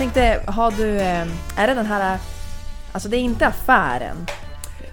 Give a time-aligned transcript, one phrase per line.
[0.00, 0.96] tänkte, har du...
[1.00, 1.26] eh,
[1.56, 2.18] Är det den här...
[2.92, 4.16] Alltså det är inte affären.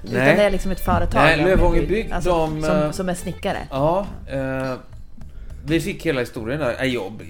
[0.04, 0.36] Utan Nej.
[0.36, 1.22] det är liksom ett företag.
[1.24, 1.88] Nej.
[1.88, 3.68] Bygg, alltså, de, eh, som, som är snickare.
[3.70, 4.74] Ja, eh,
[5.66, 6.76] vi fick hela historien där.
[6.80, 7.22] Nej, jag,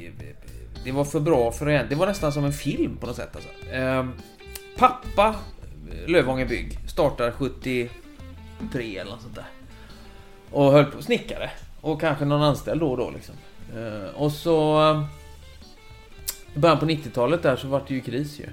[0.83, 1.89] det var för bra för en.
[1.89, 3.36] Det var nästan som en film på något sätt.
[3.36, 3.50] Alltså.
[3.75, 4.05] Eh,
[4.78, 5.36] pappa
[6.07, 7.89] Lövånger Bygg startar 73
[8.97, 9.46] eller något sånt där.
[10.51, 11.50] Och höll på snickare.
[11.82, 13.36] Och kanske någon anställd då och då liksom.
[13.75, 14.79] Eh, och så...
[16.57, 18.46] I början på 90-talet där så var det ju kris ju.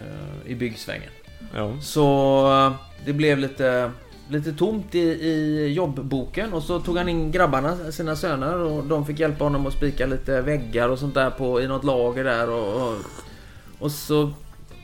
[0.00, 1.10] Eh, I byggsvängen.
[1.54, 1.72] Ja.
[1.80, 2.72] Så eh,
[3.04, 3.90] det blev lite,
[4.28, 9.06] lite tomt i, i jobbboken och så tog han in grabbarna, sina söner och de
[9.06, 12.50] fick hjälpa honom att spika lite väggar och sånt där på, i något lager där
[12.50, 12.96] och, och,
[13.78, 14.30] och så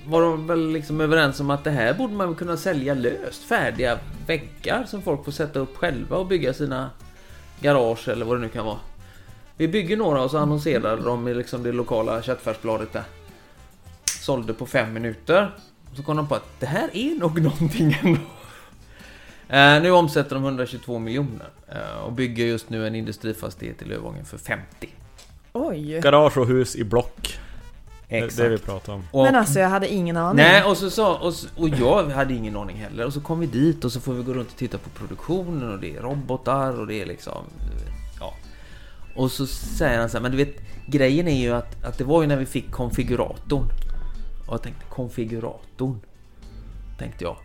[0.06, 3.44] var de väl liksom överens om att det här borde man kunna sälja löst.
[3.44, 6.90] Färdiga väggar som folk får sätta upp själva och bygga sina
[7.60, 8.78] garage eller vad det nu kan vara.
[9.56, 13.04] Vi bygger några och så annonserade de i liksom det lokala köttfärsbladet där.
[14.04, 15.54] Sålde på fem minuter.
[15.90, 18.20] Och så kom de på att det här är nog någonting ändå.
[19.48, 24.24] Eh, nu omsätter de 122 miljoner eh, och bygger just nu en industrifastighet i Lövången
[24.24, 24.88] för 50.
[25.52, 26.00] Oj!
[26.00, 27.38] Garage och hus i block.
[28.08, 28.36] Det är Exakt.
[28.42, 29.04] det vi pratar om.
[29.10, 30.36] Och, Men alltså jag hade ingen aning.
[30.36, 33.06] nej, och så sa, och, och jag hade ingen aning heller.
[33.06, 35.72] Och så kom vi dit och så får vi gå runt och titta på produktionen
[35.72, 37.44] och det är robotar och det är liksom...
[39.16, 42.04] Och så säger han så här, men du vet, grejen är ju att, att det
[42.04, 43.68] var ju när vi fick konfiguratorn.
[44.46, 46.00] Och jag tänkte, konfiguratorn?
[46.98, 47.36] Tänkte jag.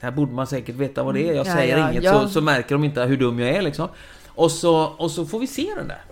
[0.00, 1.34] Här borde man säkert veta vad det är.
[1.34, 2.22] Jag Ja, säger ja, inget ja.
[2.22, 3.88] Så, så märker de inte hur dum jag är liksom.
[4.26, 6.02] Och så, och så får vi se den där.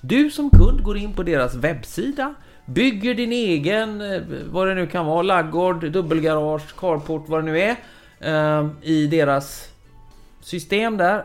[0.00, 2.34] Du som kund går in på deras webbsida,
[2.66, 7.60] bygger din egen, eh, vad det nu kan vara, laggård, dubbelgarage, carport, vad det nu
[7.60, 7.76] är,
[8.20, 9.68] eh, i deras
[10.40, 11.24] system där.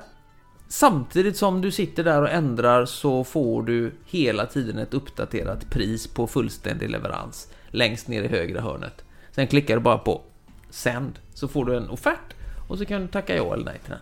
[0.72, 6.08] Samtidigt som du sitter där och ändrar så får du hela tiden ett uppdaterat pris
[6.08, 9.04] på fullständig leverans längst ner i högra hörnet.
[9.32, 10.22] Sen klickar du bara på
[10.70, 12.34] Send så får du en offert
[12.68, 13.94] och så kan du tacka ja eller nej till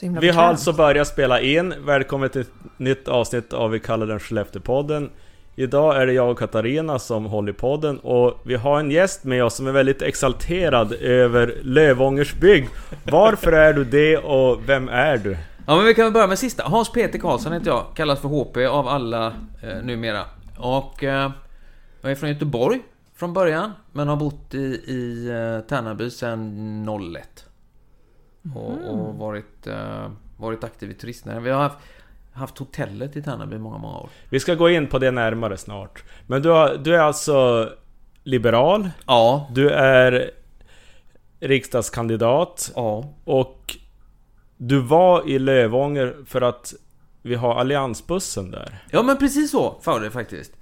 [0.00, 0.20] den.
[0.20, 1.74] Vi har alltså börjat spela in.
[1.86, 5.10] Välkommen till ett nytt avsnitt av Vi kallar den Skellefteå-podden.
[5.56, 9.24] Idag är det jag och Katarina som håller i podden och vi har en gäst
[9.24, 12.68] med oss som är väldigt exalterad över Lövångers bygg.
[13.04, 15.36] Varför är du det och vem är du?
[15.66, 16.62] Ja men vi kan väl börja med sista.
[16.62, 19.26] Hans Peter Karlsson heter jag, kallas för HP av alla
[19.62, 20.24] eh, numera.
[20.58, 21.30] Och eh,
[22.00, 22.80] jag är från Göteborg
[23.14, 27.46] från början, men har bott i, i eh, Tärnaby sedan 01.
[28.54, 31.44] Och, och varit, eh, varit aktiv i turistnäringen.
[31.44, 31.78] Vi har haft,
[32.32, 34.08] haft hotellet i Tärnaby i många, många år.
[34.28, 36.04] Vi ska gå in på det närmare snart.
[36.26, 37.68] Men du, har, du är alltså
[38.22, 40.30] liberal, Ja, du är
[41.40, 43.04] riksdagskandidat ja.
[43.24, 43.76] och
[44.56, 46.74] du var i Lövånger för att
[47.22, 48.84] vi har alliansbussen där.
[48.90, 50.52] Ja men precis så var det faktiskt.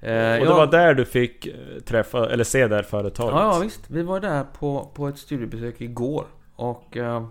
[0.00, 1.54] Eh, Och det jag- var där du fick eh,
[1.84, 3.34] träffa, eller se det här företaget.
[3.34, 3.80] Ja, ja visst.
[3.86, 6.26] Vi var där på, på ett studiebesök igår.
[6.56, 7.26] Och eh,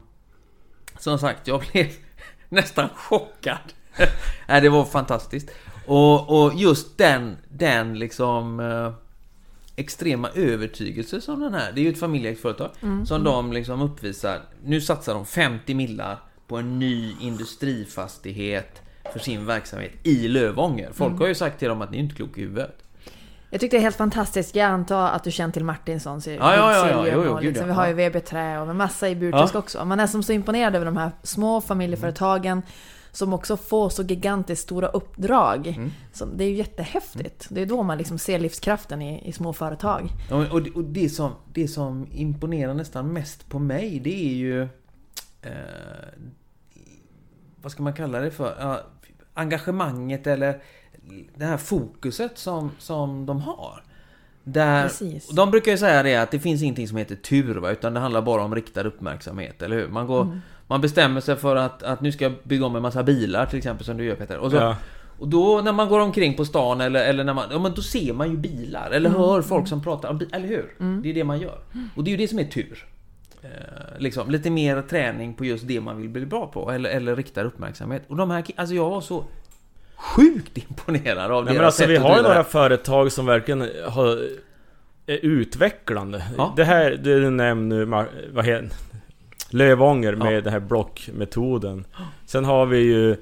[0.98, 1.86] som sagt, jag blev
[2.50, 3.58] nästan chockad.
[4.48, 5.50] Nej, det var fantastiskt.
[5.86, 8.92] Och, och just den, den liksom eh,
[9.80, 12.72] extrema övertygelse som den här, det är ju ett familjeägt företag,
[13.06, 14.40] som de liksom uppvisar.
[14.64, 16.18] Nu satsar de 50 millar
[16.48, 18.82] på en ny industrifastighet
[19.14, 20.90] för sin verksamhet i Lövånger.
[20.94, 22.84] Folk har ju sagt till dem att ni är inte kloka i huvudet.
[23.50, 24.56] Jag tyckte det är helt fantastiskt.
[24.56, 27.08] Jag antar att du känner till Martinssons i Ja, ja, ja, ja.
[27.14, 27.68] Jo, jo, och liksom.
[27.68, 27.94] Vi har ju.
[27.94, 29.86] VB Trä och en massa i Burträsk också.
[29.86, 32.62] Man är som så imponerad över de här små familjeföretagen
[33.12, 35.68] som också får så gigantiskt stora uppdrag.
[35.68, 35.92] Mm.
[36.14, 37.48] Som, det är ju jättehäftigt.
[37.50, 40.10] Det är då man liksom ser livskraften i, i små företag.
[40.30, 44.36] Ja, och det, och det, som, det som imponerar nästan mest på mig, det är
[44.36, 44.62] ju...
[45.42, 45.52] Eh,
[47.62, 48.56] vad ska man kalla det för?
[48.60, 48.82] Ja,
[49.34, 50.62] engagemanget eller
[51.36, 53.84] det här fokuset som, som de har.
[54.44, 55.30] Där, Precis.
[55.30, 57.72] de brukar ju säga det att det finns ingenting som heter tur, va?
[57.72, 59.88] utan det handlar bara om riktad uppmärksamhet, eller hur?
[59.88, 60.40] Man, går, Mm.
[60.68, 63.58] Man bestämmer sig för att, att nu ska jag bygga om en massa bilar, till
[63.58, 64.38] exempel, som du gör Peter.
[64.38, 64.76] Och så, Ja.
[65.20, 67.82] och då när man går omkring på stan eller, eller när man, ja men då
[67.82, 70.74] ser man ju bilar eller hör folk som pratar om bi- eller hur?
[71.04, 71.60] Det är det man gör.
[71.96, 72.86] Och det är ju det som är tur.
[73.42, 73.50] Eh,
[74.00, 77.46] liksom, lite mer träning på just det man vill bli bra på eller, eller riktar
[77.46, 78.04] uppmärksamhet.
[78.08, 79.24] Och de här, alltså jag var så
[79.96, 83.70] sjukt imponerad av Nej, deras men alltså sätt vi har ju några företag som verkligen
[83.88, 84.08] har,
[85.06, 86.24] är utvecklande.
[86.38, 86.54] Ja.
[86.56, 87.86] Det här, det du nämner nu,
[88.34, 88.70] vad heter
[89.50, 90.42] Lövånger med Ja.
[90.42, 91.86] den här blockmetoden.
[92.26, 93.16] Sen har vi ju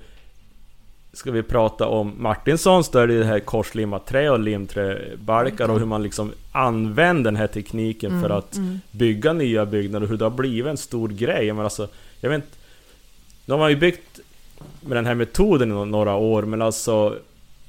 [1.13, 5.79] Ska vi prata om Martinssons, då är det det här korslimmat trä och limträbalkar och
[5.79, 8.57] hur man liksom använder den här tekniken för att
[8.91, 11.53] bygga nya byggnader och hur det har blivit en stor grej.
[11.53, 11.87] Men alltså,
[12.19, 12.57] jag vet inte,
[13.45, 14.19] De har ju byggt
[14.81, 17.15] med den här metoden i några år men alltså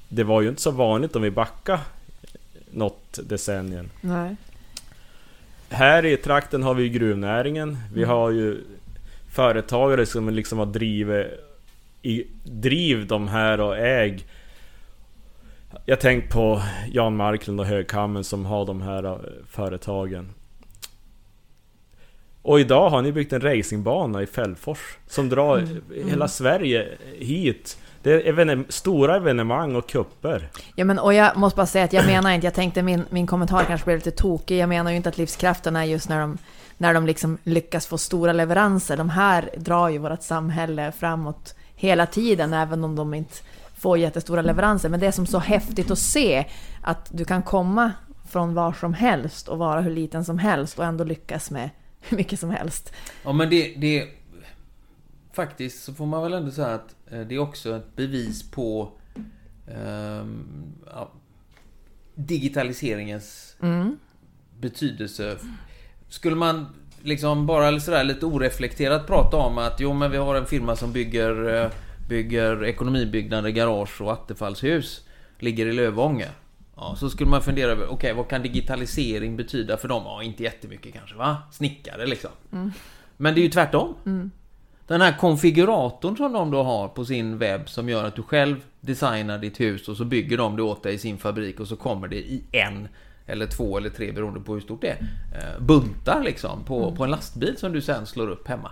[0.08, 1.80] Det var ju inte så vanligt om vi backar
[2.70, 3.90] något decennium.
[4.00, 4.36] Nej.
[5.70, 7.78] Här i trakten har vi gruvnäringen.
[7.94, 8.10] Vi Mm.
[8.16, 8.64] har ju
[9.30, 11.26] företagare som liksom har drivit
[12.02, 14.24] i, driv de här och äg.
[15.84, 19.16] Jag tänker på Jan Marklund och Högkammen som har de här eh,
[19.50, 20.28] företagen.
[22.42, 25.82] Och idag har ni byggt en racingbana i Fällfors som drar Mm.
[26.08, 26.88] hela Sverige
[27.18, 27.78] hit.
[28.06, 30.48] Det är evene- stora evenemang och kupper.
[30.74, 33.26] Ja, men, och jag måste bara säga att jag menar inte, jag tänkte min, min
[33.26, 34.58] kommentar kanske blev lite tokig.
[34.58, 36.38] Jag menar ju inte att livskraften är just när de,
[36.76, 38.96] när de liksom lyckas få stora leveranser.
[38.96, 43.34] De här drar ju vårt samhälle framåt hela tiden, även om de inte
[43.76, 44.88] får jättestora leveranser.
[44.88, 46.44] Men det är som så häftigt att se
[46.82, 47.92] att du kan komma
[48.28, 51.70] från var som helst och vara hur liten som helst och ändå lyckas med
[52.00, 52.92] hur mycket som helst.
[53.24, 54.08] Ja men det, det...
[55.36, 58.92] Faktiskt så får man väl ändå säga att eh, det är också ett bevis på
[60.86, 61.08] ja,
[62.14, 63.96] digitaliseringens Mm.
[64.60, 65.36] betydelse.
[66.08, 66.66] Skulle man
[67.02, 70.92] liksom bara sådär lite oreflekterat prata om att jo men vi har en firma som
[70.92, 71.70] bygger, eh,
[72.08, 75.06] bygger ekonomibyggnader, garage och attefallshus.
[75.38, 76.30] Ligger i Lövånger.
[76.76, 80.02] Ja, så skulle man fundera över, okej vad kan digitalisering betyda för dem?
[80.04, 81.36] Ja, inte jättemycket kanske va?
[81.52, 82.30] Snickare liksom.
[83.16, 83.94] Men det är ju tvärtom.
[84.86, 88.56] Den här konfiguratorn som de då har på sin webb som gör att du själv
[88.80, 91.76] designar ditt hus och så bygger de det åt dig i sin fabrik och så
[91.76, 92.88] kommer det i en
[93.26, 94.98] eller två eller tre beroende på hur stort det är.
[95.34, 98.70] eh, Buntar liksom på, på en lastbil som du sen slår upp hemma.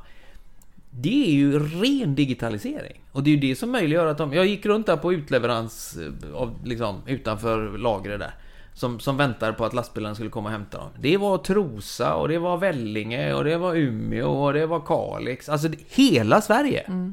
[0.91, 3.01] Det är ju ren digitalisering.
[3.13, 4.33] Och det är ju det som möjliggör att de...
[4.33, 8.35] Jag gick runt där på utleverans eh, av, liksom, utanför lagret där.
[8.77, 10.89] Som, som väntade på att lastbilarna skulle komma och hämta dem.
[11.01, 15.49] Det var Trosa och det var Vellinge och det var Umeå och det var Kalix.
[15.49, 17.13] Alltså hela Sverige.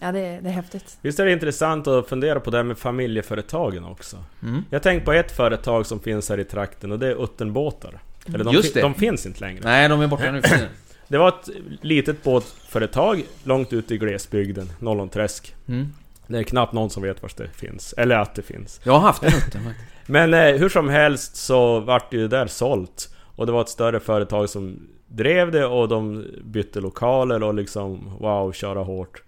[0.00, 0.98] Ja, det, är- det är häftigt.
[1.02, 4.16] Visst är det intressant att fundera på det här med familjeföretagen också?
[4.42, 4.64] Mm.
[4.70, 8.00] Jag tänker på ett företag som finns här i trakten och det är Uttenbåtar.
[8.26, 8.80] Eller de, Just det.
[8.80, 9.60] de finns inte längre.
[9.64, 10.42] Nej, de är borta nu.
[11.08, 11.48] Det var ett
[11.80, 15.54] litet båtföretag långt ute i glesbygden, Nollonträsk.
[15.68, 15.88] Mm.
[16.26, 18.80] Det är knappt någon som vet var det finns, eller att det finns.
[18.84, 19.60] Jag har haft en Utten.
[20.06, 23.14] Men eh, hur som helst så vart det ju där sålt.
[23.36, 28.16] Och det var ett större företag som drev det och de bytte lokaler och liksom
[28.20, 29.22] wow, köra hårt.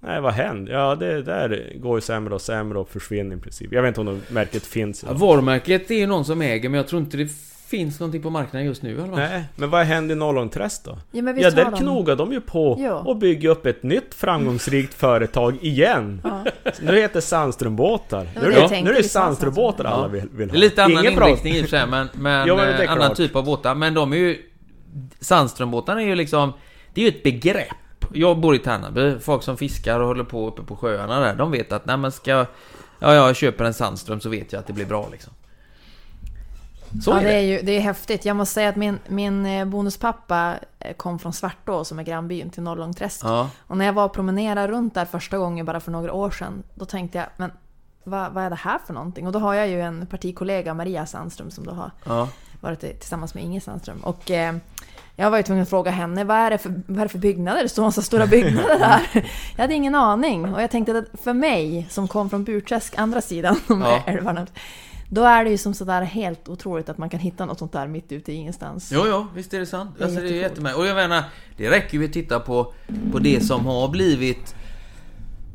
[0.00, 0.72] Nej, vad hände?
[0.72, 3.72] Ja, det där går ju sämre och sämre och försvinner i princip.
[3.72, 5.04] Jag vet inte om märket finns.
[5.06, 7.30] Ja, varumärket är ju någon som äger, men jag tror inte det
[7.70, 9.10] finns någonting på marknaden just nu fall.
[9.10, 10.98] Nej, men vad hände i Nollongträsk då?
[11.12, 11.76] Ja, men Ja, där de...
[11.76, 12.92] knogar de ju på Ja.
[12.94, 16.20] och bygger upp ett nytt framgångsrikt företag igen.
[16.24, 16.44] Ja.
[16.80, 18.28] Nu heter det Sandströmbåtar.
[18.34, 19.92] Ja, Nu är det det, tänkte nu är det Sandströmbåtar Sandström.
[19.92, 20.56] alla vill, vill Det ha.
[20.56, 23.04] är lite annan Ingen inriktning i och för sig, men, men, Ja, men det annan
[23.04, 23.16] klart.
[23.16, 23.74] typ av båtar.
[23.74, 24.38] Men de är ju...
[25.20, 26.52] Sandströmbåtarna är ju liksom...
[26.94, 28.04] Det är ju ett begrepp.
[28.12, 29.18] Jag bor i Tärnaby.
[29.20, 32.12] Folk som fiskar och håller på uppe på sjöarna där, de vet att när man
[32.12, 32.46] ska...
[32.98, 35.32] Ja, jag köper en Sandström så vet jag att det blir bra liksom.
[37.04, 37.34] Så ja, är det det.
[37.36, 38.24] är ju det är häftigt.
[38.24, 42.50] Jag måste säga att min, min eh, bonuspappa eh, kom från Svartå som är grannbyn
[42.50, 43.20] till Norrlångträsk.
[43.24, 43.50] Ja.
[43.58, 46.62] Och när jag var och promenerade runt där första gången bara för några år sedan,
[46.74, 47.50] då tänkte jag, men
[48.04, 49.26] vad, vad är det här för någonting?
[49.26, 52.28] Och då har jag ju en partikollega, Maria Sandström, som då har Ja.
[52.60, 53.98] varit tillsammans med Inge Sandström.
[54.00, 54.56] Och eh,
[55.16, 57.18] jag var ju tvungen att fråga henne, vad är det för, vad är det för
[57.18, 57.62] byggnader?
[57.62, 59.30] Det står massa stora byggnader där.
[59.56, 60.54] Jag hade ingen aning.
[60.54, 64.02] Och jag tänkte att för mig, som kom från Burträsk, andra sidan om Ja.
[64.06, 64.46] älvarna,
[65.08, 67.86] då är det ju som sådär helt otroligt att man kan hitta något sånt där
[67.86, 68.90] mitt ute i ingenstans.
[68.94, 69.90] Jo, jo, visst är det sant.
[69.98, 70.78] Det är alltså, det är jättemärkligt.
[70.78, 71.24] Och jag menar,
[71.56, 72.72] det räcker ju att titta på,
[73.12, 74.54] på det som har blivit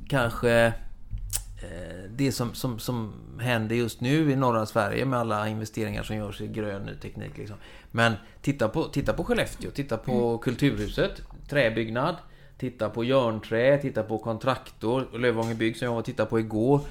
[0.08, 6.04] kanske eh, det som, som, som händer just nu i norra Sverige med alla investeringar
[6.04, 7.38] som görs i grön ny teknik.
[7.38, 7.58] Liksom.
[7.92, 12.16] Men titta på, titta på Skellefteå, titta på Kulturhuset, träbyggnad.
[12.58, 16.82] Titta på Jörnträ, titta på Kontraktor, Lövånger Bygg som jag var och tittade på igår.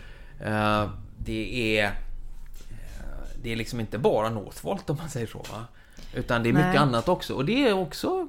[0.40, 0.88] Eh,
[1.18, 2.09] det är...
[3.42, 5.64] Det är liksom inte bara Northvolt om man säger så va?
[6.14, 6.78] Utan det är mycket Nej.
[6.78, 7.34] annat också.
[7.34, 8.28] Och det är också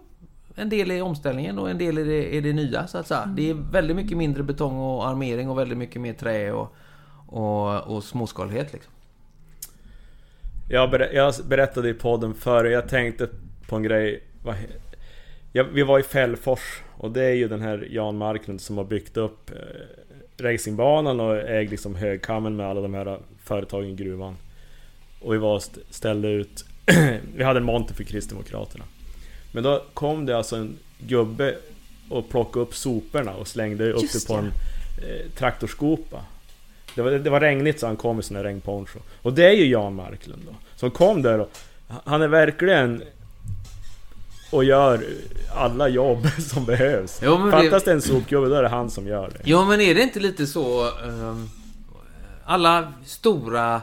[0.55, 3.25] en del i omställningen och en del i det, i det nya så att säga.
[3.25, 6.75] Det är väldigt mycket mindre betong och armering och väldigt mycket mer trä och,
[7.27, 8.93] och, och småskalighet liksom.
[10.69, 13.29] Jag, ber, jag berättade i podden förr, jag tänkte
[13.67, 14.23] på en grej.
[14.43, 14.79] Vad, he-
[15.51, 18.85] ja, vi var i Fällfors och det är ju den här Jan Marklund som har
[18.85, 24.35] byggt upp eh, racingbanan och äger liksom högkammen med alla de här företagen i gruvan.
[25.21, 26.65] Och vi var ställde ut...
[27.35, 28.83] vi hade en monter för Kristdemokraterna.
[29.51, 31.55] Men då kom det alltså en gubbe
[32.09, 36.21] och plockade upp soporna och slängde upp det på en eh, traktorskopa.
[36.95, 38.99] Det var, det var regnigt så han kom i här regnponcho.
[39.21, 40.55] Och det är ju Jan Marklund då.
[40.75, 41.51] Som kom där och...
[42.03, 43.03] Han är verkligen...
[44.51, 45.05] Och gör
[45.55, 47.19] alla jobb som behövs.
[47.23, 49.49] Jo, men Fattas det en sopgubbe då är det han som gör det.
[49.49, 50.83] Ja men är det inte lite så...
[50.83, 51.49] ehm,
[52.45, 53.81] alla stora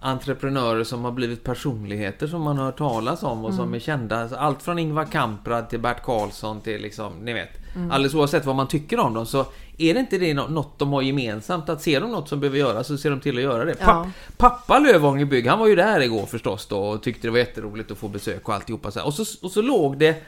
[0.00, 4.20] entreprenörer som har blivit personligheter som man har hört talas om och som är kända.
[4.20, 7.50] Alltså, Allt från Ingvar Kamprad till Bert Karlsson till liksom, ni vet.
[7.90, 9.46] Alldeles oavsett vad man tycker om dem så
[9.78, 11.68] är det inte det nå- något de har gemensamt?
[11.68, 13.74] Att ser de något som behöver göras så ser de till att göra det.
[13.80, 13.86] Ja.
[13.86, 17.38] Papp, pappa Lövånger Bygg, han var ju där igår förstås då och tyckte det var
[17.38, 19.06] jätteroligt att få besök och alltihopa så här.
[19.06, 20.22] Och så, och så låg det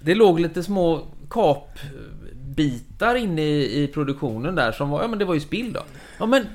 [0.00, 5.24] Det låg lite små kapbitar inne i, i produktionen där som var, ja men det
[5.24, 5.80] var ju spill då.
[6.18, 6.46] Ja men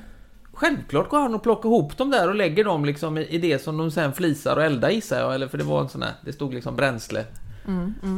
[0.58, 3.76] Självklart går han och plockar ihop dem där och lägger dem liksom i, det som
[3.76, 6.32] de sen flisar och eldar gissar jag, eller för det var en sån här, det
[6.32, 7.24] stod liksom bränsle.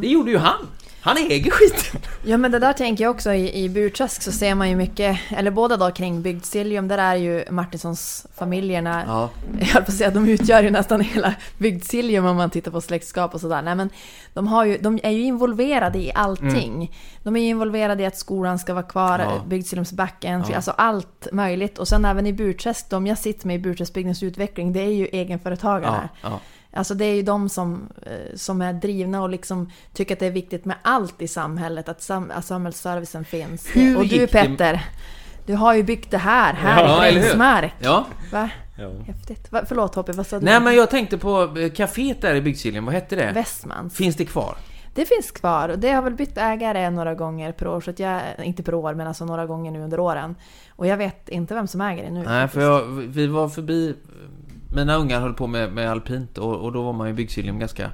[0.01, 0.67] Det gjorde ju han!
[1.03, 2.01] Han äger skiten!
[2.25, 5.19] Ja men det där tänker jag också i, i Burträsk så ser man ju mycket,
[5.31, 9.31] eller båda då kring Bygdsiljum, där är ju Martinssons familjerna, Ja.
[9.61, 12.81] jag höll på att säga, de utgör ju nästan hela Bygdsiljum om man tittar på
[12.81, 13.63] släktskap och sådär.
[13.63, 13.91] Nej men
[14.35, 16.93] de, har ju, de är ju involverade i allting.
[17.23, 19.29] De är ju involverade i att skolan ska vara kvar, Mm.
[19.31, 19.35] Ja.
[19.37, 19.43] ja.
[19.49, 20.57] Bygdsiljumsbacken, Ja.
[20.57, 21.79] alltså allt möjligt.
[21.79, 25.07] Och sen även i Burträsk, de jag sitter med i Burträskbygdens utveckling, det är ju
[25.07, 26.09] egenföretagarna.
[26.23, 26.41] Ja.
[26.73, 30.27] Alltså det är ju de som, eh, som är drivna och liksom tycker att det
[30.27, 33.67] är viktigt med allt i samhället, att, sam att samhällsservicen finns.
[33.77, 34.85] Hur och du det- Petter,
[35.47, 37.27] du har ju byggt det här, här Ja, i eller hur?
[37.27, 37.75] Gränsmark.
[37.81, 38.07] ja.
[38.33, 38.51] Va?
[38.79, 38.91] Ja.
[39.07, 39.53] Häftigt.
[39.53, 39.63] Va?
[39.69, 40.45] Förlåt Hoppe, vad sa du?
[40.45, 43.33] Nej men jag tänkte på eh, kaféet där i Bygdsiljan, vad hette det?
[43.35, 43.95] Westmans.
[43.97, 44.57] Finns det kvar?
[44.95, 47.99] Det finns kvar och det har väl bytt ägare några gånger per år, så att
[47.99, 50.35] jag, inte per år men alltså några gånger nu under åren.
[50.77, 52.23] Och jag vet inte vem som äger det nu.
[52.23, 52.55] Nej, faktiskt.
[52.55, 53.95] för jag, vi var förbi...
[54.75, 57.59] Mina ungar höll på med, med alpint och, och då var man ju i Bygdsiljan
[57.59, 57.91] ganska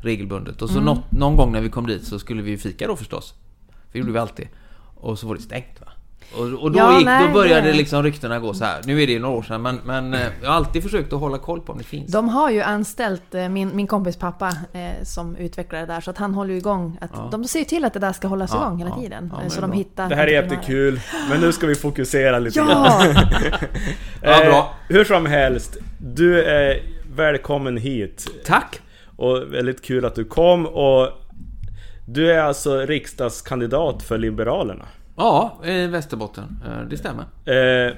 [0.00, 0.62] regelbundet.
[0.62, 3.34] Och så något, någon gång när vi kom dit så skulle vi fika då förstås.
[3.68, 4.48] För det gjorde vi alltid.
[4.94, 5.92] Och så var det stängt va.
[6.36, 8.80] Och, och då, Ja, gick, nej, då började det- liksom ryktena gå så här.
[8.84, 11.20] Nu är det ju några år sedan men, men eh, jag har alltid försökt att
[11.20, 12.12] hålla koll på om det finns.
[12.12, 16.10] De har ju anställt eh, min, min kompis pappa eh, som utvecklar det där, så
[16.10, 16.98] att han håller ju igång.
[17.00, 17.28] Att, Ja.
[17.32, 19.32] De ser ju till att det där ska hållas Ja, igång hela ja, tiden.
[19.36, 19.76] ja, eh, så de bra.
[19.78, 22.68] hittar Det här är jättekul, men nu ska vi fokusera lite grann.
[22.70, 23.02] Ja!
[24.22, 24.74] Ja, bra.
[24.88, 26.82] Eh, hur som helst, du är
[27.16, 28.26] välkommen hit.
[28.46, 28.80] Tack!
[29.16, 31.08] Och väldigt kul att du kom och
[32.06, 34.84] du är alltså riksdagskandidat för Liberalerna.
[35.16, 36.62] Ja, i Västerbotten.
[36.66, 37.24] Eh, Det stämmer.
[37.44, 37.94] Eh,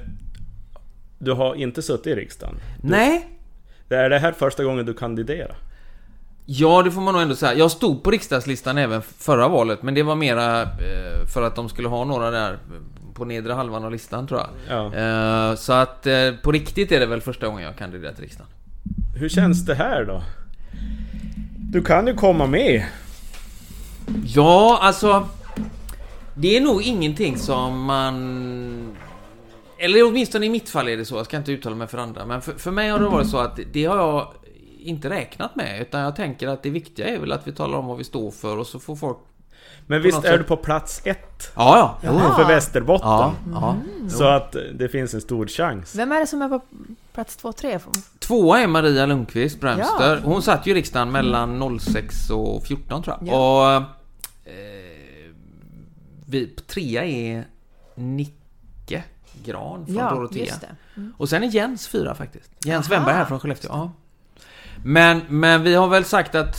[1.18, 2.54] du har inte suttit i riksdagen.
[2.82, 3.28] Nej,
[3.88, 5.56] Det är det här första gången du kandiderar?
[6.46, 7.54] Ja, det får man nog ändå säga.
[7.54, 11.68] Jag stod på riksdagslistan även förra valet, men det var mera eh, för att de
[11.68, 12.58] skulle ha några där
[13.14, 14.48] på nedre halvan av listan tror jag.
[14.92, 15.56] Ja.
[15.56, 16.06] Så att
[16.42, 18.50] på riktigt är det väl första gången jag kandiderar till riksdagen.
[19.16, 20.22] Hur känns det här då?
[21.58, 22.84] Du kan ju komma med.
[24.26, 25.28] Ja, alltså...
[26.34, 28.96] Det är nog ingenting som man...
[29.78, 32.26] Eller åtminstone i mitt fall är det så, jag ska inte uttala mig för andra.
[32.26, 34.28] Men för, för mig har det varit så att det har jag
[34.78, 35.80] inte räknat med.
[35.80, 38.30] Utan jag tänker att det viktiga är väl att vi talar om vad vi står
[38.30, 39.18] för och så får folk...
[39.86, 40.38] Men visst är sätt.
[40.38, 41.52] du på plats ett?
[41.54, 42.12] Ja, ja.
[42.12, 42.34] Ja.
[42.36, 43.08] För Västerbotten?
[43.08, 43.76] Ja, ja.
[44.08, 45.94] Så att det finns en stor chans.
[45.94, 46.60] Vem är det som är på
[47.12, 47.78] plats två, tre?
[48.18, 50.16] Tvåa är Maria Lundqvist Bremster.
[50.16, 50.18] Ja.
[50.24, 53.28] Hon satt ju i riksdagen mellan 06 och 14 tror jag.
[53.28, 53.76] Ja.
[53.76, 53.82] Och...
[54.50, 54.83] Eh,
[56.34, 57.46] vi, trea är
[57.94, 59.04] Nicke
[59.44, 60.44] Gran från Ja, Dorotea.
[60.44, 60.76] just det.
[60.96, 61.12] Mm.
[61.16, 62.50] Och sen är Jens fyra faktiskt.
[62.64, 62.96] Jens Aha.
[62.96, 63.70] Wennberg här från Skellefteå.
[63.72, 63.92] Ja.
[64.84, 66.56] Men, men vi har väl sagt att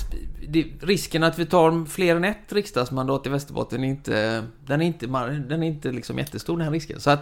[0.48, 4.44] det, risken att vi tar fler än ett riksdagsmandat i Västerbotten är inte...
[4.66, 5.06] Den är inte,
[5.48, 7.00] den är inte liksom jättestor den här risken.
[7.00, 7.22] Så att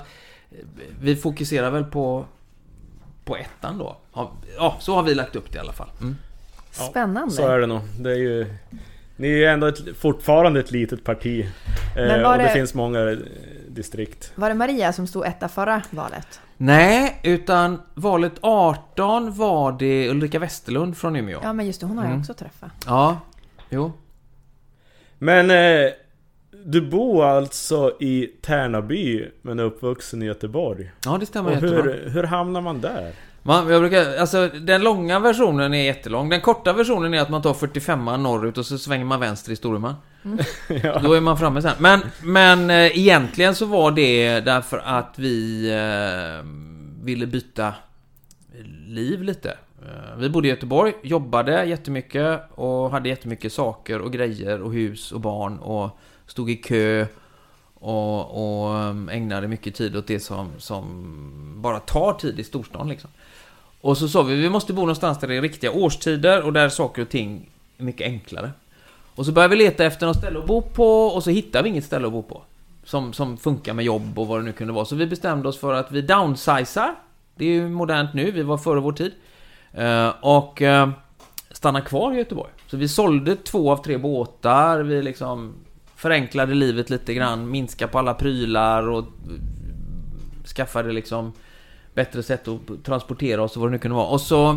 [0.52, 0.58] eh,
[1.02, 2.26] vi fokuserar väl på,
[3.26, 3.98] på ettan då.
[4.14, 5.90] Ja, Ja, så har vi lagt upp det i alla fall.
[6.02, 6.16] Mm.
[6.78, 7.34] Ja, Spännande.
[7.34, 7.82] Så är det nog.
[8.00, 8.54] Det är ju...
[9.16, 11.46] Ni är ju ändå ett, fortfarande ett litet parti.
[11.96, 13.18] Men Eh, var och det, det- finns många eh,
[13.70, 14.32] distrikt.
[14.36, 16.40] Var det Maria som stod etta förra valet?
[16.58, 21.40] Nej, utan valet 18 var det Ulrika Westerlund från Umeå.
[21.44, 22.22] Ja, men just det, hon har jag Mm.
[22.22, 22.72] också träffat.
[22.86, 23.20] Ja,
[23.70, 23.92] jo.
[25.18, 25.52] Men...
[25.52, 25.92] Eh,
[26.66, 30.92] du bor alltså i Tärnaby, men är uppvuxen i Göteborg.
[31.06, 33.14] Ja, det stämmer Och hur, hur hamnar man där?
[33.46, 36.30] Man, jag brukar, alltså den långa versionen är jättelång.
[36.30, 39.56] Den korta versionen är att man tar 45 norrut och så svänger man vänster i
[39.56, 39.96] Storuman.
[40.84, 41.00] ja.
[41.00, 41.74] Då är man framme sen.
[41.80, 46.46] Men, men eh, egentligen så var det därför att vi eh,
[47.06, 47.74] ville byta
[48.88, 49.58] liv lite.
[49.82, 55.12] Eh, vi bodde i Göteborg, jobbade jättemycket och hade jättemycket saker och grejer och hus
[55.12, 57.06] och barn och stod i kö
[57.74, 58.76] och, och
[59.12, 63.10] ägnade mycket tid åt det som, som bara tar tid i storstan liksom.
[63.84, 66.70] Och så sa vi, vi måste bo någonstans där det är riktiga årstider och där
[66.70, 68.52] saker och ting är mycket enklare.
[69.16, 71.70] Och så började vi leta efter något ställe att bo på och så hittade vi
[71.70, 72.42] inget ställe att bo på.
[72.84, 74.86] Som, som funkar med jobb och vad det nu kunde vara.
[74.86, 76.96] Så vi bestämde oss för att vi downsizar.
[77.36, 79.12] Det är ju modernt nu, vi var före vår tid.
[79.74, 80.90] Eh, och uh,
[81.52, 82.52] stannar kvar i Göteborg.
[82.68, 85.54] Så vi sålde två av tre båtar, vi liksom
[85.96, 89.06] förenklade livet lite grann, minskade på alla prylar och
[90.56, 91.34] skaffade liksom
[91.94, 94.08] bättre sätt att transportera oss och vad det nu kunde vara.
[94.08, 94.50] Och så...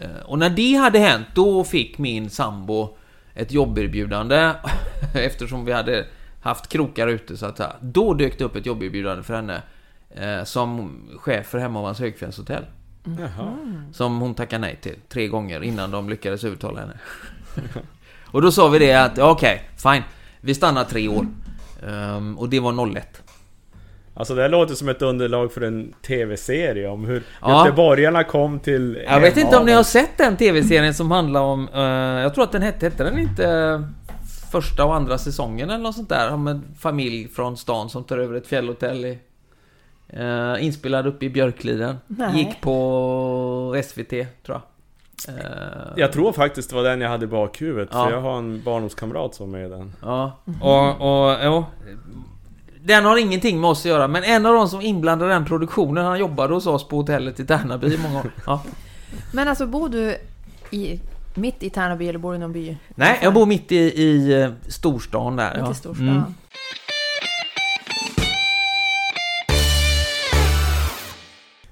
[0.00, 2.96] eh, Och när det hade hänt, då fick min sambo
[3.34, 4.52] ett jobberbjudande
[5.14, 6.06] eftersom vi hade
[6.42, 7.72] haft krokar ute så att säga.
[7.80, 9.62] Då dök det upp ett jobberbjudande för henne
[10.10, 12.64] eh, som chef för Hemavans högfjällshotell.
[13.04, 13.56] Jaha.
[13.92, 16.94] Som hon tackade nej till tre gånger innan de lyckades övertala henne.
[18.26, 20.02] och då sa vi det att, okej, fine.
[20.40, 21.26] Vi stannar tre år.
[21.88, 23.22] Ehm, och det var 01.
[24.20, 27.64] Alltså det här låter som ett underlag för en TV-serie om hur Ja.
[27.66, 29.02] göteborgarna kom till...
[29.06, 31.80] Jag vet inte om ni har sett den TV-serien som handlar om, eh,
[32.22, 33.80] jag tror att den hette, hette den inte eh,
[34.52, 36.32] första och andra säsongen eller något sånt där?
[36.32, 39.18] Om en familj från stan som tar över ett fjällhotell i,
[40.08, 41.96] eh, inspelad uppe i Björkliden.
[42.06, 42.36] Nej.
[42.38, 44.62] Gick på SVT, tror jag.
[45.96, 48.04] Jag tror faktiskt det var den jag hade i bakhuvudet, Ja.
[48.04, 49.92] för jag har en barndomskamrat som är med i den.
[50.02, 51.64] Ja, och, och ja.
[52.82, 56.04] Den har ingenting med oss att göra, men en av de som inblandade den produktionen,
[56.04, 58.30] han jobbade hos oss på hotellet i Tärnaby i många år.
[58.46, 58.62] Ja.
[59.32, 60.16] Men alltså bor du
[60.70, 61.00] i,
[61.34, 62.76] mitt i Tärnaby eller bor du i någon by?
[62.94, 65.54] Nej, jag bor mitt i, i eh, storstan där.
[65.54, 65.72] Mitt ja.
[65.72, 66.08] i storstan?
[66.08, 66.22] Mm.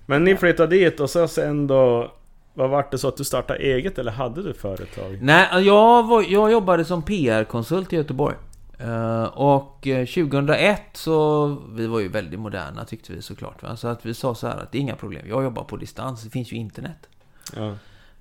[0.06, 2.12] Men ni flyttade dit och så sen då...
[2.54, 5.18] Vad vart det så att du startade eget eller hade du företag?
[5.22, 8.36] Nej, jag, var, jag jobbade som PR-konsult i Göteborg.
[8.78, 13.62] Eh, och eh, 2001 så, vi var ju väldigt moderna tyckte vi såklart.
[13.62, 13.76] Va?
[13.76, 16.22] Så att vi sa så här att det är inga problem, jag jobbar på distans,
[16.22, 17.08] det finns ju internet.
[17.56, 17.74] Ja.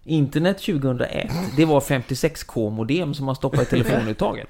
[0.03, 4.47] Internet 2001, det var 56k modem som man stoppade i telefonuttaget.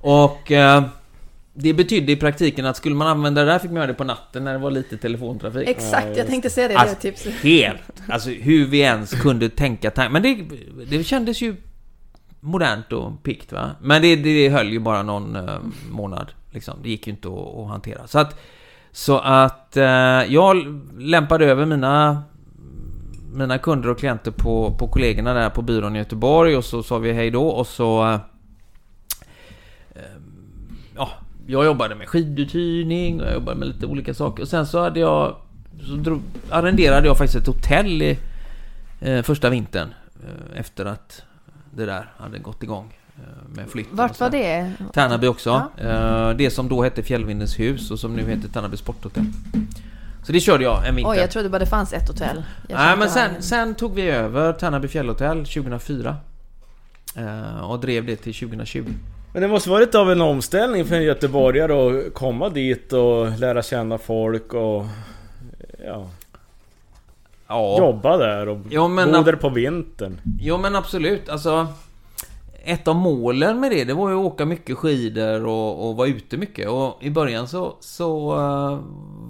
[0.00, 0.82] Och eh,
[1.54, 4.04] det betydde i praktiken att skulle man använda det där fick man göra det på
[4.04, 5.68] natten när det var lite telefontrafik.
[5.68, 6.76] Exakt, jag tänkte säga det.
[6.76, 7.30] Alltså, det så.
[7.30, 7.82] Helt!
[8.08, 10.12] Alltså hur vi ens kunde tänka tanken.
[10.12, 10.36] Men det,
[10.96, 11.56] det kändes ju
[12.40, 13.70] modernt och pikt va.
[13.80, 15.58] Men det, det höll ju bara någon eh,
[15.90, 16.32] månad.
[16.50, 16.74] Liksom.
[16.82, 18.06] Det gick ju inte att, att hantera.
[18.06, 18.40] Så att,
[18.92, 19.84] så att eh,
[20.28, 22.22] jag lämpade över mina
[23.32, 26.98] mina kunder och klienter på, på kollegorna där på byrån i Göteborg och så sa
[26.98, 28.04] vi hej då och så...
[28.04, 28.14] eh,
[29.94, 30.02] eh
[30.96, 31.10] ja,
[31.46, 34.42] jag jobbade med skiduthyrning och jag jobbade med lite olika saker.
[34.42, 35.36] Och sen så hade jag...
[35.86, 36.20] Så drog,
[36.50, 38.18] arrenderade jag faktiskt ett hotell i
[39.00, 39.88] eh, första vintern.
[40.22, 41.22] Eh, efter att
[41.78, 42.94] det där hade gått igång.
[43.16, 44.72] Eh, med flytten Vart var det?
[44.92, 45.62] Tärnaby också.
[45.76, 49.24] Eh, det som då hette Fjällvindens hus och som nu heter Tärnaby Sporthotell.
[50.26, 51.10] Så det körde jag en vinter.
[51.12, 52.44] Oj, jag trodde bara det fanns ett hotell.
[52.68, 56.16] Jag Nej, men sen, jag- sen tog vi över Tärnaby fjällhotell 2004.
[57.16, 58.84] Eh, och drev det till 2020.
[59.32, 61.72] Men det måste varit av en omställning för en göteborgare
[62.08, 64.86] att komma dit och lära känna folk och...
[65.86, 66.08] Ja,
[67.48, 70.20] Ja, jobba där och Ja, men- bo där på vintern.
[70.40, 71.28] jo men absolut.
[71.28, 71.66] Alltså,
[72.64, 76.08] ett av målen med det, det var ju att åka mycket skidor och, och vara
[76.08, 76.68] ute mycket.
[76.68, 78.78] Och i början så, så eh,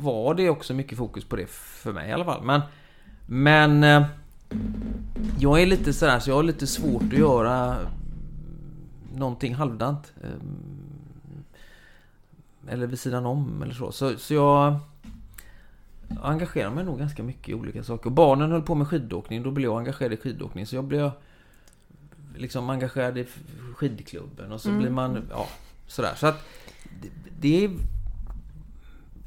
[0.02, 2.42] var det också mycket fokus på det för mig i alla fall.
[2.44, 2.61] Men,
[3.26, 4.07] men eh,
[5.38, 7.76] jag är lite sådär så jag har lite svårt att göra
[9.14, 10.12] någonting halvdant.
[10.22, 10.28] eh,
[12.72, 13.92] Eller vid sidan om eller så.
[13.92, 14.74] Så, så jag
[16.23, 18.11] engagerar mig nog ganska mycket i olika saker.
[18.11, 20.66] Barnen höll på med skidåkning, då blev jag engagerad i skidåkning.
[20.66, 21.11] Så jag blev
[22.37, 23.27] liksom engagerad i
[23.77, 24.81] skidklubben och så Mm.
[24.81, 25.47] blir man, ja,
[25.87, 26.12] sådär.
[26.16, 26.47] Så att
[27.03, 27.09] det,
[27.40, 27.71] det är...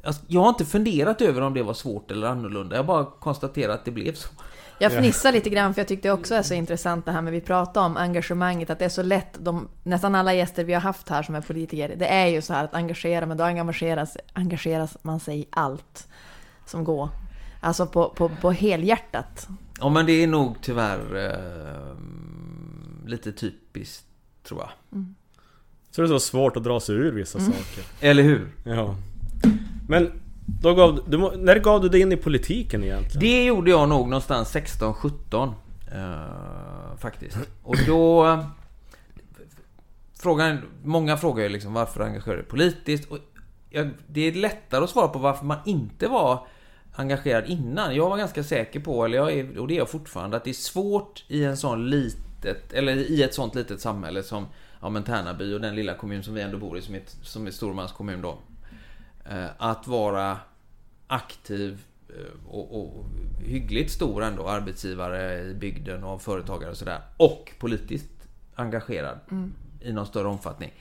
[0.04, 2.76] Alltså, jag har inte funderat över om det var svårt eller annorlunda.
[2.76, 4.28] Jag bara konstaterar att det blev så.
[4.78, 7.40] Jag fnissar lite grann för jag tyckte också är så intressant det här med vi
[7.40, 11.08] pratar om engagemanget, att det är så lätt, de, nästan alla gäster vi har haft
[11.08, 14.96] här som är politiker, det är ju så här att engagera, men då engageras, engageras
[15.02, 16.08] man sig i allt
[16.66, 17.08] som går.
[17.60, 19.48] Alltså på, på, på helhjärtat.
[19.80, 21.96] Ja, men det är nog tyvärr eh,
[23.08, 24.04] lite typiskt,
[24.48, 24.70] tror jag.
[25.90, 27.52] Så det är så svårt att dra sig ur vissa Mm.
[27.52, 27.84] saker.
[28.00, 28.48] Eller hur?
[28.64, 28.96] Ja.
[29.88, 30.12] Men
[30.62, 33.20] då gav du, när gav du dig in i politiken egentligen?
[33.20, 35.52] Det gjorde jag nog någonstans 16-17
[35.92, 37.38] eh, Faktiskt.
[37.62, 38.38] Och då...
[40.18, 43.10] Frågan, många frågar ju liksom varför engagerar du dig politiskt?
[43.10, 43.18] Och
[43.72, 46.46] jag, det är lättare att svara på varför man inte var
[46.92, 47.94] engagerad innan.
[47.94, 50.50] Jag var ganska säker på, eller jag är, och det är jag fortfarande, att det
[50.50, 54.46] är svårt i en sån litet, eller i ett sånt litet samhälle som
[54.80, 57.46] ja, men Tärnaby och den lilla kommun som vi ändå bor i, som är, som
[57.46, 58.38] är Stormans kommun då.
[59.30, 60.38] Eh, att vara
[61.06, 63.04] aktiv eh, och, och
[63.44, 67.00] hyggligt stor ändå arbetsgivare i bygden och företagare och sådär.
[67.16, 69.18] Och politiskt engagerad
[69.80, 70.72] i någon större omfattning.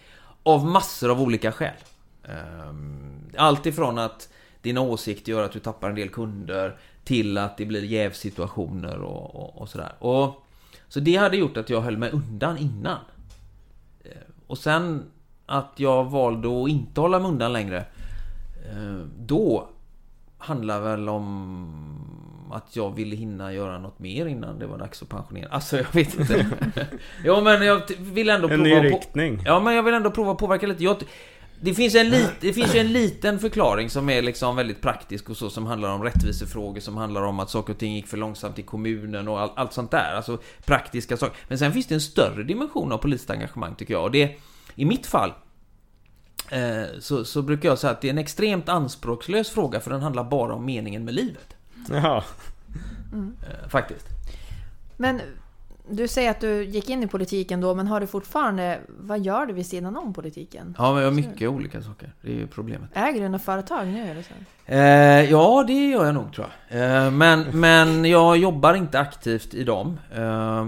[0.44, 1.76] Av massor av olika skäl.
[2.24, 4.30] Ehm, Allt ifrån att
[4.62, 9.36] dina åsikter gör att du tappar en del kunder till att det blir jävsituationer och,
[9.36, 9.92] och, och sådär.
[10.00, 10.46] Och,
[10.88, 12.98] så det hade gjort att jag höll mig undan innan.
[14.04, 14.12] Eh,
[14.48, 15.04] Och sen
[15.46, 17.78] att jag valde att inte hålla mig undan längre.
[18.72, 19.68] eh, Då
[20.38, 25.10] handlar väl om att jag ville hinna göra något mer innan det var dags att
[25.10, 25.50] pensionera.
[25.50, 26.46] Alltså jag vet inte.
[27.26, 28.82] ja men jag vill ändå En prova...
[28.82, 29.42] ny på- riktning.
[29.46, 30.84] Ja men jag vill ändå prova att påverka lite.
[30.84, 31.04] Jag,
[31.62, 35.30] det, finns en lit, det finns ju en liten förklaring som är liksom väldigt praktisk
[35.30, 38.18] och så som handlar om rättvisefrågor som handlar om att saker och ting gick för
[38.18, 40.14] långsamt i kommunen och all, allt sånt där.
[40.16, 41.38] Alltså praktiska saker.
[41.48, 44.04] Men sen finns det en större dimension av politiskt engagemang tycker jag.
[44.04, 44.36] Och det,
[44.76, 45.34] i mitt fall
[46.50, 50.02] eh, så, så brukar jag säga att det är en extremt anspråkslös fråga för den
[50.02, 51.56] handlar bara om meningen med livet.
[51.90, 52.24] Jaha.
[53.14, 54.06] Eh, faktiskt.
[54.98, 55.22] Men
[55.90, 58.80] du säger att du gick in i politiken då, men har du fortfarande...
[58.88, 60.76] Vad gör du vid sidan om politiken?
[60.78, 62.14] Ja, men jag har mycket olika saker.
[62.22, 62.90] Det är ju problemet.
[62.94, 64.34] Äger du något företag nu eller så?
[64.66, 66.82] Eh, ja, det gör jag nog tror jag.
[66.82, 70.00] Eh, men, men jag jobbar inte aktivt i dem.
[70.16, 70.68] Eh,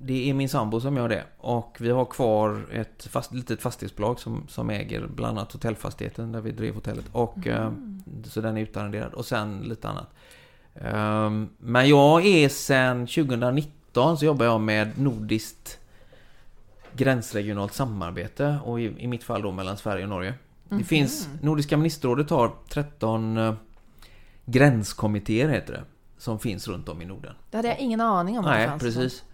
[0.00, 1.24] det är min sambo som gör det.
[1.38, 6.40] Och vi har kvar ett fast, litet fastighetsbolag som, som äger bland annat hotellfastigheten där
[6.40, 7.04] vi drev hotellet.
[7.12, 7.72] Och, eh,
[8.24, 9.14] så den är utarrenderad.
[9.14, 10.14] Och sen lite annat.
[10.74, 15.78] Eh, men jag är sen 2019 så jobbar jag med nordiskt
[16.92, 18.58] gränsregionalt samarbete.
[18.64, 20.34] Och i, i mitt fall då mellan Sverige och Norge.
[20.68, 23.54] Det finns, Nordiska ministerrådet har 13 eh,
[24.44, 25.82] gränskommittéer heter det.
[26.18, 27.34] Som finns runt om i Norden.
[27.50, 28.82] Det hade jag ingen aning om att det Nej, fanns.
[28.82, 29.24] precis.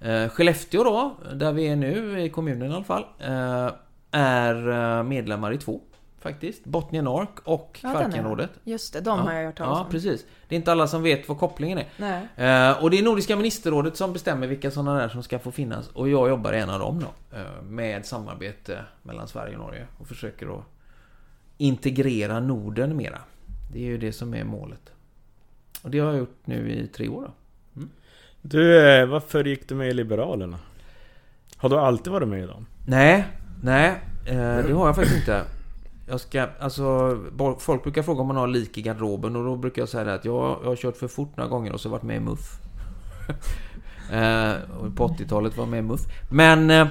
[0.00, 3.70] Eh, Skellefteå då, där vi är nu, i kommunen i alla fall, eh,
[4.10, 5.80] är eh, medlemmar i två.
[6.24, 6.64] Faktiskt.
[6.64, 7.90] Botnien Ork och Ja.
[7.90, 8.50] Kvarkenrådet.
[8.64, 9.90] Just det, de har jag hört talas Ja, om.
[9.90, 10.24] precis.
[10.48, 11.86] Det är inte alla som vet vad kopplingen är.
[11.96, 12.28] Nej.
[12.70, 15.88] Eh, och det är Nordiska ministerrådet som bestämmer vilka sådana där som ska få finnas.
[15.88, 17.36] Och jag jobbar i en av dem då.
[17.36, 19.86] Eh, med samarbete mellan Sverige och Norge.
[19.98, 20.64] Och försöker att
[21.58, 23.18] integrera Norden mera.
[23.72, 24.92] Det är ju det som är målet.
[25.82, 27.30] Och det har jag gjort nu i tre år då.
[28.42, 30.58] Du, eh, varför gick du med i Liberalerna?
[31.56, 32.66] Har du alltid varit med i dem?
[32.86, 33.24] Nej,
[33.62, 33.88] nej.
[34.26, 34.34] Eh,
[34.66, 35.44] det har jag faktiskt inte.
[36.06, 37.18] Jag ska, alltså,
[37.58, 40.24] folk brukar fråga om man har lik i garderoben och då brukar jag säga att
[40.24, 42.58] jag, jag har kört för fort några gånger och så varit med i MUF.
[44.12, 44.54] eh,
[44.96, 46.00] på 80-talet var jag med i MUF.
[46.30, 46.88] Men eh,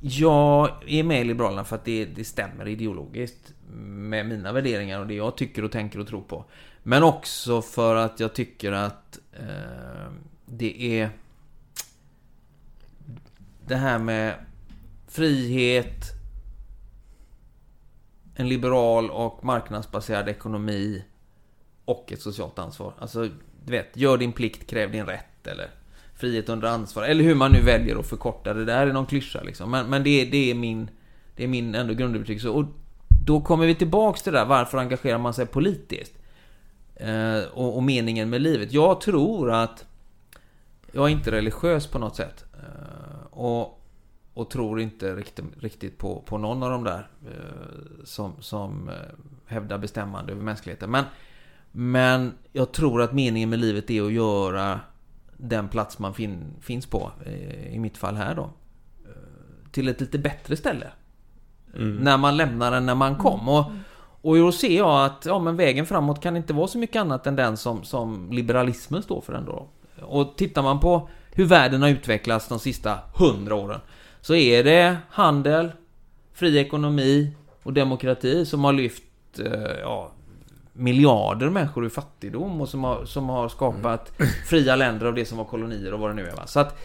[0.00, 3.52] jag är med i Liberalerna för att det, det stämmer ideologiskt
[3.84, 6.44] med mina värderingar och det jag tycker och tänker och tror på.
[6.82, 10.12] Men också för att jag tycker att eh,
[10.46, 11.10] det är
[13.66, 14.34] det här med
[15.08, 16.11] frihet,
[18.34, 21.04] en liberal och marknadsbaserad ekonomi
[21.84, 22.94] och ett socialt ansvar.
[22.98, 23.28] Alltså,
[23.64, 25.70] du vet, gör din plikt, kräv din rätt eller
[26.14, 27.02] frihet under ansvar.
[27.02, 28.64] Eller hur man nu väljer att förkorta det.
[28.64, 29.70] där är någon klyscha liksom.
[29.70, 30.90] Men, men det, det är min,
[31.36, 32.48] det är min ändå grundövertygelse.
[32.48, 32.64] Och
[33.24, 36.12] då kommer vi tillbaks till det där, varför engagerar man sig politiskt?
[36.94, 38.72] Eh, och, och meningen med livet.
[38.72, 39.84] Jag tror att
[40.92, 42.44] jag är inte religiös på något sätt.
[42.54, 43.81] Eh, och,
[44.34, 48.94] och tror inte riktigt, riktigt på, på någon av de där eh, som, som eh,
[49.46, 50.90] hävdar bestämmande över mänskligheten.
[50.90, 51.04] Men,
[51.72, 54.80] men jag tror att meningen med livet är att göra
[55.36, 58.50] den plats man fin, finns på, eh, i mitt fall här då,
[59.70, 60.86] till ett lite bättre ställe.
[61.74, 63.48] När man lämnar den när man kom.
[63.48, 63.64] Och,
[64.22, 67.26] och då ser jag att ja, men vägen framåt kan inte vara så mycket annat
[67.26, 69.68] än den som, som liberalismen står för ändå.
[70.02, 73.80] Och tittar man på hur världen har utvecklats de sista hundra åren
[74.22, 75.72] så är det handel,
[76.34, 77.32] fri ekonomi
[77.62, 79.02] och demokrati som har lyft
[79.38, 80.12] eh, ja,
[80.72, 84.12] miljarder människor ur fattigdom och som har, som har skapat
[84.48, 86.36] fria länder av det som var kolonier och vad det nu är.
[86.36, 86.46] Va?
[86.46, 86.78] Så att,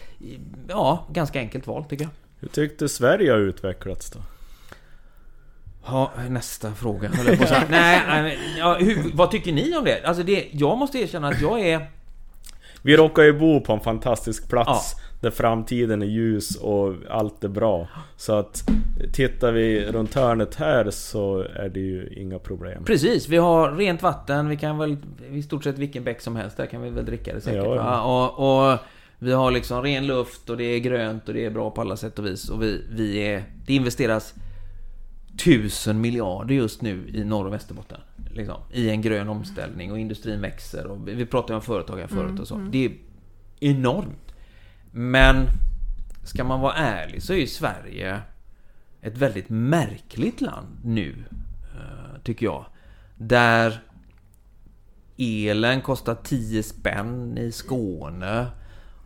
[0.68, 2.10] ja, ganska enkelt val tycker jag.
[2.40, 4.18] Hur tyckte Sverige har utvecklats då?
[5.86, 7.64] Ja, nästa fråga höll jag på att säga.
[7.70, 10.04] Nej, nej, ja, hur, vad tycker ni om det?
[10.04, 11.90] Alltså det, jag måste erkänna att jag är...
[12.82, 17.48] Vi råkar ju bo på en fantastisk plats Där framtiden är ljus och allt är
[17.48, 18.68] bra Så att
[19.12, 24.02] Tittar vi runt hörnet här så är det ju inga problem Precis, vi har rent
[24.02, 24.96] vatten, vi kan väl
[25.30, 27.74] i stort sett vilken bäck som helst där kan vi väl dricka det säkert Ja,
[27.76, 28.02] ja.
[28.02, 28.78] Och, och
[29.18, 31.96] vi har liksom ren luft och det är grönt och det är bra på alla
[31.96, 33.44] sätt och vis och vi, vi är...
[33.66, 34.34] Det investeras
[35.44, 38.00] tusen miljarder just nu i Norr och Västerbotten.
[38.34, 42.06] Liksom, I en grön omställning och industrin växer och vi, vi pratade om företag här
[42.06, 42.56] förut och så.
[42.70, 42.92] Det är
[43.60, 44.27] enormt.
[44.90, 45.48] Men
[46.24, 48.20] ska man vara ärlig så är ju Sverige
[49.00, 51.24] ett väldigt märkligt land nu,
[51.74, 52.66] eh, tycker jag.
[53.16, 53.82] Där
[55.16, 58.46] elen kostar 10 spänn i Skåne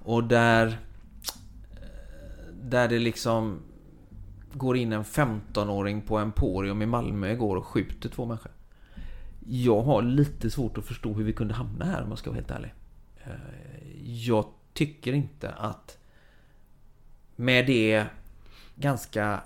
[0.03, 3.59] och där eh, där det liksom
[4.53, 8.53] går in en 15-åring på Emporium i Malmö igår och skjuter två människor.
[9.47, 12.41] Jag har lite svårt att förstå hur vi kunde hamna här om jag ska vara
[12.41, 12.75] helt ärlig.
[13.25, 13.31] Eh,
[14.05, 15.99] jag tycker inte att
[17.37, 18.05] med det
[18.75, 19.41] ganska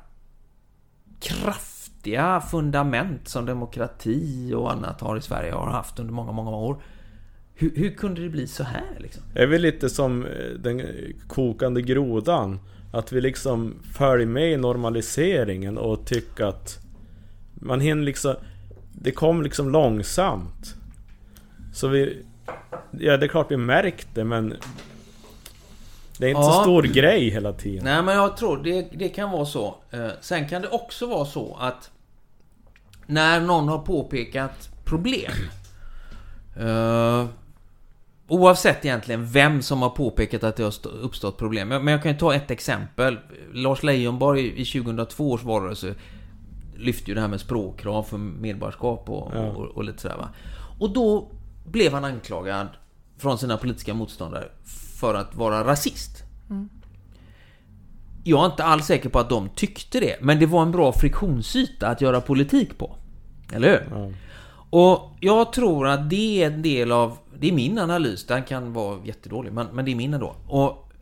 [1.20, 6.82] kraftiga fundament som demokrati och annat har i Sverige har haft under många, många år.
[7.54, 9.22] hur, hur kunde det bli så här liksom?
[9.34, 10.82] Är väl lite som eh, den
[11.28, 12.58] kokande grodan?
[12.92, 16.78] Att vi liksom följer med i normaliseringen och tycker att
[17.54, 18.34] man hinner liksom...
[18.92, 20.74] Det kom liksom långsamt.
[21.72, 22.24] Så vi...
[22.90, 24.54] Ja, det är klart vi märkte, men...
[26.18, 26.52] Det är inte Ja.
[26.52, 27.84] så stor grej hela tiden.
[27.84, 29.74] Nej, men jag tror det, det kan vara så.
[29.90, 31.90] Eh, sen kan det också vara så att
[33.06, 35.32] när någon har påpekat problem
[36.58, 37.26] eh,
[38.28, 41.68] Oavsett egentligen vem som har påpekat att det har stå- uppstått problem.
[41.68, 43.18] Men men jag kan ju ta ett exempel.
[43.52, 45.94] Lars Leijonborg i 2002 års valrörelse
[46.76, 49.40] lyfte ju det här med språkkrav för medborgarskap och, Ja.
[49.40, 50.28] och, och lite sådär va.
[50.78, 51.28] Och då
[51.66, 52.68] blev han anklagad
[53.18, 54.48] från sina politiska motståndare
[55.00, 56.22] för att vara rasist.
[58.24, 60.92] Jag är inte alls säker på att de tyckte det, men det var en bra
[60.92, 62.96] friktionsyta att göra politik på.
[63.52, 63.98] Eller hur?
[63.98, 64.12] Ja.
[64.70, 67.18] Och jag tror att det är en del av...
[67.38, 70.36] Det är min analys, den kan vara jättedålig, men, men det är min ändå.
[70.46, 70.92] Och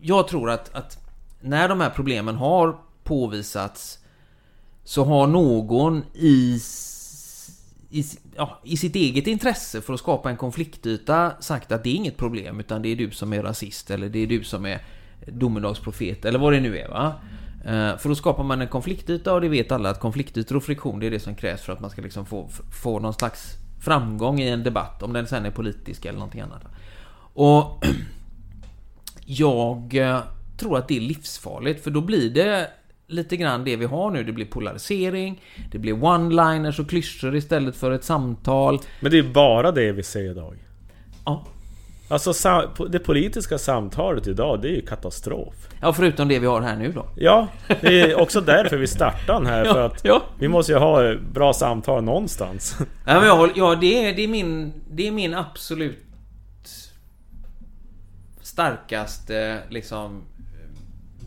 [0.00, 0.98] jag tror att, att
[1.40, 3.98] när de här problemen har påvisats
[4.84, 6.60] så har någon i,
[7.92, 8.04] i,
[8.36, 12.16] ja, i sitt eget intresse för att skapa en konfliktyta sagt att det är inget
[12.16, 14.82] problem utan det är du som är rasist eller det är du som är
[15.26, 17.14] domedagsprofet eller vad det nu är va.
[17.64, 21.00] Eh, för då skapar man en konfliktyta och det vet alla att konfliktytor och friktion
[21.00, 22.48] det är det som krävs för att man ska liksom få,
[22.82, 26.64] få någon slags framgång i en debatt om den sen är politisk eller någonting annat.
[27.34, 27.84] Och
[29.26, 30.20] jag eh,
[30.56, 32.70] tror att det är livsfarligt för då blir det
[33.12, 34.24] lite grann det vi har nu.
[34.24, 38.78] Det blir polarisering, det blir one-liners och klyschor istället för ett samtal.
[39.00, 40.56] Men det är bara det vi ser idag.
[41.24, 41.44] Ja,
[42.12, 42.32] Alltså
[42.88, 45.54] det politiska samtalet idag, det är ju katastrof.
[45.80, 47.06] ja förutom det vi har här nu då.
[47.16, 47.48] Ja,
[47.80, 49.64] det är också därför vi startar den här.
[49.64, 50.22] Ja, För att ja.
[50.38, 52.76] vi måste ju ha bra samtal någonstans.
[53.06, 55.98] Ja, men jag, ja det, är, det, är min, det är min absolut
[58.42, 60.22] starkaste liksom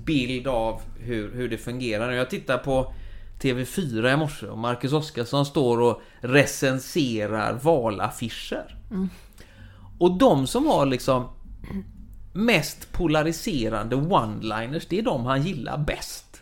[0.06, 2.12] bild av hur, hur det fungerar.
[2.12, 2.94] Jag tittar på
[3.41, 8.76] TV4 i morse och Marcus Oskarsson står och recenserar valaffischer.
[10.00, 11.28] Och de som har liksom
[12.34, 16.41] mest polariserande one-liners, det är de han gillar bäst.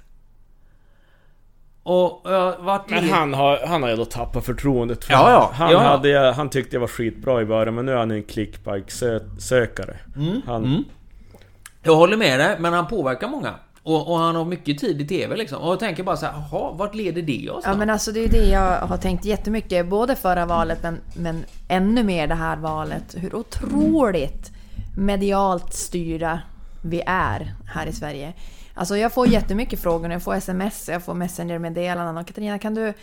[1.84, 5.52] Och jag vart Men han har, han har ju då tappat förtroendet för Ja, ja.
[5.54, 5.80] Han, Ja.
[5.80, 9.98] Hade, han tyckte jag var skitbra i början men nu är han en clickbike-sökare.
[10.46, 10.84] Han, Mm.
[11.84, 13.54] Jag håller med dig, men han påverkar många.
[13.84, 15.62] Och, och han har mycket tid i TV liksom.
[15.62, 17.70] Och jag tänker bara så här, jaha, vart leder det oss då?
[17.70, 20.98] Ja men alltså det är ju det jag har tänkt jättemycket, både förra valet men,
[21.16, 23.16] men ännu mer det här valet.
[23.18, 24.52] Hur otroligt
[24.98, 26.42] medialt styrda
[26.82, 28.34] vi är här i Sverige.
[28.74, 32.94] Alltså jag får jättemycket frågor, jag får sms, jag får messengermeddelanden och Katarina kan du,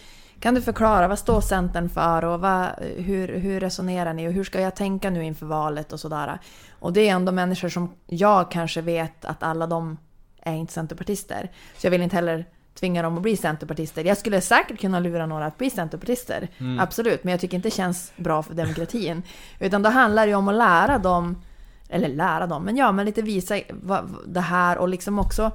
[0.40, 4.44] kan du förklara vad står Centern för och vad, hur, hur resonerar ni och hur
[4.44, 6.38] ska jag tänka nu inför valet och sådär.
[6.79, 9.96] Och det är ändå människor som jag kanske vet att alla de
[10.42, 11.50] är inte centerpartister.
[11.76, 14.05] Så jag vill inte heller tvinga dem att bli centerpartister.
[14.05, 16.48] Jag skulle säkert kunna lura några att bli centerpartister.
[16.81, 19.22] Absolut, men jag tycker inte det känns bra för demokratin.
[19.59, 21.42] Utan då handlar det ju om att lära dem,
[21.88, 25.50] eller lära dem, men ja, men lite visa vad, det här och liksom också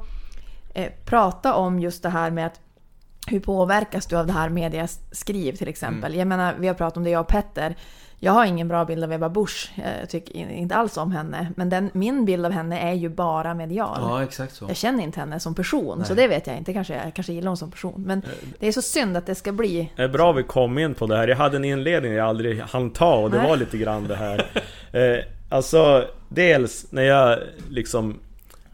[0.73, 2.59] eh, prata om just det här med att
[3.27, 6.15] hur påverkas du av det här mediaskriv till exempel?
[6.15, 7.75] Jag menar, vi har pratat om det jag och Petter.
[8.19, 9.71] Jag har ingen bra bild av Ebba Busch.
[10.01, 11.51] Jag tycker inte alls om henne.
[11.55, 13.97] Men den, min bild av henne är ju bara medial.
[14.01, 14.65] Ja, exakt så.
[14.67, 16.23] Jag känner inte henne som person, så Nej.
[16.23, 16.73] det vet jag inte.
[16.73, 18.03] Kanske, jag kanske gillar hon som person.
[18.07, 18.21] Men
[18.59, 19.91] det är så synd att det ska bli...
[19.95, 21.27] Det är bra vi kom in på det här.
[21.27, 23.49] Jag hade en inledning jag aldrig hann ta och det Nej.
[23.49, 24.45] var lite grann det här.
[24.91, 28.19] Eh, alltså, dels när jag liksom...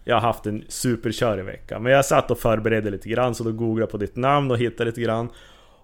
[0.04, 1.80] Jag har haft en superkörig vecka.
[1.80, 4.58] Men jag satt och förberedde lite grann så då googlade jag på ditt namn och
[4.58, 5.30] hittade lite grann.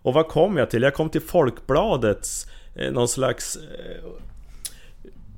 [0.01, 0.81] Och vad kom jag till?
[0.81, 4.09] Jag kom till Folkbladets eh, någon slags eh,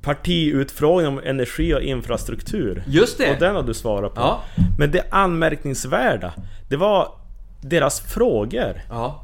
[0.01, 2.83] partiutfrågning om energi och infrastruktur.
[2.87, 3.31] Just det!
[3.33, 4.21] Och den har du svarat på.
[4.21, 4.41] Ja.
[4.79, 6.33] Men det anmärkningsvärda,
[6.69, 7.11] det var
[7.61, 8.81] deras frågor.
[8.89, 9.23] Ja.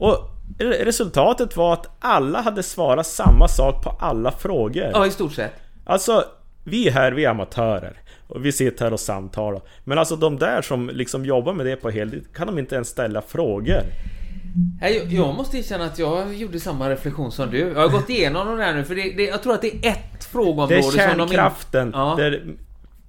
[0.00, 0.16] Och
[0.58, 4.90] re- resultatet var att alla hade svarat samma sak på alla frågor.
[4.92, 5.52] ja, i stort sett.
[5.84, 6.24] Alltså,
[6.64, 7.96] vi här, vi är amatörer.
[8.28, 9.60] Och vi sitter här och samtalar.
[9.84, 12.88] Men alltså de där som liksom jobbar med det på heltid, kan de inte ens
[12.88, 13.80] ställa frågor?
[14.80, 17.58] Jag, jag måste erkänna att jag gjorde samma reflektion som du.
[17.58, 19.90] Jag har gått igenom de där nu, för det, det, jag tror att det är
[19.90, 21.22] ett frågeområde Det är som de...
[21.22, 22.16] in- kärnkraften, Ja.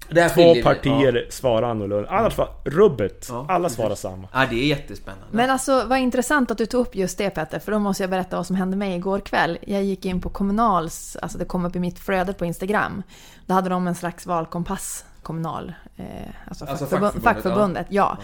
[0.10, 0.64] där två det.
[0.64, 2.10] partier svarar annorlunda.
[2.10, 3.46] Annars var rubbet, Ja.
[3.50, 4.28] alla svarar samma.
[4.34, 4.42] Ja.
[4.44, 5.26] ja, det är jättespännande.
[5.32, 8.10] Men alltså vad intressant att du tog upp just det Petter, för då måste jag
[8.10, 9.58] berätta vad som hände mig igår kväll.
[9.62, 13.04] Jag gick in på Kommunals, alltså det kom upp i mitt flöde på Instagram.
[13.48, 15.74] Då hade de en slags valkompass, Kommunal.
[15.98, 16.06] Eh,
[16.48, 18.18] alltså, Alltså fackförbund- fackförbundet, fackförbundet, ja.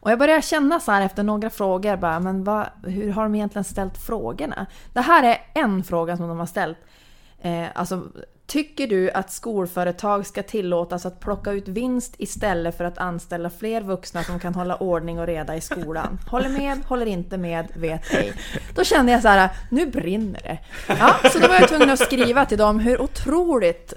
[0.00, 3.34] Och jag började känna så här efter några frågor, bara, men vad, hur har de
[3.34, 4.66] egentligen ställt frågorna?
[4.92, 6.78] Det här är en fråga som de har ställt.
[7.40, 8.02] Eh, alltså,
[8.46, 13.80] tycker du att skolföretag ska tillåtas att plocka ut vinst istället för att anställa fler
[13.80, 16.18] vuxna som kan hålla ordning och reda i skolan?
[16.30, 18.32] Håller med, håller inte med, vet ej.
[18.74, 20.58] Då kände jag så här, nu brinner det.
[20.98, 23.94] Ja, så då var jag tvungen att skriva till dem hur otroligt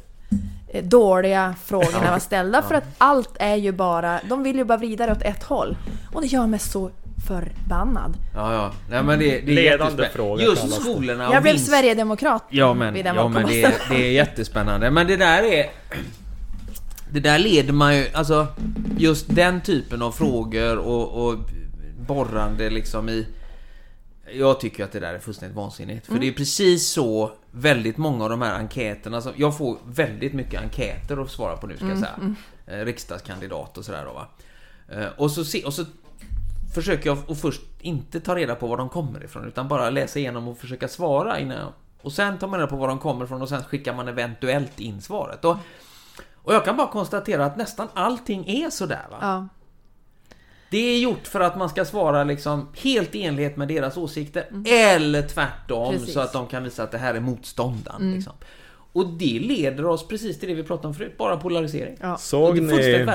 [0.83, 5.05] dåliga frågorna var ställda för att allt är ju bara, de vill ju bara vrida
[5.05, 5.77] det åt ett håll.
[6.13, 6.91] Och det gör mig så
[7.27, 8.17] förbannad.
[8.35, 8.71] Ja, ja.
[8.89, 12.73] Nej, men det, det är Ledande fråga Just skolorna och Jag blev vinst- Sverigedemokrat Ja
[12.73, 14.91] men, vid den ja, men det, är, det är jättespännande.
[14.91, 15.65] Men det där är...
[17.11, 18.47] Det där leder man ju, alltså
[18.97, 21.35] just den typen av frågor och, och
[22.07, 23.27] borrande liksom i...
[24.33, 26.05] Jag tycker att det där är fullständigt vansinnigt.
[26.05, 29.33] För det är precis så väldigt många av de här enkäterna som...
[29.35, 32.35] Jag får väldigt mycket enkäter att svara på nu ska jag säga.
[32.67, 34.27] Eh, riksdagskandidat och sådär då va.
[34.89, 35.85] Eh, och, så se, och så
[36.73, 40.19] försöker jag att först inte ta reda på var de kommer ifrån utan bara läsa
[40.19, 43.25] igenom och försöka svara innan jag, Och sen tar man reda på var de kommer
[43.25, 45.45] ifrån och sen skickar man eventuellt in svaret.
[45.45, 45.55] Och,
[46.35, 49.17] och jag kan bara konstatera att nästan allting är sådär va.
[49.21, 49.47] Ja.
[50.71, 54.45] Det är gjort för att man ska svara liksom helt i enlighet med deras åsikter
[54.65, 56.13] eller tvärtom Precis.
[56.13, 58.13] så att de kan visa att det här är motståndaren.
[58.15, 58.33] Liksom.
[58.93, 61.97] Och det leder oss precis till det vi pratade om förut, bara polarisering.
[62.01, 62.17] Ja.
[62.17, 63.05] Såg ni.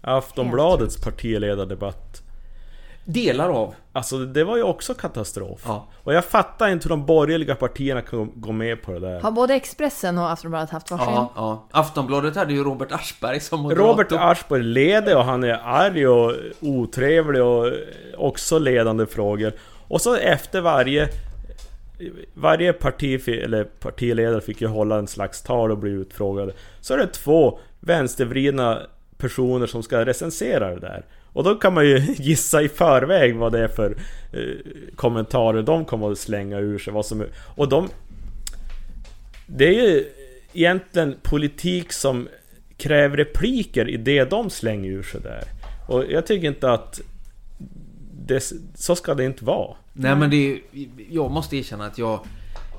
[0.00, 2.21] Aftonbladets partiledardebatt?
[3.04, 3.74] Delar av.
[3.92, 5.62] Alltså det var ju också katastrof.
[5.66, 5.86] Ja.
[5.94, 9.20] Och jag fattar inte hur de borgerliga partierna kan gå med på det där.
[9.20, 11.14] Har både Expressen och Aftonbladet haft varsin?
[11.14, 11.68] Ja, ja.
[11.70, 13.86] Aftonbladet hade ju Robert Aschberg som moderat.
[13.86, 17.72] Robert Aschberg leder och han är arg och otrevlig och
[18.16, 19.52] också ledande frågor.
[19.88, 21.08] Och så efter varje...
[22.34, 26.52] Varje parti, eller partiledare fick ju hålla en slags tal och bli utfrågade.
[26.80, 28.78] Så är det två vänstervridna
[29.16, 31.04] personer som ska recensera det där.
[31.32, 33.96] Och då kan man ju gissa i förväg vad det är för
[34.32, 36.92] eh, kommentarer de kommer att slänga ur sig.
[36.92, 37.88] Vad som och de...
[39.46, 40.04] Det är ju
[40.52, 42.28] egentligen politik som
[42.76, 45.44] kräver repliker i det de slänger ur sig där.
[45.88, 47.00] Och jag tycker inte att...
[48.26, 49.76] Det, så ska det inte vara.
[49.92, 50.60] Nej men det är,
[51.10, 52.20] Jag måste erkänna att jag...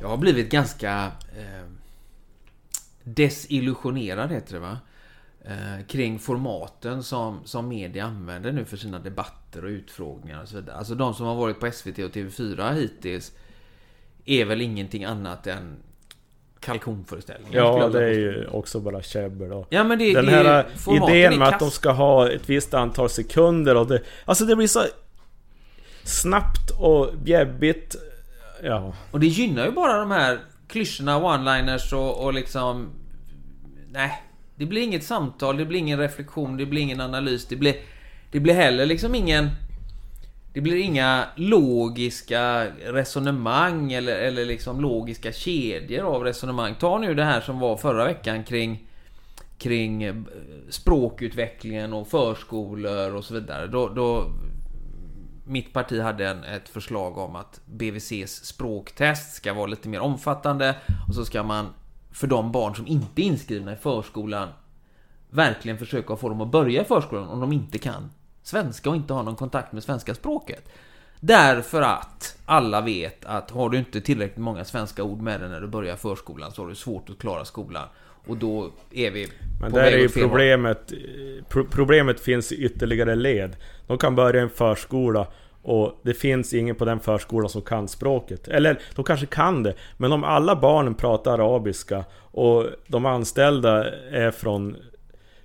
[0.01, 1.11] Jag har blivit ganska...
[1.37, 1.69] Eh,
[3.03, 4.77] desillusionerad heter det va?
[5.45, 10.55] Eh, kring formaten som, som media använder nu för sina debatter och utfrågningar och så
[10.55, 10.75] vidare.
[10.75, 13.31] Alltså de som har varit på SVT och TV4 hittills
[14.25, 15.77] är väl ingenting annat än
[16.59, 17.59] kalkonföreställningar.
[17.59, 19.67] Ja, det är ju också bara käbbel då.
[19.69, 23.09] Ja men det, Den det, här idén med att de ska ha ett visst antal
[23.09, 24.01] sekunder och det...
[24.25, 24.83] Alltså det blir så...
[26.03, 27.95] Snabbt och bjäbbigt.
[28.63, 28.93] Ja.
[29.11, 32.89] Och det gynnar ju bara de här klyschorna, one-liners och, och liksom...
[33.91, 34.23] Nej.
[34.63, 37.75] Det blir inget samtal, det blir ingen reflektion, det blir ingen analys, det blir...
[38.31, 39.49] Det blir heller liksom ingen...
[40.53, 46.75] Det blir inga logiska resonemang eller, eller liksom logiska kedjor av resonemang.
[46.79, 48.87] Ta nu det här som var förra veckan kring
[49.57, 50.15] kring eh,
[50.69, 53.67] språkutvecklingen och förskolor och så vidare.
[53.67, 54.31] Då, då
[55.45, 60.75] mitt parti hade en, ett förslag om att BVCs språktest ska vara lite mer omfattande
[61.07, 61.69] och så ska man
[62.13, 64.49] för de barn som inte är inskrivna i förskolan
[65.29, 68.09] verkligen försöka få dem att börja i förskolan om de inte kan
[68.43, 70.69] svenska och inte har någon kontakt med svenska språket.
[71.19, 75.61] Därför att alla vet att har du inte tillräckligt många svenska ord med dig när
[75.61, 77.87] du börjar förskolan så har du svårt att klara skolan.
[78.27, 79.27] Och då är vi
[79.61, 80.91] Men på där väg är ju problemet...
[80.91, 83.55] eh, Pro problemet finns i ytterligare led.
[83.87, 85.27] De kan börja i en förskola
[85.63, 88.47] och det finns ingen på den förskolan som kan språket.
[88.47, 94.31] Eller de kanske kan det, men om alla barnen pratar arabiska och de anställda är
[94.31, 94.75] från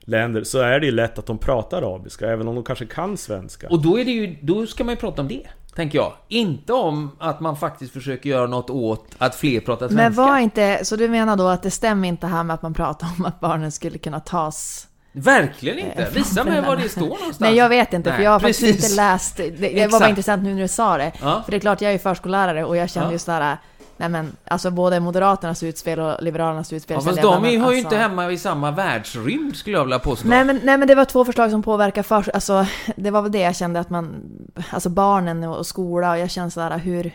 [0.01, 3.17] länder så är det ju lätt att de pratar arabiska, även om de kanske kan
[3.17, 3.69] svenska.
[3.69, 5.47] Och då är det ju, då ska man ju prata om det.
[5.75, 6.13] Tänker jag.
[6.29, 10.03] Inte om att man faktiskt försöker göra något åt att fler pratar svenska.
[10.03, 12.75] Men var inte, så du menar då att det stämmer inte här med att man
[12.75, 14.88] pratar om att barnen skulle kunna tas...
[15.21, 16.03] Verkligen inte!
[16.03, 17.41] Eh, Visa mig var det står någonstans.
[17.41, 18.85] Nej jag vet inte för Nej, jag har faktiskt precis.
[18.91, 21.13] inte läst, det, det var bara intressant nu när du sa det.
[21.23, 21.43] Ja.
[21.45, 23.13] För det är klart jag är ju förskollärare och jag känner Ja.
[23.13, 23.57] just sådär,
[23.97, 26.95] nej men alltså både Moderaternas utspel och Liberalernas utspel.
[26.95, 29.85] Ja, kände fast de är ju- ju alltså- inte hemma i samma världsrymd skulle jag
[29.85, 30.29] vilja påstå.
[30.29, 32.67] Nej men, nej men det var två förslag som påverkar för, alltså
[32.97, 34.15] det var väl det jag kände att man,
[34.71, 37.13] alltså barnen och skola och jag känner sådär hur,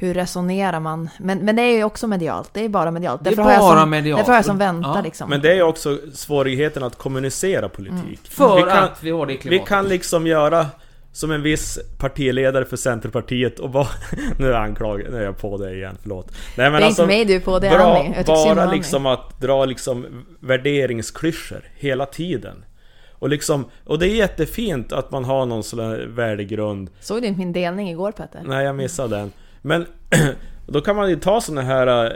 [0.00, 1.08] hur resonerar man?
[1.18, 3.24] Men, men det är ju också medialt, det är bara medialt.
[3.24, 4.18] Det är Därför bara som, medialt.
[4.20, 5.00] Därför har jag som väntar Ja.
[5.02, 5.30] liksom.
[5.30, 8.20] Men det är ju också svårigheten att kommunicera politik.
[8.30, 9.68] För vi kan, att vi har det Vi klimatet.
[9.68, 10.66] kan liksom göra
[11.12, 13.86] som en viss partiledare för Centerpartiet och bara...
[14.38, 16.32] Nu anklagar nu är jag på det igen, förlåt.
[16.56, 18.14] Nej, det är inte mig du är på, det är bra, Annie.
[18.26, 22.64] Jag Bara liksom att dra liksom värderingsklyschor hela tiden.
[23.12, 26.90] Och liksom, och det är jättefint att man har någon sån här värdegrund.
[27.00, 28.42] Såg du inte min delning igår Petter?
[28.44, 29.32] Nej, jag missade den.
[29.62, 29.86] Men
[30.66, 32.06] då kan man ju ta såna här...
[32.06, 32.12] eh,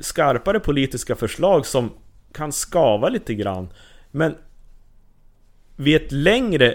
[0.00, 1.90] skarpare politiska förslag som
[2.32, 3.68] kan skava lite grann.
[4.10, 4.34] Men
[5.76, 6.74] vid ett längre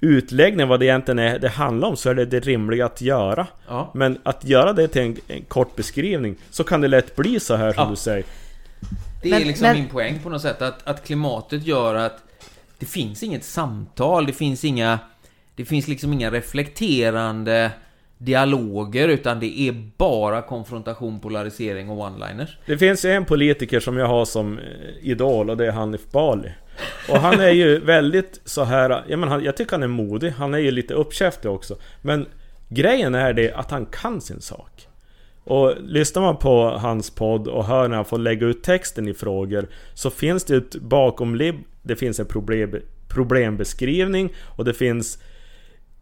[0.00, 3.46] utläggning vad det egentligen är det handlar om så är det det rimliga att göra.
[3.68, 3.90] Ja.
[3.94, 7.56] Men att göra det till en, en kort beskrivning så kan det lätt bli så
[7.56, 7.90] här som Ja.
[7.90, 8.24] du säger.
[9.22, 12.22] Det är Men- liksom men- min poäng på något sätt, att, att klimatet gör att
[12.78, 14.98] det finns inget samtal, det finns inga...
[15.56, 17.70] Det finns liksom inga reflekterande
[18.24, 22.48] dialoger, utan det är bara konfrontation, polarisering och one-liners.
[22.66, 24.64] Det finns en politiker som jag har som eh,
[25.00, 26.52] idol och det är Hanif Bali.
[27.08, 30.54] Och han är ju väldigt så här, jag, menar, jag tycker han är modig, han
[30.54, 31.76] är ju lite uppkäftig också.
[32.02, 32.26] Men
[32.68, 34.88] grejen är det att han kan sin sak.
[35.44, 39.14] Och lyssnar man på hans podd och hör när han får lägga ut texten i
[39.14, 42.74] frågor Så finns det ett bakomlibb, Det finns en problem,
[43.08, 45.18] problembeskrivning och det finns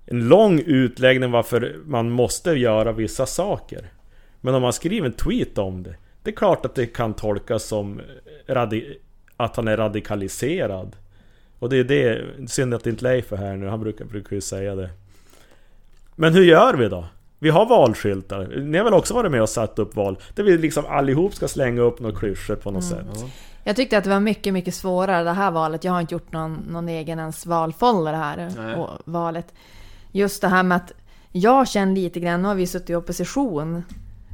[0.06, 3.90] en lång utläggning varför man måste göra vissa saker
[4.40, 7.64] Men om man skriver en tweet om det Det är klart att det kan tolkas
[7.64, 8.00] som
[8.46, 8.96] radi-
[9.36, 10.96] Att han är radikaliserad
[11.58, 14.40] Och det är det Synd att inte Leif är här nu, han brukar, brukar ju
[14.40, 14.90] säga det
[16.14, 17.04] Men hur gör vi då?
[17.38, 18.46] Vi har valskyltar.
[18.46, 20.18] Ni har väl också varit med och satt upp val?
[20.34, 23.06] Där vi liksom allihop ska slänga upp några klyschor på något sätt.
[23.64, 25.84] Jag tyckte att det var mycket, mycket svårare det här valet.
[25.84, 28.74] Jag har inte gjort någon, någon egen ens valfolder här, Nej.
[28.74, 29.54] och valet.
[30.12, 30.92] Just det här med att
[31.32, 33.82] jag känner lite grann, nu har vi suttit i opposition,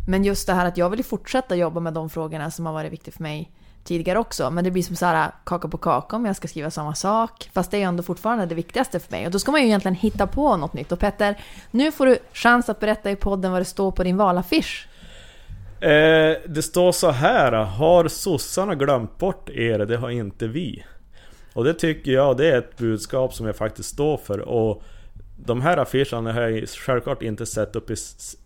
[0.08, 2.92] men just det här att jag vill fortsätta jobba med de frågorna som har varit
[2.92, 3.50] viktiga för mig
[3.84, 4.50] tidigare också.
[4.50, 7.50] Men det blir som så här kaka på kaka om jag ska skriva samma sak.
[7.52, 9.26] Fast det är ju ändå fortfarande det viktigaste för mig.
[9.26, 10.92] Och då ska man ju egentligen hitta på något nytt.
[10.92, 11.38] Och Petter,
[11.70, 14.88] nu får du chans att berätta i podden vad det står på din valaffisch.
[15.80, 17.52] Eh, det står så här.
[17.52, 19.78] Har sossarna glömt bort er?
[19.78, 20.84] Det har inte vi.
[21.54, 24.38] Och det tycker jag, det är ett budskap som jag faktiskt står för.
[24.38, 24.82] Och
[25.44, 27.96] de här affischerna har jag självklart inte sett upp i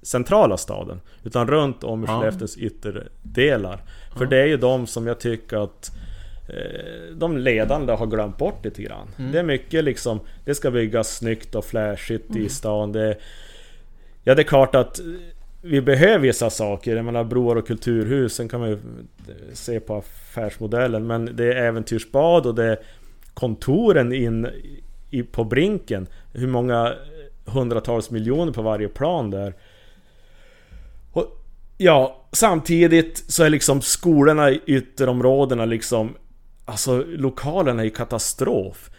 [0.02, 1.00] centrala staden.
[1.24, 2.20] Utan runt om i Ja.
[2.20, 3.82] Skellefteås ytterdelar.
[4.16, 5.90] För det är ju de som jag tycker att
[6.48, 9.08] eh, de ledande har glömt bort lite grann.
[9.32, 12.92] Det är mycket liksom, det ska byggas snyggt och flashigt i stan.
[12.92, 13.16] Det,
[14.24, 15.00] ja, det är klart att
[15.62, 16.96] vi behöver vissa saker.
[16.96, 18.78] Jag menar broar och kulturhus, sen kan man ju
[19.52, 21.06] se på affärsmodellen.
[21.06, 22.78] Men det är äventyrsbad och det är
[23.34, 24.48] kontoren in
[25.12, 26.06] i, på brinken.
[26.32, 26.94] Hur många
[27.44, 29.54] hundratals miljoner på varje plan där.
[31.12, 31.42] Och,
[31.78, 36.14] ja, samtidigt så är liksom skolorna i ytterområdena liksom...
[36.64, 38.90] Alltså lokalerna är katastrof.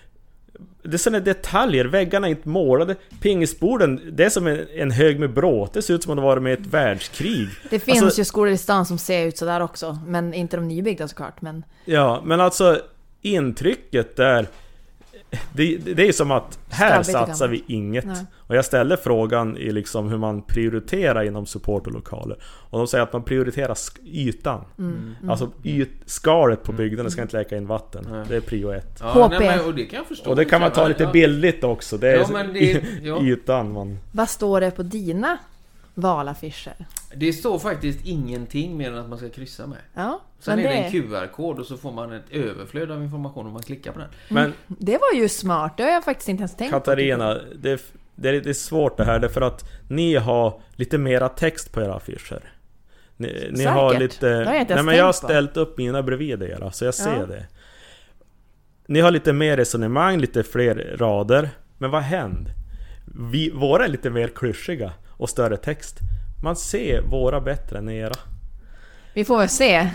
[0.84, 2.96] Det är sådana detaljer, väggarna är inte målade.
[3.22, 6.24] Pingisborden, det är som en, en hög med bråte, det ser ut som om det
[6.24, 7.48] varit med ett världskrig.
[7.70, 9.98] Det finns Alltså- ju skolor i stan som ser ut sådär också.
[10.08, 11.42] Men inte de nybyggda såklart.
[11.42, 12.82] Men Ja, men alltså
[13.22, 14.48] intrycket där...
[15.54, 18.06] Det, det är ju som att här och satsar vi inget.
[18.06, 18.26] Nej.
[18.38, 22.38] Och jag ställde frågan i liksom hur man prioriterar inom supporterlokaler.
[22.44, 23.76] Och de säger att man prioriterar
[24.06, 24.66] ytan.
[24.78, 28.08] Mm, Alltså yt, skalet på byggnaden ska inte läcka in vatten.
[28.12, 28.26] Nej.
[28.30, 28.98] Det är prio ett.
[29.02, 29.32] Ja, HP.
[29.40, 30.30] nej, men, och det kan jag förstå.
[30.30, 31.98] Och det kan man ta lite billigt också.
[31.98, 33.22] Det är Ja, men det- ja.
[33.22, 33.98] ytan man...
[34.12, 35.38] vad står det på dina
[35.94, 36.86] valaffischer?
[37.16, 39.78] Det står faktiskt ingenting mer än att man ska kryssa med.
[39.94, 43.48] Ja, Sen är det, det en QR-kod och så får man ett överflöd av information
[43.48, 44.10] om man klickar på den.
[44.30, 45.74] Men det var ju smart.
[45.78, 47.80] Det har jag faktiskt inte ens tänkt Katarina, det är,
[48.16, 52.44] det är svårt det här därför att ni har lite mera text på era affischer.
[53.18, 54.30] Ni, ni har lite...
[54.30, 55.28] Det har jag inte nej men jag har tänkt på.
[55.28, 57.26] ställt upp mina bredvid era, så jag ser Ja.
[57.26, 57.46] det.
[58.88, 61.50] Ni har lite mer resonemang, lite fler rader.
[61.78, 62.54] Men vad händer?
[63.32, 66.00] Vi, våra är lite mer klyschiga och större text.
[66.44, 68.14] Man ser våra bättre än era.
[69.16, 69.90] Vi får väl se.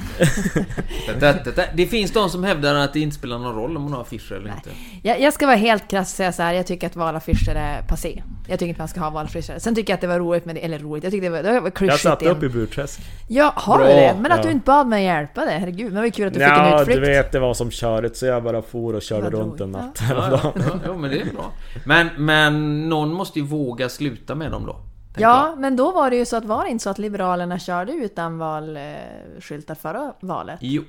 [1.74, 4.32] Det, finns de som hävdar att det inte spelar någon roll om man har affischer
[4.36, 4.70] eller inte.
[5.02, 6.52] Jag, jag ska vara helt krass och säga så här.
[6.54, 8.22] Jag tycker att valaffischer är passé.
[8.48, 9.58] Jag tycker inte man ska ha valaffischer.
[9.58, 10.60] Sen tycker jag att det var roligt med det.
[10.64, 11.04] Eller roligt.
[11.04, 12.02] Jag tyckte det var, det var Jag klyschigt.
[12.02, 12.36] satte igen.
[12.36, 13.00] upp i Burträsk.
[13.28, 14.16] Ja, har du det?
[14.20, 14.44] Men att ja.
[14.44, 15.58] du inte bad mig hjälpa dig.
[15.58, 15.86] Herregud.
[15.86, 17.00] Men det var kul att du fick en Ja, utflykt.
[17.00, 20.02] du vet det var som körigt så jag bara for och körde runt en natt
[20.10, 21.52] Ja, ja, ja, jo, men det är bra.
[21.84, 24.76] Men, men någon måste ju våga sluta med dem då.
[25.20, 27.92] Ja, men då var det ju så att var det inte så att Liberalerna körde
[27.92, 30.58] utan valskyltar förra valet?
[30.60, 30.70] jag.
[30.72, 30.82] Jo,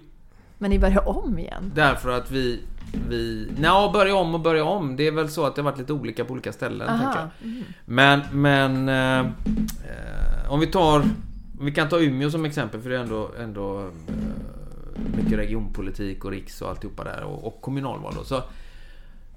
[0.57, 1.71] Men ni började om igen?
[1.75, 2.61] därför att vi...
[3.09, 4.95] vi Nja, börja om och börja om.
[4.95, 7.30] Det är väl så att det har varit lite olika på olika ställen, tänker jag.
[7.43, 7.63] Mm.
[7.86, 8.89] Men, men...
[8.89, 10.99] Eh, eh, om vi tar...
[11.59, 13.86] Om vi kan ta Umeå som exempel, för det är ändå, ändå eh,
[15.15, 18.23] mycket regionpolitik och riks och alltihopa där och, och kommunalval då.
[18.23, 18.41] Så,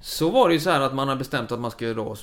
[0.00, 2.16] så var det ju så här att man har bestämt att man ska då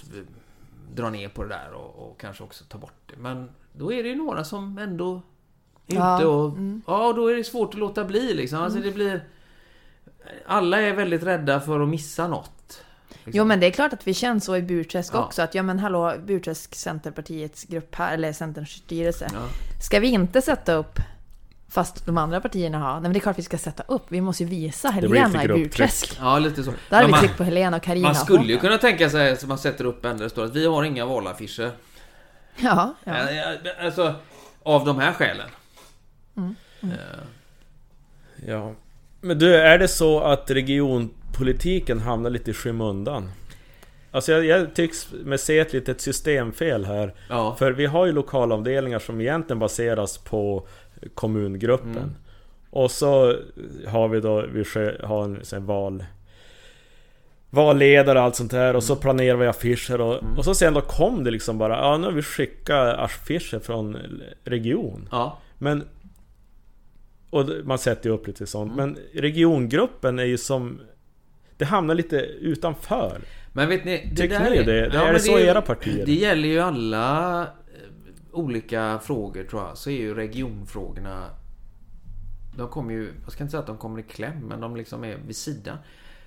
[0.95, 3.15] dra ner på det där och, och kanske också ta bort det.
[3.17, 5.21] Men då är det ju några som ändå
[5.85, 6.49] Ja, och...
[6.49, 6.81] mm.
[6.87, 8.59] Ja, då är det svårt att låta bli liksom.
[8.61, 9.27] Alltså det blir...
[10.45, 12.83] Alla är väldigt rädda för att missa något.
[13.09, 13.31] liksom.
[13.35, 15.25] Jo men det är klart att vi känner så i Burträsk Ja.
[15.25, 15.41] också.
[15.41, 19.29] Att ja men hallå, Burträsk Centerpartiets grupp här, eller Centerns styrelse.
[19.33, 19.39] Ja.
[19.81, 20.99] Ska vi inte sätta upp
[21.69, 24.21] Fast de andra partierna har, nej men det är klart vi ska sätta upp, vi
[24.21, 25.47] måste ju visa Helena i.
[25.47, 26.17] Burträsk.
[26.19, 26.73] Ja, lite så.
[26.89, 29.45] Där har vi tryckt på Helena och Carina man skulle ju kunna tänka sig att
[29.45, 31.71] man sätter upp en där det står att vi har inga valaffischer.
[32.55, 33.15] Ja, ja.
[33.81, 34.15] Alltså,
[34.63, 35.49] av de här skälen.
[36.37, 36.55] Mm.
[36.81, 36.89] Eh,
[38.47, 38.73] Ja.
[39.21, 43.31] Men du, är det så att regionpolitiken hamnar lite i skymundan?
[44.11, 47.13] Alltså jag, jag tycks med se ett litet systemfel här.
[47.29, 47.55] Ja.
[47.55, 50.67] För vi har ju lokalavdelningar som egentligen baseras på
[51.13, 51.97] kommungruppen.
[51.97, 52.09] Mm.
[52.69, 53.35] Och så
[53.87, 54.63] har vi då, vi
[55.03, 56.03] har en här val...
[57.51, 60.37] Valledare och allt sånt där och så planerar vi affischer och, Mm.
[60.37, 63.97] och så sen då kom det liksom bara Ja nu har vi skickat affischer från
[64.43, 65.39] region ja.
[65.57, 65.83] Men...
[67.29, 68.89] Och man sätter ju upp lite sånt Mm.
[68.93, 70.81] men regiongruppen är ju som...
[71.57, 73.17] Det hamnar lite utanför
[73.53, 74.79] Men vet ni, det Tycker där ni det?
[74.85, 76.05] är men det så i era partier?
[76.05, 77.47] Det gäller ju alla
[78.31, 79.77] olika frågor tror jag.
[79.77, 81.29] Så är ju regionfrågorna...
[82.55, 83.13] De kommer ju...
[83.23, 85.77] Jag ska inte säga att de kommer i kläm, men de liksom är vid sidan.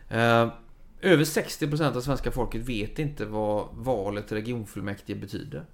[0.09, 0.53] Eh,
[1.01, 5.65] över 60% av svenska folket vet inte vad valet till regionfullmäktige betyder.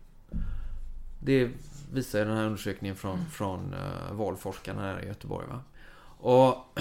[1.20, 1.50] Det
[1.92, 5.46] visar den här undersökningen från, från uh, valforskarna här i Göteborg.
[5.46, 5.62] Va?
[6.18, 6.64] Och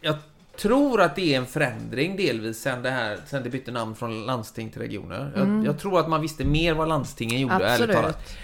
[0.00, 0.16] jag
[0.58, 4.26] tror att det är en förändring delvis sen det här, sen det bytte namn från
[4.26, 5.32] landsting till regioner.
[5.36, 7.96] Jag, jag tror att man visste mer vad landstingen gjorde, ärligt Absolut.
[7.96, 8.36] talat.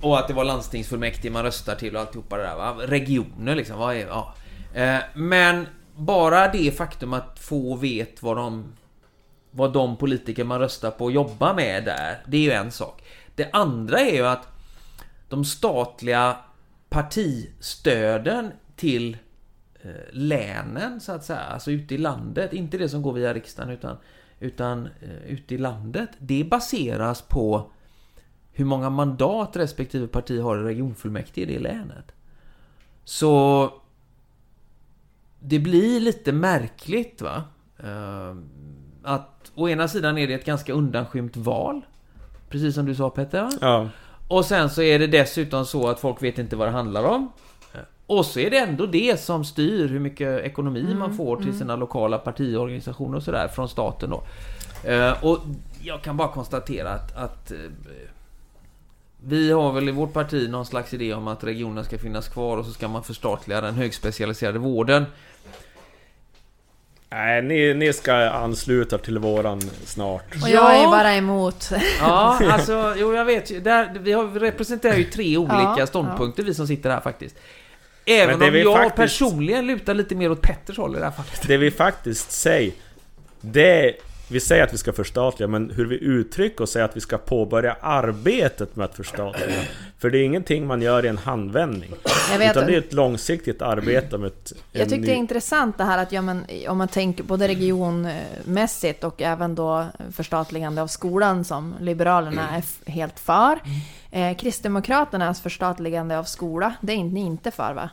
[0.00, 2.76] Och att det var landstingsfullmäktige man röstar till och alltihopa det där va.
[2.78, 4.34] Regioner liksom, vad är, ja.
[4.74, 8.72] Eh, Men bara det faktum att få vet vad de
[9.50, 13.02] vad de politiker man röstar på jobbar med där, det är ju en sak.
[13.34, 14.48] Det andra är ju att
[15.28, 16.36] de statliga
[16.88, 19.16] partistöden till
[20.12, 23.96] länen så att säga, alltså ute i landet, inte det som går via riksdagen utan,
[24.40, 27.70] utan eh, ute i landet, det baseras på
[28.52, 32.12] hur många mandat respektive parti har i regionfullmäktige i det länet.
[33.04, 33.72] Så
[35.40, 37.44] det blir lite märkligt va?
[37.78, 38.36] Eh,
[39.02, 41.82] Att å ena sidan är det ett ganska undanskymt val.
[42.48, 43.48] Precis som du sa Petter?
[43.60, 43.88] Ja
[44.28, 47.32] Och sen så är det dessutom så att folk vet inte vad det handlar om.
[48.06, 51.76] Och så är det ändå det som styr hur mycket ekonomi man får till sina
[51.76, 54.22] lokala partiorganisationer och sådär från staten då.
[54.90, 55.38] Eh, Och
[55.82, 57.58] jag kan bara konstatera att, att eh,
[59.24, 62.56] vi har väl i vårt parti någon slags idé om att regionen ska finnas kvar
[62.56, 65.04] och så ska man förstatliga den högspecialiserade vården.
[67.10, 70.90] Nej, ni, ni ska ansluta till våran snart Och jag är Ja.
[70.90, 71.70] bara emot.
[72.00, 73.60] Ja, alltså, jo jag vet ju.
[73.60, 77.36] Där, vi, har, representerar ju tre olika Ja, ståndpunkter vi som sitter här faktiskt.
[78.06, 81.42] Även om jag faktiskt- personligen lutar lite mer åt Petters håll i det här fallet.
[81.46, 82.72] Det vi faktiskt säger
[83.40, 83.94] Det
[84.28, 87.18] Vi säger att vi ska förstatliga men hur vi uttrycker oss är att vi ska
[87.18, 89.48] påbörja arbetet med att förstatliga.
[89.98, 91.90] För det är ingenting man gör i en handvändning.
[92.32, 95.16] Jag vet, Utan det är ett långsiktigt arbete med ett, Jag tyckte ny- det är
[95.16, 100.82] intressant det här att ja, men, om man tänker både regionmässigt och även då förstatligande
[100.82, 103.58] av skolan som Liberalerna är f- helt för.
[104.10, 107.90] Eh, Kristdemokraternas förstatligande av skola, det är inte, ni inte för va?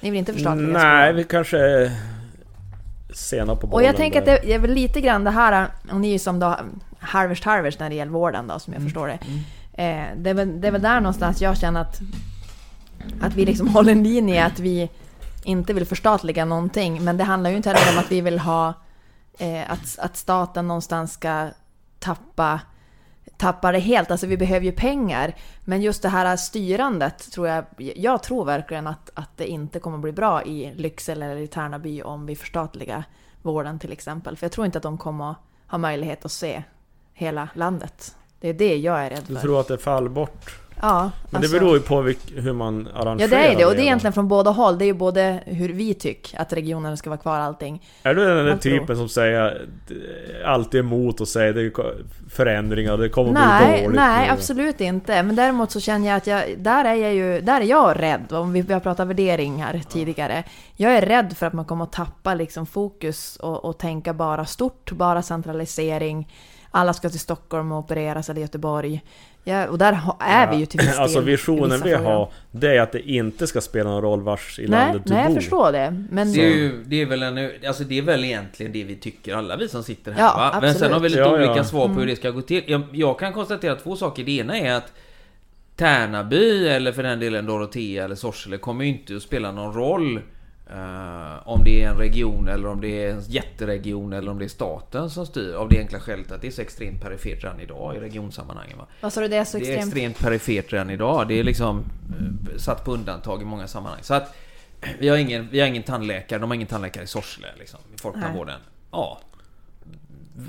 [0.00, 1.16] Ni vill inte förstatliga Nej, skolan?
[1.16, 1.90] vi kanske är
[3.14, 6.00] sena på Och bollen jag tänker att det är väl lite grann det här, och
[6.00, 6.56] ni är ju som då
[6.98, 9.18] harvest harvest när det gäller vården då, som jag förstår det.
[9.82, 12.00] Eh, det, är väl, det är väl där någonstans jag känner att,
[13.20, 14.90] att vi liksom håller en linje att vi
[15.44, 17.04] inte vill förstatliga någonting.
[17.04, 18.74] Men det handlar ju inte heller om att vi vill ha
[19.38, 21.48] eh, att, att staten någonstans ska
[21.98, 22.60] tappa
[23.42, 24.10] tappa det helt.
[24.10, 25.34] Alltså vi behöver ju pengar.
[25.64, 29.98] Men just det här styrandet tror jag, jag tror verkligen att, att det inte kommer
[29.98, 33.04] bli bra i Lycksele eller i Tärnaby om vi förstatligar
[33.42, 34.36] vården till exempel.
[34.36, 35.34] För jag tror inte att de kommer
[35.66, 36.62] ha möjlighet att se
[37.14, 38.16] hela landet.
[38.40, 39.40] Det är det jag är rädd Du för.
[39.42, 40.61] tror att det faller bort?
[40.82, 42.02] Ja, Men alltså- det beror ju på
[42.40, 44.78] hur man arrangerar Ja det är det och det är egentligen från båda håll.
[44.78, 47.82] Det är ju både hur vi tycker att regionerna ska vara kvar allting.
[48.02, 48.78] Är du den där tror.
[48.78, 51.72] typen som säger eh, alltid emot och säger det är
[52.30, 54.32] förändringar, det kommer bli Nej, dåligt nej nu.
[54.32, 55.22] absolut inte.
[55.22, 58.32] Men däremot så känner jag att jag, där är jag ju, där är jag rädd.
[58.32, 60.44] Om vi, har pratat värdering här tidigare.
[60.76, 64.44] Jag är rädd för att man kommer att tappa liksom fokus och, och tänka bara
[64.44, 66.28] stort, bara centralisering.
[66.74, 69.02] Alla ska till Stockholm och opereras eller Göteborg.
[69.44, 70.98] Ja, och där är vi ju till viss del.
[71.00, 74.62] Alltså visionen vi har, det är att det inte ska spela någon roll vars i
[74.62, 75.40] Nej, landet du nej jag bor.
[75.40, 76.04] förstår det.
[76.10, 78.96] Men Det är, ju, det är väl en, alltså det är väl egentligen det vi
[78.96, 80.58] tycker alla vi som sitter här Ja, va?
[80.60, 81.20] Men sen har vi lite.
[81.20, 81.64] Ja, olika ja.
[81.64, 81.98] svar på Mm.
[81.98, 82.62] hur det ska gå till.
[82.66, 84.24] Jag, jag kan konstatera två saker.
[84.24, 84.92] Det ena är att
[85.76, 90.20] Tärnaby, eller för den delen Dorotea eller Sorsele, kommer ju inte att spela någon roll
[90.70, 94.44] Eh, om det är en region eller om det är en jätteregion eller om det
[94.44, 95.54] är staten som styr.
[95.54, 98.78] Av det enkla skälet att det är så extremt perifert redan idag i regionsammanhangen.
[98.78, 98.86] Va?
[99.00, 99.86] Vad sa du, det är så Det är extremt?
[99.86, 101.28] extremt perifert redan idag.
[101.28, 104.00] Det är liksom eh, satt på undantag i många sammanhang.
[104.02, 104.36] Så att
[104.98, 108.00] vi har ingen, vi har ingen tandläkare, de har ingen tandläkare i Sorsele liksom, i
[108.00, 108.60] folktandvården.
[108.90, 109.20] Ja.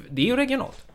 [0.09, 0.86] Det är ju regionalt.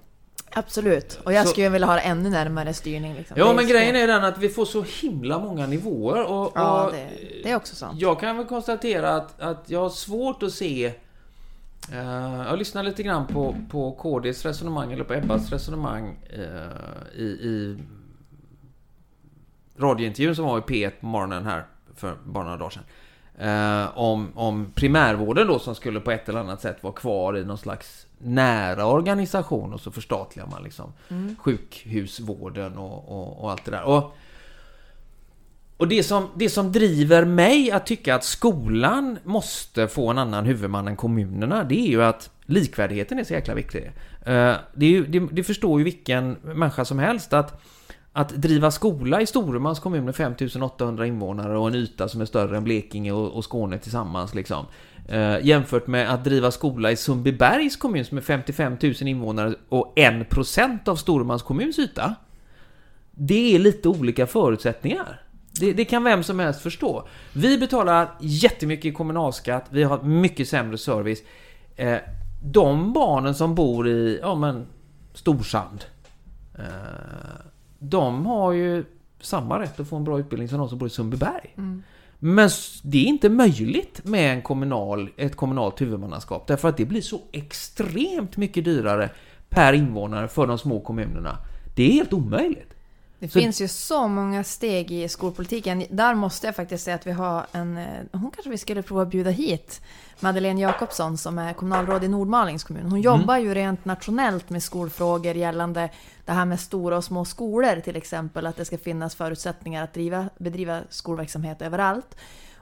[0.53, 1.21] Absolut.
[1.25, 3.15] Och jag Så- skulle vilja ha ännu närmare styrning.
[3.15, 3.37] Liksom.
[3.39, 6.85] Ja Det men grejen är den att vi får så himla många nivåer och, Ja,
[6.87, 7.09] och det,
[7.43, 8.01] det är också sant.
[8.01, 10.87] jag kan väl konstatera att, att jag har svårt att se
[11.93, 17.25] eh, jag lyssnar lite grann på, på KDs resonemang, eller på Ebbas resonemang eh, i,
[17.25, 17.79] i
[19.79, 22.83] radiointervjun som var i P1 på morgonen här för bara några dagar sedan.
[23.39, 27.45] Eh, om, om primärvården då som skulle på ett eller annat sätt vara kvar i
[27.45, 30.93] någon slags nära organisation och så förstatligar man liksom
[31.39, 33.83] sjukhusvården och, och, och allt det där.
[33.83, 34.17] Och,
[35.77, 40.45] och det som, det som driver mig att tycka att skolan måste få en annan
[40.45, 43.93] huvudman än kommunerna, det är ju att likvärdigheten är så jäkla viktig.
[44.27, 47.63] Eh, Det, ju, det, det förstår ju vilken människa som helst att
[48.13, 52.57] att driva skola i Storumans kommun med 5800 invånare och en yta som är större
[52.57, 54.67] än Blekinge och, och Skåne tillsammans liksom.
[55.09, 59.93] Eh, jämfört med att driva skola i Sundbybergs kommun som är 55 000 invånare och
[59.97, 62.15] 1% av Storumans kommuns yta.
[63.11, 65.21] Det är lite olika förutsättningar.
[65.61, 67.09] Det, det kan vem som helst förstå.
[67.33, 71.23] Vi betalar jättemycket i kommunalskatt, vi har mycket sämre service.
[71.77, 71.99] Eh,
[72.43, 74.67] de barnen som bor i, ja men,
[75.15, 75.85] Storsand.
[76.59, 76.65] Eh,
[77.79, 78.85] de har ju
[79.21, 81.55] samma rätt att få en bra utbildning som de som bor i Sundbyberg.
[81.57, 81.83] Mm.
[82.19, 82.51] Men
[82.83, 87.21] det är inte möjligt med en kommunal, ett kommunalt huvudmannaskap därför att det blir så
[87.33, 89.11] extremt mycket dyrare
[89.49, 91.39] per invånare för de små kommunerna.
[91.77, 92.75] Det är helt omöjligt.
[93.19, 95.85] Det Så- finns ju så många steg i skolpolitiken.
[95.91, 97.77] Där måste jag faktiskt säga att vi har en...
[97.77, 99.81] eh, Hon kanske vi skulle prova att bjuda hit.
[100.21, 102.87] Madeleine Jakobsson som är kommunalråd i Nordmalings kommun.
[102.91, 105.91] Hon jobbar ju rent nationellt med skolfrågor gällande
[106.25, 108.47] det här med stora och små skolor till exempel.
[108.47, 112.17] Att det ska finnas förutsättningar att driva, bedriva skolverksamhet överallt.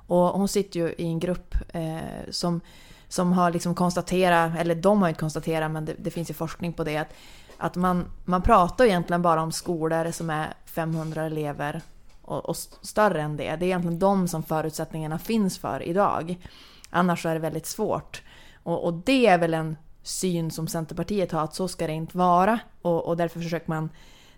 [0.06, 1.96] Och hon sitter ju i en grupp eh,
[2.30, 2.60] som,
[3.08, 6.72] som har liksom konstaterat, eller de har inte konstaterat men det, det finns ju forskning
[6.72, 7.12] på det, att,
[7.58, 11.80] att man, man pratar egentligen bara om skolor som är 500 elever
[12.22, 13.44] och, och st- större än det.
[13.44, 16.36] Det är egentligen de som förutsättningarna finns för idag.
[16.96, 18.22] Annars är det väldigt svårt.
[18.62, 22.18] Och, och det är väl en syn som Centerpartiet har, att så ska det inte
[22.18, 22.58] vara.
[22.82, 23.90] Och, och därför försöker man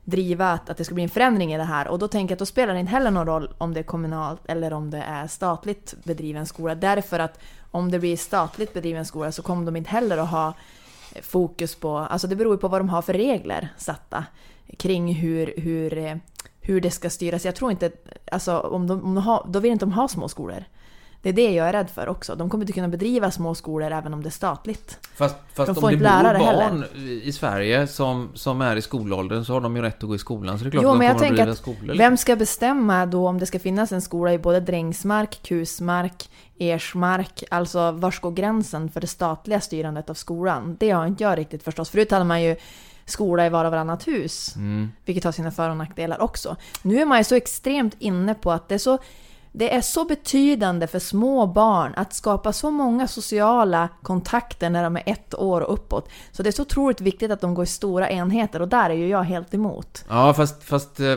[0.05, 1.89] driva att, att det ska bli en förändring i det här.
[1.89, 3.85] Och då tänker jag att då spelar det inte heller någon roll om det är
[3.85, 6.75] kommunalt eller om det är statligt bedriven skola.
[6.75, 7.41] Därför att
[7.71, 10.55] om det blir statligt bedriven skola så kommer de inte heller att ha
[11.23, 14.25] fokus på, alltså det beror ju på vad de har för regler satta
[14.79, 16.21] kring hur, hur,
[16.61, 17.45] hur det ska styras.
[17.45, 17.91] Jag tror inte,
[18.33, 20.65] alltså om de, om de har, då vill inte de ha små skolor.
[21.23, 22.35] Det är det jag är rädd för också.
[22.35, 24.99] De kommer inte kunna bedriva små skolor även om det är statligt.
[25.15, 26.85] Fast, fast De om får det inte bor lärare barn
[27.23, 30.19] i Sverige som, som är i skolåldern så har de ju rätt att gå i
[30.19, 30.59] skolan.
[30.59, 31.95] Så det är klart Jo, att de men jag kommer att tänker att skolor.
[31.99, 37.45] Vem ska bestämma då om det ska finnas en skola i både Drängsmark, Kusmark, Ersmark?
[37.51, 40.77] Alltså var går gränsen för det statliga styrandet av skolan?
[40.81, 41.89] Det har inte jag riktigt förstått.
[41.89, 42.57] Förut hade man ju
[43.05, 44.57] skola i var och varannat hus.
[44.57, 44.93] Mm.
[45.05, 46.57] Vilket har sina för och nackdelar också.
[46.83, 48.99] Nu är man ju så extremt inne på att det är så,
[49.53, 54.97] det är så betydande för små barn att skapa så många sociala kontakter när de
[54.97, 56.09] är ett år och uppåt.
[56.33, 58.95] Så det är så otroligt viktigt att de går i stora enheter och där är
[58.95, 60.05] ju jag helt emot.
[60.09, 60.65] Ja, fast...
[60.65, 61.15] fast eh,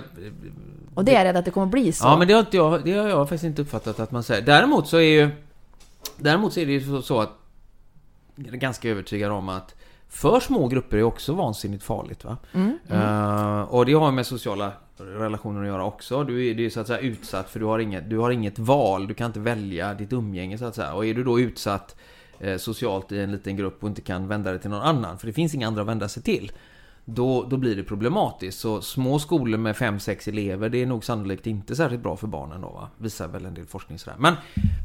[0.96, 2.06] Och det är jag rädd att det kommer bli så.
[2.06, 4.42] Ja, men det har, inte jag, det har jag faktiskt inte uppfattat att man säger.
[4.42, 5.30] Däremot så är ju...
[6.18, 7.30] Däremot så är det ju så, så att...
[8.36, 9.76] Jag är ganska övertygad om att
[10.14, 12.24] för små grupper är också vansinnigt farligt.
[12.24, 12.38] Va?
[12.54, 16.24] Mm, Eh, och det har med sociala relationer att göra också.
[16.24, 18.60] Du är, du är så att säga utsatt för du har, inget, du har inget
[18.60, 19.08] val.
[19.08, 20.94] Du kan inte välja ditt umgänge så att säga.
[20.94, 21.96] Och är du då utsatt
[22.40, 25.28] eh, socialt i en liten grupp och inte kan vända dig till någon annan, för
[25.28, 26.52] det finns inga andra att vända sig till.
[27.06, 28.60] Då, då blir det problematiskt.
[28.60, 32.62] Så små skolor med 5-6 elever, det är nog sannolikt inte särskilt bra för barnen
[32.62, 32.90] då va?
[32.98, 34.18] Visar väl en del forskning sådär.
[34.20, 34.36] Men,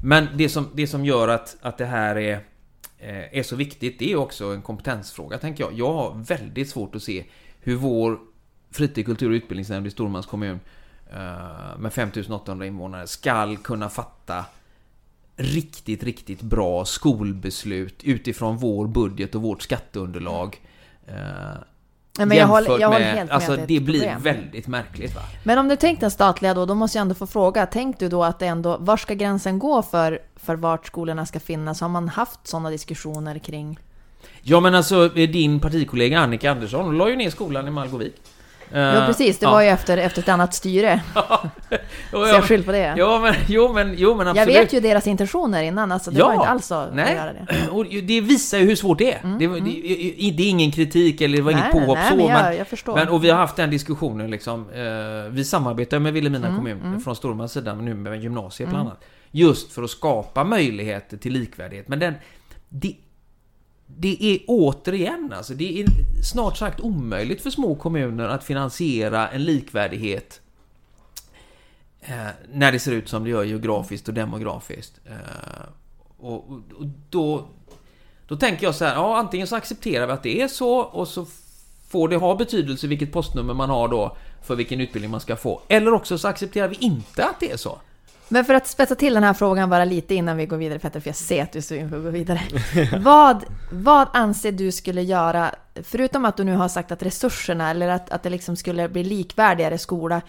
[0.05, 2.41] men det, som, det som gör att, att det här är,
[2.99, 5.72] Eh, är så viktigt, det är också en kompetensfråga tänker jag.
[5.72, 7.24] Jag har väldigt svårt att se
[7.61, 8.18] hur vår
[8.70, 10.61] fritid, kultur och utbildningsnämnd i Stormans kommun
[11.12, 14.44] eh, med 5800 invånare skall kunna fatta
[15.36, 20.61] riktigt, riktigt bra skolbeslut utifrån vår budget och vårt skatteunderlag.
[21.07, 21.57] Eh,
[22.19, 24.23] men jag håller, jämfört jag håller med- helt med Alltså ett det blir problem.
[24.23, 25.21] väldigt märkligt va?
[25.45, 27.67] Men om du tänkt den statliga då, då måste jag ändå få fråga.
[27.67, 31.41] Tänk du då att det ändå, var ska gränsen gå för, för vart skolorna ska
[31.41, 31.81] finnas?
[31.81, 33.79] Har man haft sådana diskussioner kring?
[34.43, 38.14] Ja men alltså din partikollega Annika Andersson, la ju ner skolan i Malgovik.
[38.73, 39.39] Ja, precis.
[39.39, 41.01] Det var ju efter, efter ett annat styre.
[41.14, 41.21] Så
[42.12, 42.95] ja, jag skyller på det.
[42.97, 44.61] ja, men, jo, men, jo, men Jag absolut.
[44.62, 47.14] vet ju deras intentioner innan, alltså det Ja, var inte alls så att nej.
[47.14, 47.69] göra det.
[47.71, 49.37] Och det visar ju hur svårt det är.
[49.39, 52.11] det, var- det, det är ingen kritik eller det var inget Mm, Nej, påhopp nej,
[52.11, 52.95] så, men jag, jag förstår.
[52.95, 54.71] men, och vi har haft den diskussionen liksom.
[54.71, 59.05] Eh, vi samarbetar med Vilhelmina Mm, kommun från Storumans sida nu med gymnasiet bland annat.
[59.31, 61.89] Just för att skapa möjligheter till likvärdighet.
[61.89, 62.14] Men den,
[62.69, 62.95] det,
[63.87, 65.87] det är återigen alltså, det är
[66.24, 70.41] snart sagt omöjligt för små kommuner att finansiera en likvärdighet
[72.01, 75.01] eh, när det ser ut som det gör geografiskt och demografiskt.
[75.05, 75.68] Eh,
[76.18, 77.49] och, och, då,
[78.28, 81.09] då tänker jag så här, ja antingen så accepterar vi att det är så och
[81.09, 81.26] så
[81.89, 85.62] får det ha betydelse vilket postnummer man har då för vilken utbildning man ska få.
[85.68, 87.78] Eller också så accepterar vi inte att det är så.
[88.29, 91.01] Men för att spetsa till den här frågan bara lite innan vi går vidare Petter,
[91.01, 92.41] för jag ser att du är sugen på att gå vidare.
[93.01, 97.89] vad, vad anser du skulle göra, förutom att du nu har sagt att resurserna, eller
[97.89, 100.22] att, att det liksom skulle bli likvärdigare skola,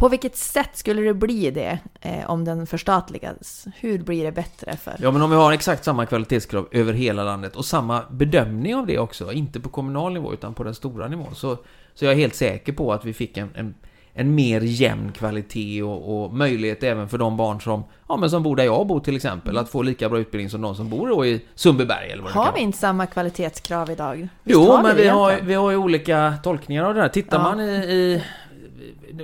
[0.00, 3.66] på vilket sätt skulle det bli det eh, om den förstatligas?
[3.76, 4.96] Hur blir det bättre för...
[4.98, 8.86] Ja, men om vi har exakt samma kvalitetskrav över hela landet och samma bedömning av
[8.86, 11.58] det också, inte på kommunal nivå utan på den stora nivån, så,
[11.94, 13.74] så jag är helt säker på att vi fick en, en,
[14.14, 18.42] en mer jämn kvalitet och, och möjlighet även för de barn som, ja, men som
[18.42, 21.26] bor där jag bor till exempel, att få lika bra utbildning som de som bor
[21.26, 24.16] i Sundbyberg eller vad det Har vi inte samma kvalitetskrav idag?
[24.16, 27.08] Visst Jo, men det vi har, vi har ju olika tolkningar av det här.
[27.08, 27.42] Tittar Ja.
[27.42, 28.22] man i, i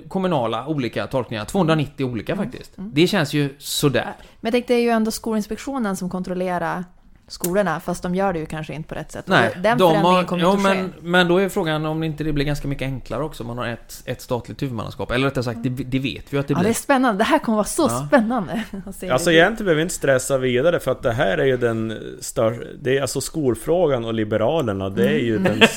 [0.08, 2.44] kommunala olika tolkningar, 290 olika Mm.
[2.44, 2.72] faktiskt.
[2.76, 4.04] Det känns ju sådär.
[4.40, 6.84] Men jag tänkte, det är ju ändå Skolinspektionen som kontrollerar
[7.28, 9.24] skolorna, fast de gör det ju kanske inte på rätt sätt.
[9.26, 10.82] Nej, den de förändringen har, kommer ja, inte att ske.
[10.82, 13.58] men, men då är frågan om inte det blir ganska mycket enklare också om man
[13.58, 15.10] har ett, ett statligt huvudmannaskap.
[15.10, 16.64] Eller rättare sagt, det, det vet vi ju att det Ja, blir.
[16.64, 17.18] det är spännande.
[17.18, 18.06] Det här kommer vara så Ja.
[18.08, 18.62] spännande.
[18.86, 21.56] att se Alltså egentligen behöver vi inte stressa vidare för att det här är ju
[21.56, 22.64] den största...
[22.82, 25.60] Det är alltså skolfrågan och Liberalerna, det är ju den...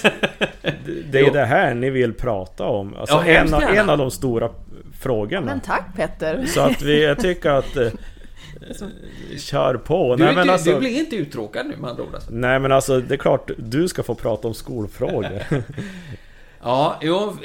[0.86, 1.34] Det, det är Jo.
[1.34, 2.96] det här ni vill prata om.
[2.96, 4.50] Alltså Ja, en, av, en av de stora
[5.00, 5.46] frågorna.
[5.46, 6.46] Men tack Petter!
[6.48, 7.78] Så att vi, jag tycker att...
[8.62, 10.16] Eh, kör på.
[10.16, 12.30] du, nej, men du, alltså, du blir inte uttråkad nu med andra ord alltså.
[12.32, 15.44] nej men alltså, det är klart du ska få prata om skolfrågor.
[16.62, 17.38] Ja, jo,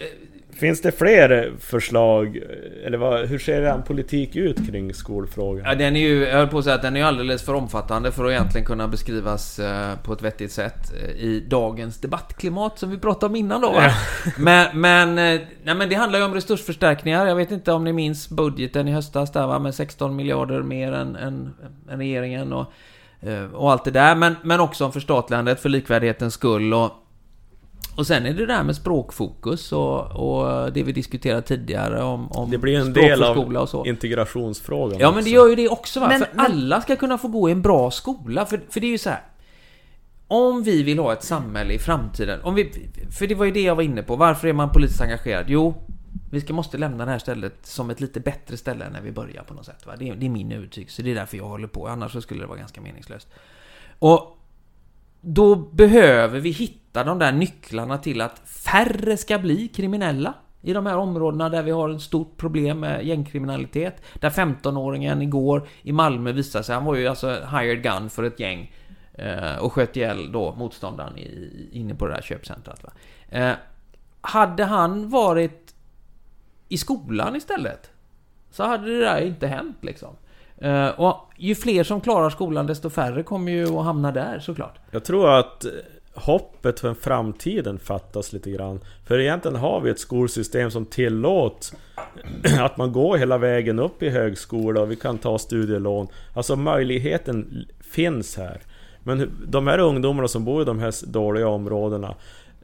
[0.56, 2.40] Finns det fler förslag?
[2.84, 5.64] Eller vad, hur ser er politik ut kring skolfrågan?
[5.64, 8.12] Ja, den är ju, jag höll på att säga att den är alldeles för omfattande
[8.12, 12.90] för att egentligen kunna beskrivas eh, på ett vettigt sätt eh, i dagens debattklimat som
[12.90, 13.90] vi pratade om innan då va?
[14.38, 17.26] Men, men, eh, nej, men det handlar ju om resursförstärkningar.
[17.26, 20.92] Jag vet inte om ni minns budgeten i höstas där va, med 16 miljarder mer
[20.92, 21.54] än, än,
[21.90, 22.72] än regeringen och,
[23.52, 24.14] och allt det där.
[24.14, 27.03] Men, men också om förstatligandet för likvärdighetens skull och
[27.96, 32.32] och sen är det det där med språkfokus och, och det vi diskuterade tidigare om,
[32.32, 33.84] om Det blir en del av och så.
[33.86, 35.30] integrationsfrågan Ja men det också.
[35.30, 36.08] gör ju det också va?
[36.08, 38.46] Men- för men- alla ska kunna få gå i en bra skola.
[38.46, 39.22] För, för det är ju så här.
[40.28, 42.40] Om vi vill ha ett samhälle i framtiden.
[42.42, 42.88] Om vi,
[43.18, 44.16] för det var ju det jag var inne på.
[44.16, 45.44] Varför är man politiskt engagerad?
[45.48, 45.74] Jo,
[46.30, 49.12] vi ska, måste lämna det här stället som ett lite bättre ställe än när vi
[49.12, 49.86] börjar på något sätt.
[49.86, 49.92] Va?
[49.98, 51.02] Det, är, det är min övertygelse.
[51.02, 51.88] Det är därför jag håller på.
[51.88, 53.28] Annars så skulle det vara ganska meningslöst.
[53.98, 54.33] Och
[55.24, 60.86] då behöver vi hitta de där nycklarna till att färre ska bli kriminella i de
[60.86, 64.02] här områdena där vi har ett stort problem med gängkriminalitet.
[64.14, 68.40] Där 15-åringen igår i Malmö visade sig, han var ju alltså hired gun för ett
[68.40, 68.72] gäng
[69.12, 72.84] eh, och sköt ihjäl då motståndaren i, inne på det där köpcentret.
[72.84, 72.90] Va?
[73.28, 73.54] Eh,
[74.20, 75.74] hade han varit
[76.68, 77.90] i skolan istället
[78.50, 80.16] så hade det där inte hänt liksom.
[80.64, 84.78] Eh, och ju fler som klarar skolan desto färre kommer ju att hamna där såklart.
[84.90, 85.66] Jag tror att
[86.14, 88.80] hoppet för framtiden fattas lite grann.
[89.04, 91.74] För egentligen har vi ett skolsystem som tillåts
[92.60, 96.08] att man går hela vägen upp i högskola och vi kan ta studielån.
[96.34, 98.60] Alltså möjligheten finns här.
[99.02, 102.14] Men de här ungdomarna som bor i de här dåliga områdena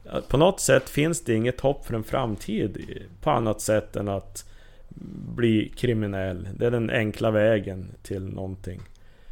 [0.05, 2.77] eh, På något sätt finns det inget hopp för en framtid
[3.21, 4.50] på annat sätt än att
[5.35, 6.47] bli kriminell.
[6.55, 8.81] Det är den enkla vägen till någonting.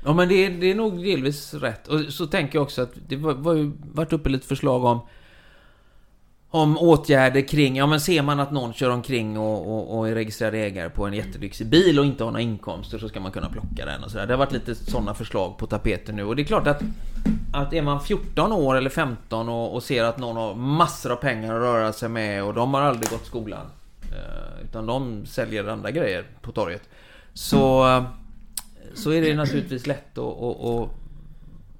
[0.05, 1.87] Ja men det är, det är nog delvis rätt.
[1.87, 4.99] Och så tänker jag också att det var, var ju varit uppe lite förslag om
[6.51, 10.15] om åtgärder kring, ja men ser man att någon kör omkring och, och, och är
[10.15, 13.49] registrerad ägare på en jättelyxig bil och inte har några inkomster så ska man kunna
[13.49, 14.27] plocka den och sådär.
[14.27, 16.81] Det har varit lite sådana förslag på tapeten nu och det är klart att
[17.53, 21.15] att är man 14 år eller 15 och, och ser att någon har massor av
[21.15, 23.65] pengar att röra sig med och de har aldrig gått skolan
[24.11, 26.89] Eh, utan de säljer andra grejer på torget
[27.33, 27.85] Så
[28.93, 30.89] Så är det naturligtvis lätt att och, och, och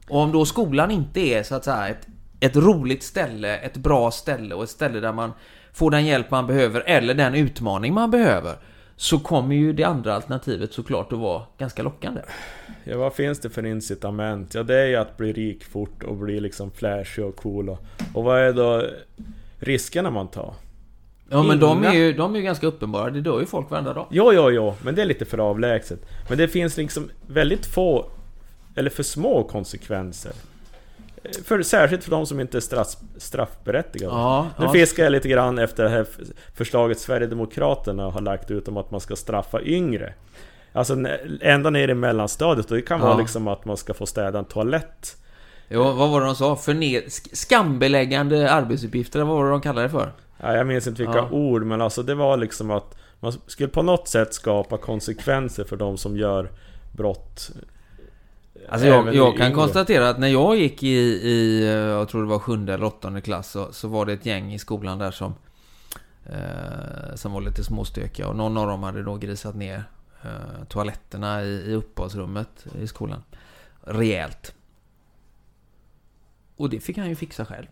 [0.10, 2.08] om då skolan inte är så att säga ett,
[2.40, 5.32] ett roligt ställe, ett bra ställe och ett ställe där man
[5.74, 8.56] får den hjälp man behöver eller den utmaning man behöver
[8.96, 12.22] så kommer ju det andra alternativet såklart att vara ganska lockande.
[12.84, 14.54] Ja, vad finns det för incitament?
[14.54, 17.70] Ja, det är ju att bli rik fort och bli liksom flashig och cool.
[17.70, 17.80] Och,
[18.14, 18.86] och vad är då
[19.60, 20.54] riskerna man tar?
[21.32, 23.94] Ja men de är, ju, de är ju ganska uppenbara, det dör ju folk varenda
[23.94, 24.08] dag.
[24.10, 26.00] Jo, jo, jo, men det är lite för avlägset.
[26.30, 28.06] Men det finns liksom väldigt få,
[28.76, 30.32] eller för små konsekvenser.
[31.24, 34.14] Eh, För, särskilt för de som inte är straff, straffberättigade.
[34.16, 34.72] Ja, Nu ja.
[34.72, 36.06] fiskar jag lite grann efter det här
[36.56, 40.14] förslaget Sverigedemokraterna har lagt ut om att man ska straffa yngre.
[40.74, 40.96] Alltså
[41.42, 43.06] ända ner i mellanstadiet, och det kan Ja.
[43.06, 45.16] vara liksom att man ska få städa en toalett.
[45.70, 46.56] Jo, vad var det de sa?
[46.56, 47.04] Förned...
[47.04, 50.12] sk- Skambeläggande arbetsuppgifter, vad var det de kallade det för?
[50.42, 51.30] Ja, jag minns inte vilka Ja.
[51.32, 55.78] ord, men alltså det var liksom att man skulle på något sätt skapa konsekvenser för
[55.78, 56.52] de som gör
[56.92, 57.52] brott.
[58.70, 62.28] Alltså jag, jag kan konstatera att när jag gick i, i, eh, jag tror det
[62.30, 65.34] var sjunde eller åttonde klass, så, så var det ett gäng i skolan där som
[66.26, 69.84] eh, Som var lite småstökiga och någon av dem hade då grisat ner
[70.24, 73.24] eh, toaletterna i, i uppehållsrummet i skolan.
[73.82, 74.54] Rejält.
[76.56, 77.68] Och det fick han ju fixa själv.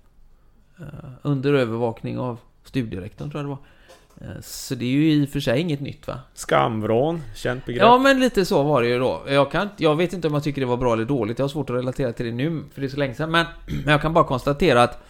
[0.79, 0.85] Eh,
[1.21, 4.35] under övervakning av studierektorn tror jag det var.
[4.35, 6.19] Eh, så det är ju i och för sig inget nytt va?
[6.33, 7.81] Skamvrån, känt begrepp.
[7.83, 9.23] Ja, men lite så var det ju då.
[9.27, 11.39] Jag, kan, inte- jag vet inte om jag tycker det var bra eller dåligt.
[11.39, 13.31] Jag har svårt att relatera till det nu, för det är så länge sedan.
[13.31, 13.45] Men,
[13.83, 15.03] men jag kan bara konstatera att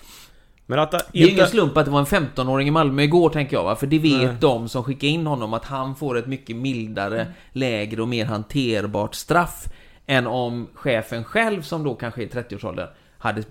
[0.66, 1.52] Men att det det är ingen inte...
[1.52, 3.64] slump att det var en 15-åring i Malmö igår, tänker jag.
[3.64, 3.76] Va?
[3.76, 4.36] För det vet Nej.
[4.40, 9.16] de som skickade in honom, att han får ett mycket mildare, lägre och mer hanterbart
[9.16, 9.66] straff
[10.06, 12.88] än om chefen själv, som då kanske är i 30-årsåldern,
[13.18, 13.44] hade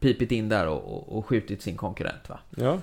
[0.00, 2.28] pipit in där och, och, och skjutit sin konkurrent.
[2.28, 2.38] Va?
[2.56, 2.78] Ja.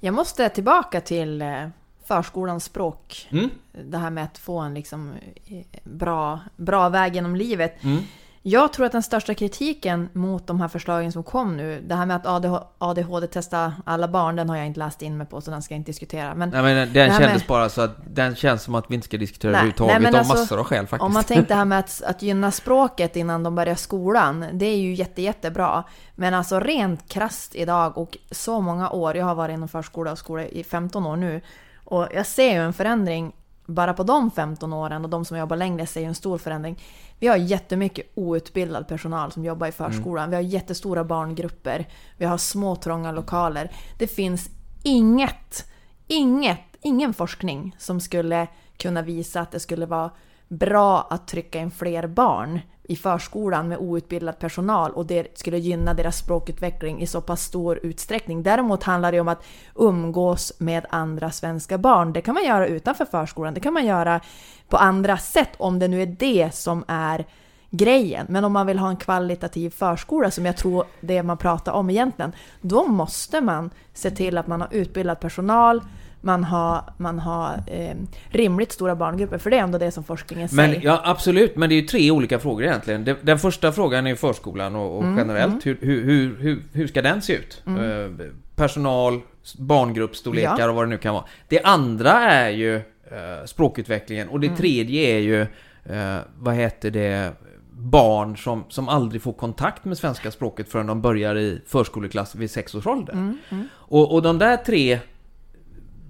[0.00, 1.68] Jag måste tillbaka till eh,
[2.04, 3.28] förskolans språk.
[3.30, 3.50] Mm?
[3.72, 5.12] Det här med att få en liksom
[5.46, 7.84] eh, bra, bra väg genom livet.
[7.84, 8.02] Mm?
[8.48, 12.06] Jag tror att den största kritiken mot de här förslagen som kom nu, det här
[12.06, 15.50] med att ADH ADHD-testa alla barn, den har jag inte läst in mig på så
[15.50, 16.34] den ska jag inte diskutera.
[16.34, 19.04] Men Nej, men den kändes med- bara så att den känns som att vi inte
[19.04, 21.06] ska diskutera Nej, överhuvudtaget nej, av alltså, massor av skäl faktiskt.
[21.06, 24.66] Om man tänkte det här med att, att gynna språket innan de börjar skolan, det
[24.66, 25.84] är ju jätte, jättebra.
[26.14, 30.18] Men alltså rent krasst idag och så många år, jag har varit inom förskola och
[30.18, 31.40] skola i 15 år nu,
[31.84, 33.32] och jag ser ju en förändring
[33.66, 36.82] bara på de 15 åren och de som jobbar längre ser en stor förändring.
[37.18, 40.30] Vi har jättemycket outbildad personal som jobbar i förskolan.
[40.30, 41.88] Vi har jättestora barngrupper.
[42.16, 43.70] Vi har små trånga lokaler.
[43.98, 44.50] Det finns
[44.82, 45.70] inget,
[46.06, 48.46] inget, ingen forskning som skulle
[48.76, 50.10] kunna visa att det skulle vara
[50.48, 55.94] bra att trycka in fler barn i förskolan med outbildad personal och det skulle gynna
[55.94, 58.42] deras språkutveckling i så pass stor utsträckning.
[58.42, 62.12] Däremot handlar det om att umgås med andra svenska barn.
[62.12, 64.20] Det kan man göra utanför förskolan, det kan man göra
[64.68, 67.24] på andra sätt om det nu är det som är
[67.70, 68.26] grejen.
[68.28, 71.90] Men om man vill ha en kvalitativ förskola, som jag tror det man pratar om
[71.90, 75.82] egentligen, då måste man se till att man har utbildad personal,
[76.26, 77.94] man har, man har eh,
[78.30, 80.84] rimligt stora barngrupper, för det är ändå det som forskningen Men, säger.
[80.86, 83.04] ja, absolut, men det är ju tre olika frågor egentligen.
[83.04, 85.66] Det- Den första frågan är ju förskolan och, och Mm, generellt.
[85.66, 87.62] Hur, hur, hur, hur, hur ska den se ut?
[87.66, 89.20] Eh, personal,
[89.58, 90.68] barngruppsstorlekar Ja.
[90.68, 91.24] och vad det nu kan vara.
[91.48, 94.56] Det andra är ju eh, språkutvecklingen och det Mm.
[94.56, 95.40] tredje är ju,
[95.84, 97.32] eh, vad heter det,
[97.78, 102.50] barn som, som aldrig får kontakt med svenska språket förrän de börjar i förskoleklass vid
[102.50, 103.12] sex års ålder.
[103.12, 103.68] Mm, mm.
[103.74, 104.98] Och, och de där tre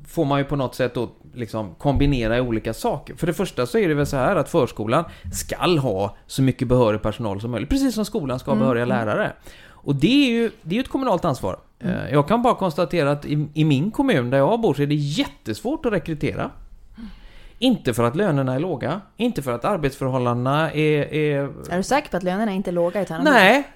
[0.06, 3.14] får man ju på något sätt då liksom kombinera olika saker.
[3.14, 6.68] För det första så är det väl så här att förskolan skall ha så mycket
[6.68, 7.70] behörig personal som möjligt.
[7.70, 8.96] Precis som skolan ska ha Mm, behöriga mm.
[8.96, 9.32] lärare.
[9.68, 11.56] Och det är ju, det är ett kommunalt ansvar.
[11.80, 11.96] Mm.
[11.96, 14.86] Eh, Jag kan bara konstatera att i, i min kommun där jag bor så är
[14.86, 16.50] det jättesvårt att rekrytera.
[17.58, 21.38] Inte för att lönerna är låga, inte för att arbetsförhållandena är, är
[21.70, 23.30] Är du säker på att lönerna inte är låga i Tärnaby?
[23.30, 23.68] Nej,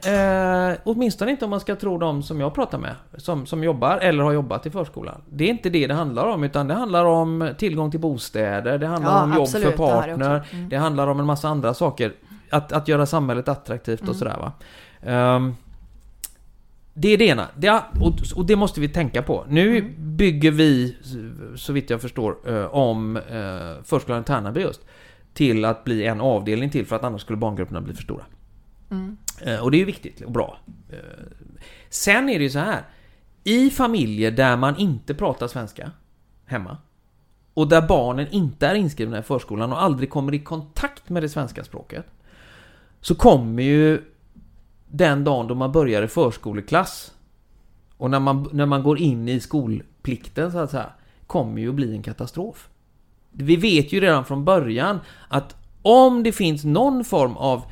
[0.70, 2.94] eh, åtminstone inte om man ska tro de som jag pratar med.
[3.16, 5.20] Som, som jobbar eller har jobbat i förskolan.
[5.28, 8.86] Det är inte det det handlar om, utan det handlar om tillgång till bostäder, det
[8.86, 10.54] handlar Ja, om jobb absolut, för det det partner, också.
[10.56, 10.68] Mm.
[10.68, 12.12] det handlar om en massa andra saker.
[12.50, 14.18] Att, att göra samhället attraktivt och Mm.
[14.18, 14.52] sådär va.
[15.12, 15.54] Ehm,
[17.00, 17.48] det är det ena.
[17.56, 19.44] Det, och, och det måste vi tänka på.
[19.48, 20.16] Nu Mm.
[20.16, 20.96] bygger vi,
[21.56, 24.80] så vitt jag förstår, eh, om eh, förskolan i Tärnaby just.
[25.34, 28.24] Till att bli en avdelning till, för att annars skulle barngrupperna bli för stora.
[28.90, 29.16] Mm.
[29.40, 30.58] Eh, Och det är ju viktigt och bra.
[31.88, 32.82] Sen är det ju så här.
[33.44, 35.90] I familjer där man inte pratar svenska
[36.46, 36.76] hemma
[37.54, 41.28] och där barnen inte är inskrivna i förskolan och aldrig kommer i kontakt med det
[41.28, 42.06] svenska språket
[43.00, 44.02] så kommer ju
[44.90, 47.12] den dagen då man börjar i förskoleklass
[47.96, 50.86] och när man, när man går in i skolplikten så att säga
[51.26, 52.68] kommer ju att bli en katastrof.
[53.30, 57.62] Vi vet ju redan från början att om det finns någon form av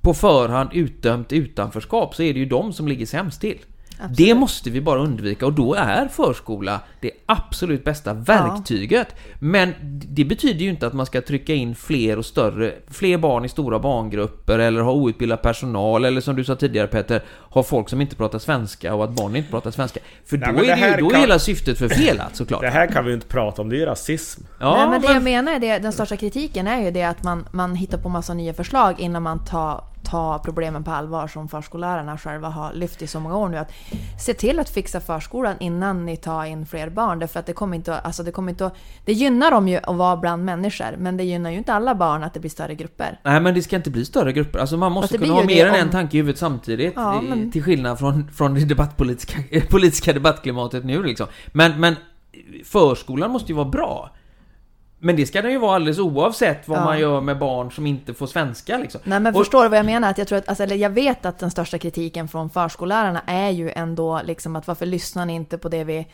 [0.00, 3.58] på förhand utdömt utanförskap så är det ju de som ligger sämst till.
[4.00, 4.16] Absolut.
[4.16, 9.14] Det måste vi bara undvika och då är förskola det absolut bästa verktyget.
[9.40, 9.74] Men
[10.08, 13.48] det betyder ju inte att man ska trycka in fler och större, fler barn i
[13.48, 18.00] stora barngrupper eller ha outbildad personal eller som du sa tidigare Peter, ha folk som
[18.00, 20.00] inte pratar svenska och att barn inte pratar svenska.
[20.26, 22.60] För Nej, då är, det det ju, då är kan- hela syftet förfelat såklart.
[22.60, 24.42] Det här kan vi ju inte prata om, det är rasism.
[24.60, 27.02] Ja, Nej, men det men- jag menar är det, den största kritiken är ju det
[27.02, 31.26] att man, man hittar på massa nya förslag innan man tar, tar problemen på allvar
[31.26, 33.56] som förskollärarna själva har lyft i så många år nu.
[33.56, 33.72] Att
[34.20, 37.18] se till att fixa förskolan innan ni tar in fler barn.
[37.18, 38.70] Därför att det kommer inte alltså det kommer inte
[39.04, 42.22] Det gynnar dem ju att vara bland människor, men det gynnar ju inte alla barn
[42.24, 43.20] att det blir större grupper.
[43.22, 45.74] Nej men det ska inte bli större grupper, alltså man måste kunna ha mer än
[45.74, 46.92] en om- tanke i huvudet samtidigt.
[46.96, 49.38] Ja, i- men- Till skillnad från, från det debattpolitiska
[49.70, 51.26] politiska debattklimatet nu liksom.
[51.52, 51.96] Men, men
[52.64, 54.10] förskolan måste ju vara bra.
[55.00, 56.84] Men det ska den ju vara alldeles oavsett vad Ja.
[56.84, 59.00] man gör med barn som inte får svenska liksom.
[59.04, 60.10] Nej men Och- förstår du vad jag menar?
[60.10, 63.50] Att jag, tror att, alltså, eller jag vet att den största kritiken från förskollärarna är
[63.50, 66.06] ju ändå liksom att varför lyssnar ni inte på det vi,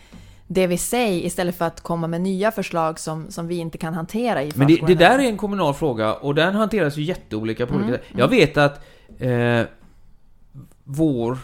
[0.47, 3.95] det vi säger istället för att komma med nya förslag som, som vi inte kan
[3.95, 7.66] hantera i Men det, det där är en kommunal fråga och den hanteras ju jätteolika
[7.66, 8.07] på olika Mm, sätt.
[8.18, 8.85] Jag vet att
[9.18, 9.62] eh,
[10.85, 11.39] vår,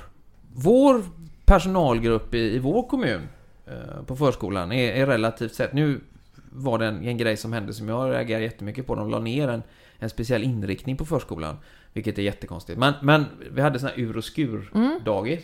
[0.54, 1.02] vår
[1.44, 3.28] personalgrupp i, i vår kommun
[3.66, 5.72] eh, på förskolan är, är relativt sett...
[5.72, 6.00] Nu
[6.50, 8.94] var det en, en grej som hände som jag reagerar jättemycket på.
[8.94, 9.62] De la ner en,
[9.98, 11.56] en speciell inriktning på förskolan.
[11.92, 12.78] Vilket är jättekonstigt.
[12.78, 15.40] Men, men vi hade sån här ur och skur-dagis.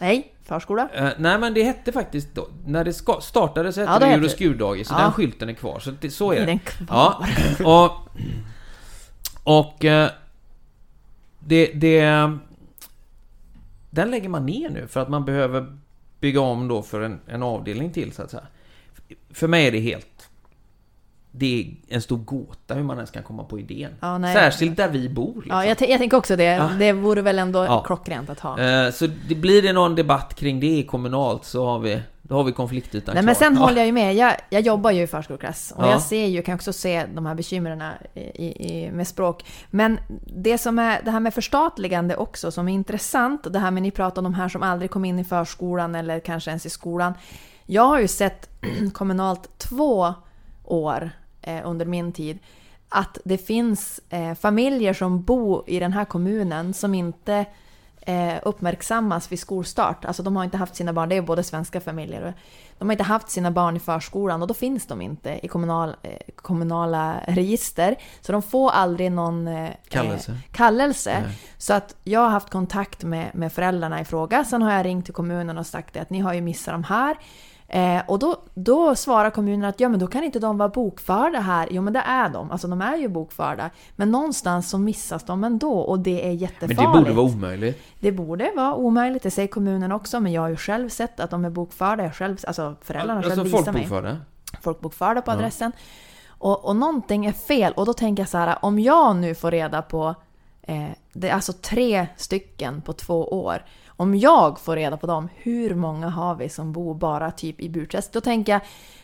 [0.00, 0.88] Nej, förskola.
[0.94, 4.06] Eh, nej men det hette faktiskt då, när det ska, startade så hette Ja, det
[4.06, 4.88] det ur och skurdagis.
[4.88, 5.02] Så Ja.
[5.02, 5.78] den skylten är kvar.
[5.78, 6.46] Så, det, så är Är det.
[6.46, 6.86] den kvar?
[6.88, 7.26] Ja,
[9.44, 9.58] och...
[9.58, 9.84] Och...
[9.84, 10.10] eh,
[11.38, 12.30] Det, det...
[13.90, 15.76] Den lägger man ner nu för att man behöver
[16.20, 18.46] bygga om då för en, en avdelning till så att säga.
[19.30, 20.08] För mig är det helt...
[21.34, 23.90] Det är en stor gåta hur man ens kan komma på idén.
[24.00, 24.34] Ja, nej.
[24.34, 25.34] Särskilt där vi bor.
[25.34, 25.50] Liksom.
[25.56, 26.44] Ja, jag, jag tänker också det.
[26.44, 26.70] Ja.
[26.78, 27.82] Det vore väl ändå Ja.
[27.82, 28.60] klockrent att ha.
[28.60, 32.44] Eh, Så det blir det någon debatt kring det kommunalt så har vi, då har
[32.44, 33.46] vi konfliktytan Nej men klar.
[33.48, 33.60] sen Ja.
[33.64, 34.14] håller jag ju med.
[34.14, 35.90] Jag, jag jobbar ju i förskoleklass och Ja.
[35.90, 37.82] jag ser ju, kan också se de här bekymren
[38.14, 38.20] i,
[38.84, 39.44] i, med språk.
[39.70, 39.98] Men
[40.36, 43.82] det som är det här med förstatligande också som är intressant, och det här med
[43.82, 46.70] ni pratar om de här som aldrig kom in i förskolan eller kanske ens i
[46.70, 47.14] skolan.
[47.66, 48.48] Jag har ju sett
[48.92, 50.14] kommunalt två
[50.64, 51.10] år
[51.42, 52.38] eh, under min tid
[52.88, 57.44] att det finns eh, familjer som bor i den här kommunen som inte
[58.00, 60.04] eh, uppmärksammas vid skolstart.
[60.04, 62.34] Alltså de har inte haft sina barn, det är både svenska familjer.
[62.82, 65.96] De har inte haft sina barn i förskolan och då finns de inte i kommunal,
[66.02, 67.96] eh, kommunala register.
[68.20, 70.32] Så de får aldrig någon eh, Kallelse.
[70.32, 71.24] Eh, kallelse.
[71.58, 74.44] Så att jag har haft kontakt med, med föräldrarna i fråga.
[74.44, 77.16] Sen har jag ringt till kommunen och sagt att ni har ju missat de här.
[77.72, 81.40] Eh, och då, då svarar kommunen att ja men då kan inte de vara bokförda
[81.40, 81.68] här.
[81.70, 83.70] Jo men det är de, alltså de är ju bokförda.
[83.96, 86.80] Men någonstans så missas de ändå och det är Men jättefarligt.
[86.80, 87.82] det borde vara omöjligt.
[88.00, 91.30] Det borde vara omöjligt, det säger kommunen också, men jag har ju själv sett att
[91.30, 92.02] de är bokförda.
[92.02, 94.18] Jag själv, alltså föräldrarna har Alltså själv visat mig.
[94.62, 95.22] folkbokförda.
[95.22, 95.34] På Ja.
[95.34, 95.72] adressen.
[96.28, 99.50] Och, och någonting är fel och då tänker jag så här, om jag nu får
[99.50, 100.14] reda på,
[100.62, 103.64] eh, det är alltså tre stycken på två år.
[103.88, 107.68] Om jag får reda på dem, hur många har vi som bor bara typ i
[107.68, 108.12] Burträsk?
[108.12, 108.60] Då tänker jag,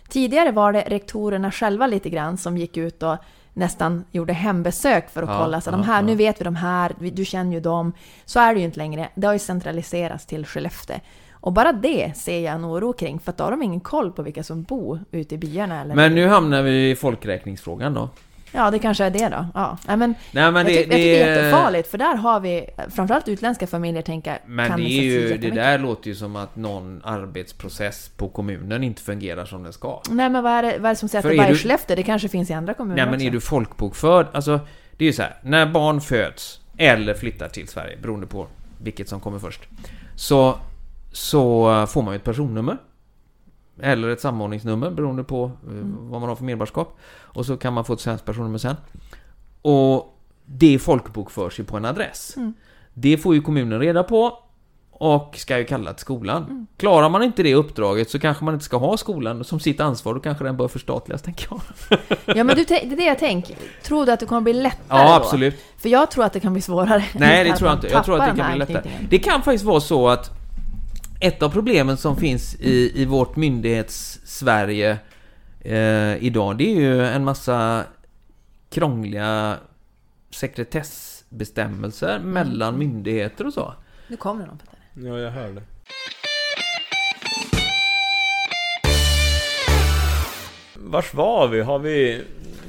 [0.08, 3.16] tidigare var det rektorerna själva lite grann som gick ut och
[3.52, 5.60] nästan gjorde hembesök för att Ja, kolla.
[5.60, 6.02] Så ja, de här, ja.
[6.02, 7.92] nu vet vi de här, du känner ju dem.
[8.24, 9.08] Så är det ju inte längre.
[9.14, 10.96] Det har ju centraliserats till Skellefteå.
[11.40, 14.12] Och bara det ser jag en oro kring, för att då har de ingen koll
[14.12, 15.80] på vilka som bor ute i byarna.
[15.80, 18.08] Eller Men nu hamnar vi i folkräkningsfrågan då.
[18.52, 19.46] Ja, det kanske är det då.
[19.54, 19.78] Ja.
[19.86, 23.28] Nej, men Nej men det, jag tycker det är jättefarligt, för där har vi framförallt
[23.28, 27.00] utländska familjer tänker men kan det är ju, det där låter ju som att någon
[27.04, 30.02] arbetsprocess på kommunen inte fungerar som den ska.
[30.10, 31.52] Nej, men vad är, det, vad är det som säger För att det bara är
[31.52, 31.96] du- Skellefteå?
[31.96, 33.26] Det kanske finns i andra kommuner Nej men också.
[33.26, 34.60] är du folkbokförd, alltså
[34.96, 38.46] det är ju så här, när barn föds eller flyttar till Sverige, beroende på
[38.82, 39.60] vilket som kommer först,
[40.16, 40.58] så,
[41.12, 42.78] så får man ju ett personnummer.
[43.80, 45.50] Eller ett samordningsnummer beroende på eh,
[45.82, 46.98] vad man har för medborgarskap.
[47.10, 48.76] Och så kan man få ett svenskt personnummer sen.
[49.62, 52.34] Och det folkbokförs ju på en adress.
[52.36, 52.54] Mm.
[52.94, 54.38] Det får ju kommunen reda på
[54.90, 56.44] och ska ju kalla till skolan.
[56.44, 56.66] Mm.
[56.76, 60.14] Klarar man inte det uppdraget så kanske man inte ska ha skolan som sitt ansvar.
[60.14, 61.60] Då kanske den bör förstatligas, tänker jag.
[62.36, 63.56] Ja, men du, det är det jag tänker.
[63.82, 65.14] Tror du att det kommer bli lättare Ja, då?
[65.14, 65.54] absolut.
[65.78, 67.04] För jag tror att det kan bli svårare.
[67.14, 67.88] Nej, det tror jag inte.
[67.88, 68.90] Jag tror att det kan bli lättare.
[69.08, 70.37] Det kan faktiskt vara så att
[71.20, 74.98] ett av problemen som finns i, i vårt myndighets-Sverige
[75.60, 77.84] eh, idag, det är ju en massa
[78.70, 79.56] krångliga
[80.30, 82.30] sekretessbestämmelser Mm.
[82.30, 83.74] mellan myndigheter och så.
[84.08, 85.08] Nu kommer det någon Peter.
[85.08, 85.62] Ja, jag hör det.
[90.76, 91.60] Vars var vi?
[91.60, 92.22] Har vi...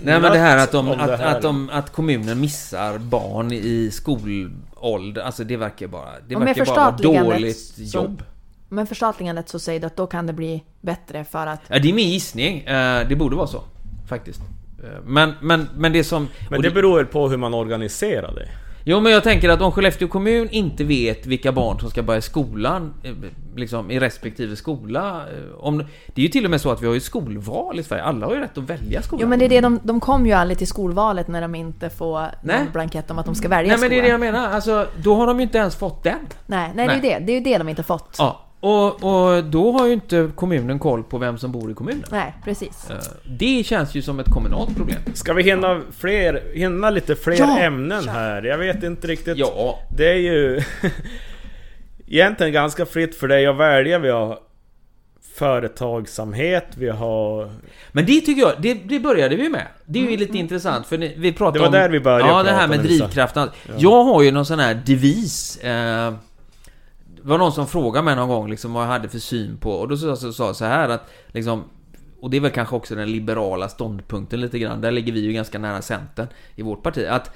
[0.03, 1.35] Nej men det här att, de, att, här?
[1.35, 6.65] att, de, att kommunen missar barn i skolålder, alltså det verkar bara, det Och verkar
[6.65, 8.23] bara vara dåligt så- jobb.
[8.69, 11.61] Men förstatligandet så säger du att då kan det bli bättre för att...
[11.67, 12.59] Ja, det är min gissning.
[12.61, 13.63] Eh, Det borde vara så.
[14.09, 14.41] Faktiskt.
[14.83, 16.27] Eh, Men, men, men det som...
[16.49, 18.49] Men och det beror väl på hur man organiserar det.
[18.83, 22.17] Jo men jag tänker att om Skellefteå kommun inte vet vilka barn som ska börja
[22.17, 23.11] i skolan, eh,
[23.55, 25.21] liksom i respektive skola.
[25.59, 28.03] Om, det är ju till och med så att vi har ju skolval i Sverige.
[28.03, 29.21] Alla har ju rätt att välja skola.
[29.21, 31.89] Jo men det är det, de, de kom ju aldrig till skolvalet när de inte
[31.89, 32.59] får Nej.
[32.59, 34.19] någon blankett om att de ska välja Nej men det är skola.
[34.19, 34.49] det jag menar.
[34.49, 36.19] Alltså, då har de ju inte ens fått den.
[36.45, 37.25] Nej, nej, det är ju det.
[37.25, 38.15] Det är ju det de inte fått.
[38.17, 38.45] Ja.
[38.61, 42.03] Och, och då har ju inte kommunen koll på vem som bor i kommunen.
[42.11, 42.89] Nej, precis.
[42.89, 42.97] Eh,
[43.39, 44.99] Det känns ju som ett kommunalt problem.
[45.13, 48.11] Ska vi hinna, fler, hinna lite fler Ja, ämnen kör.
[48.11, 48.43] här?
[48.43, 49.37] Jag vet inte riktigt.
[49.37, 50.61] Ja, Det är ju
[52.07, 53.99] egentligen ganska fritt för dig att välja.
[53.99, 54.39] Vi har
[55.35, 57.49] företagsamhet, vi har...
[57.91, 59.67] Men det tycker jag, det, det började vi med.
[59.85, 61.71] Det är ju lite intressant för ni, vi pratade Mm.
[61.71, 61.89] Det var om...
[61.91, 63.49] där vi började Ja, det här med drivkraften.
[63.77, 65.57] Jag har ju någon sån här devis.
[65.57, 66.13] Eh,
[67.23, 69.71] det var någon som frågade mig någon gång liksom vad jag hade för syn på...
[69.71, 71.63] Och då sa jag så, så, så här att liksom...
[72.21, 74.81] Och det är väl kanske också den liberala ståndpunkten lite grann.
[74.81, 77.07] Där ligger vi ju ganska nära Centern i vårt parti.
[77.09, 77.31] Att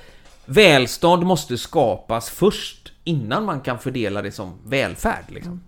[0.45, 5.25] välstånd måste skapas först innan man kan fördela det som välfärd.
[5.27, 5.61] Liksom.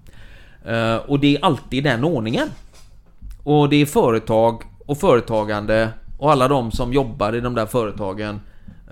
[0.65, 2.49] Eh, och det är alltid den ordningen.
[3.43, 8.41] Och det är företag och företagande och alla de som jobbar i de där företagen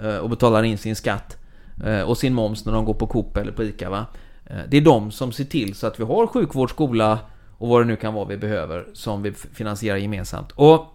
[0.02, 1.38] eh, och betalar in sin skatt
[1.86, 4.06] eh, och sin moms när de går på Coop eller på ICA va.
[4.46, 7.20] Eh, det är de som ser till så att vi har sjukvård, skola
[7.58, 10.52] och vad det nu kan vara vi behöver som vi finansierar gemensamt.
[10.52, 10.86] Och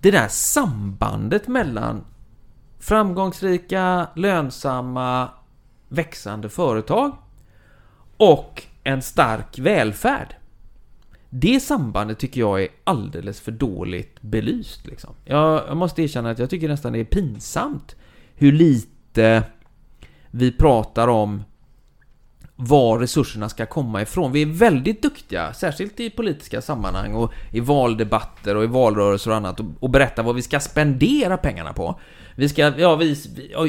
[0.00, 2.04] det där sambandet mellan
[2.78, 5.28] framgångsrika, lönsamma,
[5.88, 7.16] växande företag
[8.16, 10.36] och en stark välfärd.
[11.30, 14.86] Det sambandet tycker jag är alldeles för dåligt belyst.
[14.86, 15.14] Liksom.
[15.24, 17.96] Jag måste erkänna att jag tycker nästan det är pinsamt
[18.34, 19.42] hur lite
[20.30, 21.42] vi pratar om
[22.56, 24.32] var resurserna ska komma ifrån.
[24.32, 29.36] Vi är väldigt duktiga, särskilt i politiska sammanhang och i valdebatter och i valrörelser och
[29.36, 32.00] annat, och, och berätta vad vi ska spendera pengarna på.
[32.34, 33.16] Vi ska, ja vi,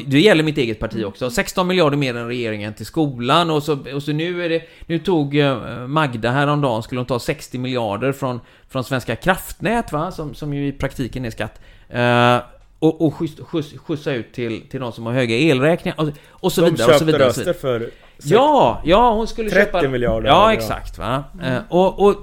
[0.06, 3.78] det gäller mitt eget parti också, 16 miljarder mer än regeringen till skolan och så,
[3.94, 8.12] och så nu är det, nu tog eh, Magda häromdagen, skulle hon ta 60 miljarder
[8.12, 11.62] från, från Svenska kraftnät va, som, som ju i praktiken är skatt.
[11.90, 12.38] Eh,
[12.80, 16.52] och, och skjuts, skjuts, skjutsa ut till, till de som har höga elräkningar och, och
[16.52, 17.26] så De vidare och så köpte.
[17.26, 17.50] Och så vidare.
[17.50, 18.07] röster för...
[18.24, 19.88] Ja, ja hon skulle 30 köpa...
[19.88, 21.24] miljarder Ja, exakt va.
[21.43, 22.15] Eh, och, och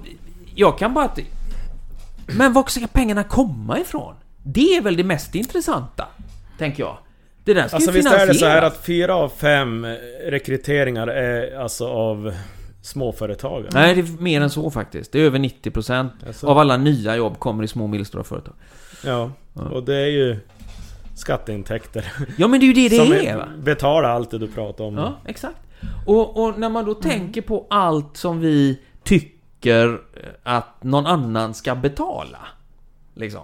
[0.55, 1.11] jag kan bara...
[2.27, 4.15] Men var ska pengarna komma ifrån?
[4.43, 6.07] Det är väl det mest intressanta,
[6.59, 6.97] tänker jag.
[7.45, 8.73] Det där ska Alltså ju visst är det så här finansieras.
[8.79, 9.91] att fyra av fem eh,
[10.31, 12.35] rekryteringar är alltså av
[12.83, 13.71] småföretagare?
[13.73, 15.13] Nej, det är mer än så faktiskt.
[15.13, 18.55] Det är över 90% Alltså, av alla nya jobb kommer i små och medelstora företag.
[19.05, 19.31] Ja,
[19.73, 20.39] och det är ju
[21.15, 23.49] skatteintäkter Ja, men det är ju det som det är va?
[23.59, 24.97] betalar allt det du pratar om.
[24.97, 25.57] Ja, exakt.
[26.07, 29.99] Och, och när man då tänker på allt som vi tycker eh,
[30.43, 32.39] att någon annan ska betala.
[33.15, 33.43] Liksom.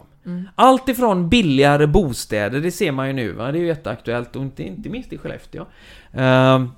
[0.55, 3.53] Allt ifrån billigare bostäder, det ser man ju nu va?
[3.53, 5.67] Det är ju jätteaktuellt och inte, inte minst i Skellefteå.
[6.13, 6.69] Ehm,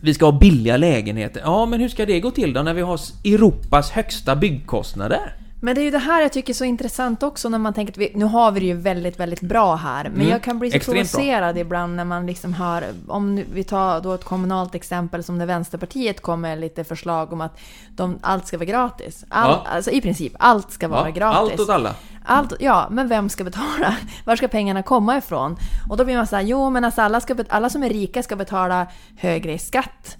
[0.00, 1.40] vi ska ha billiga lägenheter.
[1.44, 5.36] Ja, men hur ska det gå till då när vi har Europas högsta byggkostnader?
[5.60, 7.92] Men det är ju det här jag tycker är så intressant också när man tänker
[7.92, 10.04] att vi, nu har vi det ju väldigt, väldigt bra här.
[10.04, 11.18] Men Mm, jag kan bli så extremt bra.
[11.18, 15.46] provocerad ibland när man liksom hör, om vi tar då ett kommunalt exempel som när
[15.46, 19.24] Vänsterpartiet kommer lite förslag om att de, allt ska vara gratis.
[19.28, 19.70] All, Ja.
[19.70, 21.50] Alltså i princip, allt ska vara Ja, gratis.
[21.50, 21.94] allt åt alla.
[22.24, 23.96] Allt, ja, men vem ska betala?
[24.24, 25.56] Var ska pengarna komma ifrån?
[25.90, 28.22] Och då blir man så här, jo men alltså alla, ska, alla som är rika
[28.22, 28.86] ska betala
[29.16, 30.16] högre skatt.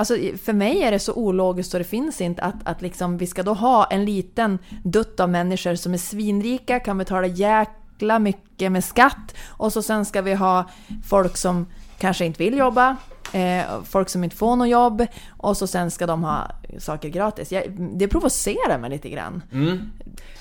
[0.00, 3.26] Alltså för mig är det så ologiskt så det finns inte att, att liksom, vi
[3.26, 8.72] ska då ha en liten dutt av människor som är svinrika, kan betala jäkla mycket
[8.72, 10.70] med skatt och så sen ska vi ha
[11.04, 11.66] folk som
[11.98, 12.96] kanske inte vill jobba,
[13.32, 17.52] eh, folk som inte får något jobb och så sen ska de ha saker gratis.
[17.52, 19.42] Jag, det provocerar mig lite grann.
[19.52, 19.78] Mm.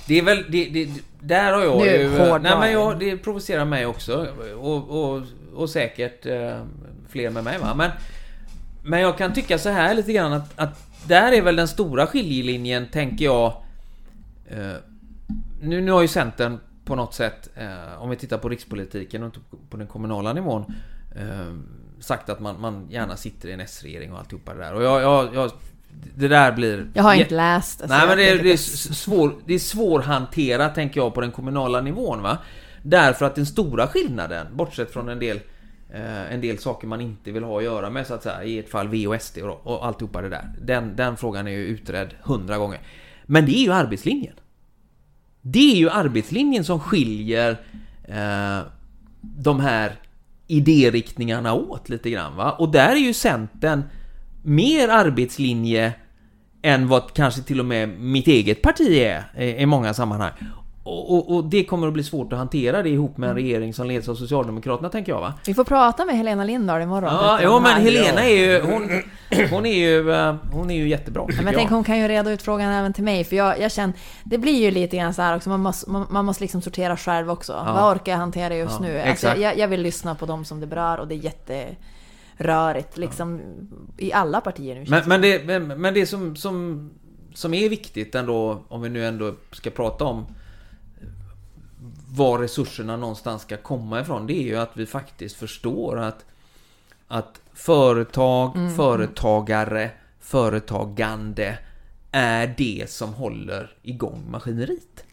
[0.07, 0.89] Det är väl, det, det,
[1.19, 2.09] där har jag Nu ju...
[2.39, 4.27] Nej men jag, det provocerar mig också.
[4.59, 5.21] Och, och,
[5.55, 6.61] och säkert eh,
[7.09, 7.73] fler med mig va.
[7.75, 7.91] Men,
[8.89, 12.07] men jag kan tycka så här lite grann att, att där är väl den stora
[12.07, 13.53] skiljelinjen, tänker jag.
[14.49, 14.73] Eh,
[15.61, 19.33] nu, nu har ju Centern på något sätt, eh, om vi tittar på rikspolitiken och
[19.69, 20.65] på den kommunala nivån,
[21.15, 21.53] eh,
[21.99, 24.73] sagt att man, man gärna sitter i en S-regering och alltihopa det där.
[24.73, 25.51] Och jag, jag, jag
[26.15, 26.87] det där blir...
[26.93, 28.57] Jag har inte läst så Nej men det det, är inte.
[28.93, 32.37] svår, det är svårhanterat tänker jag på den kommunala nivån va.
[32.81, 35.39] Därför att den stora skillnaden, bortsett från en del
[35.93, 38.59] Eh, en del saker man inte vill ha att göra med så att säga, i
[38.59, 40.51] ett fall V och SD och, och alltihopa det där.
[40.61, 42.79] Den, den frågan är ju utredd hundra gånger.
[43.25, 44.33] Men det är ju arbetslinjen.
[45.41, 47.57] Det är ju arbetslinjen som skiljer
[48.03, 48.59] eh,
[49.21, 49.95] de här
[50.47, 52.51] idériktningarna åt lite grann va.
[52.51, 53.83] Och där är ju Centern
[54.43, 55.93] mer arbetslinje
[56.61, 60.31] än vad kanske till och med mitt eget parti är i många sammanhang.
[60.89, 63.73] Och, och, och, det kommer att bli svårt att hantera det ihop med en regering
[63.73, 65.33] som leds av Socialdemokraterna, tänker jag va?
[65.45, 67.13] Vi får prata med Helena Lindahl imorgon.
[67.13, 68.61] Ja, jo, men Helena är ju...
[68.61, 68.89] Hon,
[69.49, 70.11] hon, är ju...
[70.11, 72.93] Eh, hon är ju jättebra, ja, Men tänk, hon kan ju reda ut frågan även
[72.93, 73.93] till mig, för jag, jag känner...
[74.23, 76.97] Det blir ju lite grann så här också, man måste, man, man måste liksom sortera
[76.97, 77.53] själv också.
[77.65, 77.73] Ja.
[77.73, 78.99] Vad orkar jag hantera just ja, nu?
[78.99, 81.33] Alltså, jag, jag vill lyssna på dem som det berör och det är
[82.37, 83.41] jätterörigt, liksom
[83.97, 84.85] i alla partier nu.
[84.87, 86.89] Men, men, det, men, men det som, som,
[87.33, 90.25] som är viktigt ändå, om vi nu ändå ska prata om
[92.11, 96.25] var resurserna någonstans ska komma ifrån, det är ju att vi faktiskt förstår att,
[97.07, 98.75] att företag, mm.
[98.75, 101.57] företagare, företagande
[102.11, 105.03] är det som håller igång maskineriet.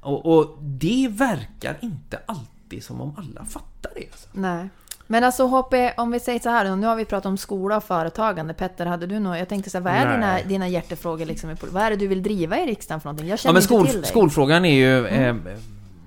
[0.00, 4.06] Och, och det verkar inte alltid som om alla fattar det.
[4.12, 4.28] Alltså.
[4.32, 4.68] Nej.
[5.06, 7.84] Men alltså HP, om vi säger så här, nu har vi pratat om skola och
[7.84, 8.54] företagande.
[8.54, 9.38] Petter, hade du något?
[9.38, 11.56] Jag tänkte så här, vad är dina, dina hjärtefrågor liksom?
[11.70, 13.28] Vad är det du vill driva i riksdagen för någonting?
[13.28, 14.10] Jag känner ja, men skol, inte till dig.
[14.10, 15.46] Skolfrågan är ju mm.
[15.46, 15.52] eh,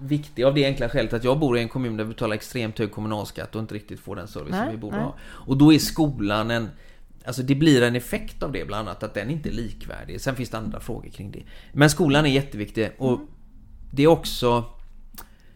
[0.03, 2.79] viktig av det enkla skälet att jag bor i en kommun där vi betalar extremt
[2.79, 5.05] hög kommunalskatt och inte riktigt får den service nej, som vi borde nej.
[5.05, 5.15] ha.
[5.21, 6.69] Och då är skolan en...
[7.25, 10.21] Alltså det blir en effekt av det bland annat, att den inte är likvärdig.
[10.21, 11.43] Sen finns det andra frågor kring det.
[11.73, 13.27] Men skolan är jätteviktig och mm.
[13.91, 14.63] det är också...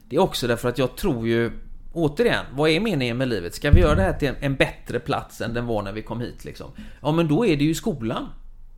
[0.10, 1.52] Det är också därför att jag tror ju...
[1.94, 3.56] Återigen, vad är meningen med livet?
[3.56, 6.02] Ska vi göra det här till en, en bättre plats än den var när vi
[6.02, 6.72] kom hit liksom?
[7.02, 8.28] Ja men då är det ju skolan.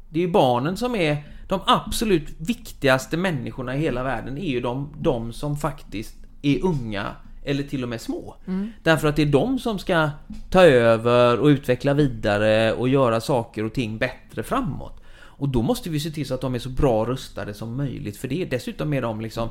[0.09, 4.61] Det är ju barnen som är de absolut viktigaste människorna i hela världen är ju
[4.61, 8.35] de, de som faktiskt är unga eller till och med små.
[8.47, 8.71] Mm.
[8.83, 10.09] Därför att det är de som ska
[10.49, 15.03] ta över och utveckla vidare och göra saker och ting bättre framåt.
[15.11, 18.17] Och då måste vi se till så att de är så bra rustade som möjligt
[18.17, 18.45] för det.
[18.45, 19.49] Dessutom är de liksom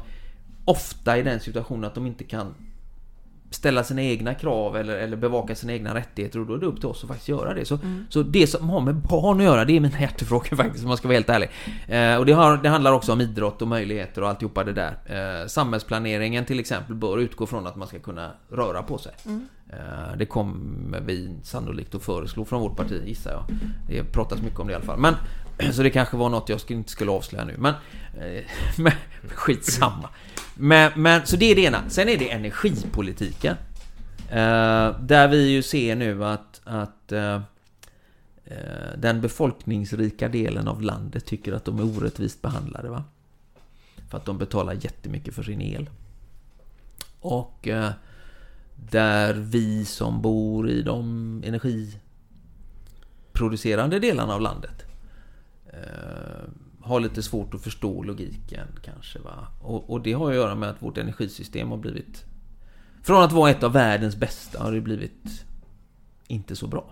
[0.64, 2.54] ofta i den situationen att de inte kan
[3.50, 6.80] ställa sina egna krav eller, eller bevaka sina egna rättigheter och då är det upp
[6.80, 7.64] till oss att faktiskt göra det.
[7.64, 8.06] Så, mm.
[8.08, 10.96] så det som har med barn att göra, det är mina hjärtefrågor faktiskt om man
[10.96, 11.50] ska vara helt ärlig.
[11.86, 14.96] Eh, och det, har, det, handlar också om idrott och möjligheter och alltihopa det där.
[15.06, 19.12] Eh, samhällsplaneringen till exempel bör utgå från att man ska kunna röra på sig.
[19.26, 19.48] Mm.
[19.70, 23.44] Eh, det kommer vi sannolikt att föreslå från vårt parti gissar jag.
[23.88, 24.98] Det pratas mycket om det i alla fall.
[24.98, 25.14] Men,
[25.72, 27.54] så det kanske var något jag inte skulle avslöja nu.
[27.58, 27.74] Men,
[28.20, 28.44] eh,
[28.78, 28.92] men
[29.28, 30.08] skitsamma.
[30.54, 31.90] Men, men, så det är det ena.
[31.90, 33.56] Sen är det energipolitiken.
[34.30, 37.40] Eh, där vi ju ser nu att, att eh,
[38.96, 42.88] den befolkningsrika delen av landet tycker att de är orättvist behandlade.
[42.88, 43.04] Va?
[44.10, 45.90] För att de betalar jättemycket för sin el.
[47.20, 47.68] Och
[48.90, 54.87] där vi som bor i de energiproducerande delarna av landet
[55.82, 56.48] Eh,
[56.80, 59.18] har lite svårt att förstå logiken kanske.
[59.18, 59.46] Va?
[59.62, 62.24] Och, och, det har att göra med att vårt energisystem har blivit...
[63.02, 65.44] Från att vara ett av världens bästa har det blivit
[66.26, 66.84] inte så bra.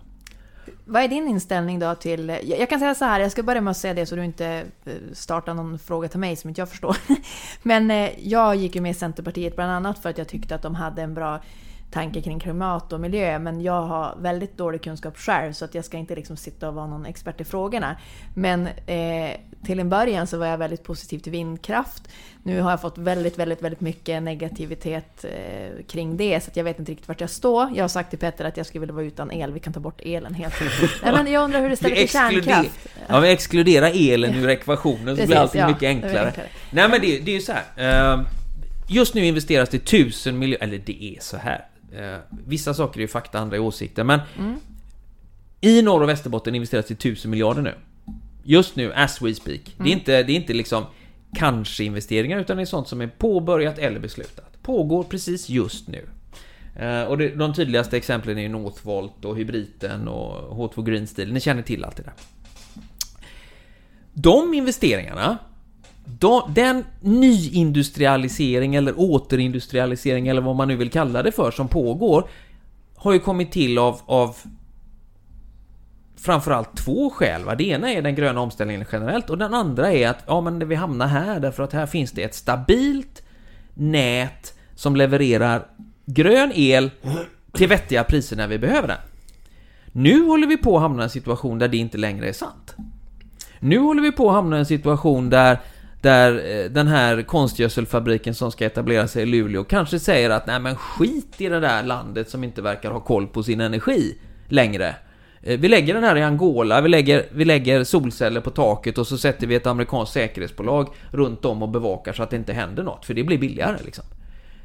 [0.84, 2.28] Vad är din inställning då till...
[2.44, 4.64] Jag kan säga så här, jag ska börja med att säga det så du inte
[4.84, 6.96] eh, startar någon fråga till mig som inte jag förstår.
[7.62, 10.62] Men eh, jag gick ju med i Centerpartiet bland annat för att jag tyckte att
[10.62, 11.40] de hade en bra
[11.90, 15.84] tanke kring klimat och miljö men jag har väldigt dålig kunskap själv så att jag
[15.84, 17.96] ska inte liksom sitta och vara någon expert i frågorna.
[18.34, 19.30] Men eh,
[19.64, 22.02] till en början så var jag väldigt positiv till vindkraft.
[22.42, 26.64] Nu har jag fått väldigt, väldigt, väldigt mycket negativitet eh, kring det så att jag
[26.64, 27.70] vet inte riktigt vart jag står.
[27.74, 29.80] Jag har sagt till Petter att jag skulle vilja vara utan el, vi kan ta
[29.80, 30.54] bort elen helt.
[31.02, 32.88] Nej, men jag undrar hur det ställer till kärnkraft.
[33.08, 36.26] Ja, vi exkluderar elen ur ekvationen så blir allting ja, mycket enklare.
[36.26, 36.48] enklare.
[36.70, 38.14] Nej men det, det är ju så här.
[38.14, 38.26] Uh,
[38.88, 41.64] just nu investeras det tusen miljoner, eller det är så här.
[41.92, 44.56] Uh, vissa saker är ju fakta, andra är åsikter, men mm.
[45.60, 47.74] i Norr och Västerbotten investeras det tusen miljarder nu.
[48.42, 49.60] Just nu, as we speak.
[49.60, 49.74] Mm.
[49.76, 49.98] Det, är mm.
[49.98, 50.84] inte, det är inte liksom
[51.34, 54.62] kanske investeringar utan det är sånt som är påbörjat eller beslutat.
[54.62, 56.06] Pågår precis just nu.
[56.80, 61.32] Uh, och det, de tydligaste exemplen är ju Northvolt och Hybriten och H2 Green Steel.
[61.32, 62.12] Ni känner till allt det där.
[64.12, 65.38] De investeringarna,
[66.06, 72.28] de, den nyindustrialisering eller återindustrialisering eller vad man nu vill kalla det för som pågår
[72.96, 74.36] har ju kommit till av, av
[76.16, 77.44] framförallt två skäl.
[77.44, 77.54] Va?
[77.54, 80.74] Det ena är den gröna omställningen generellt och den andra är att ja, men vi
[80.74, 83.22] hamnar här därför att här finns det ett stabilt
[83.74, 85.66] nät som levererar
[86.06, 86.90] grön el
[87.52, 88.98] till vettiga priser när vi behöver den.
[89.92, 92.76] Nu håller vi på att hamna i en situation där det inte längre är sant.
[93.60, 95.58] Nu håller vi på att hamna i en situation där
[96.06, 100.60] där eh, den här konstgödselfabriken som ska etablera sig i Luleå kanske säger att nej
[100.60, 104.18] men skit i det där landet som inte verkar ha koll på sin energi
[104.48, 104.94] längre.
[105.42, 109.06] Eh, vi lägger den här i Angola, vi lägger, vi lägger solceller på taket och
[109.06, 112.82] så sätter vi ett amerikanskt säkerhetsbolag runt om och bevakar så att det inte händer
[112.82, 114.04] något, för det blir billigare liksom.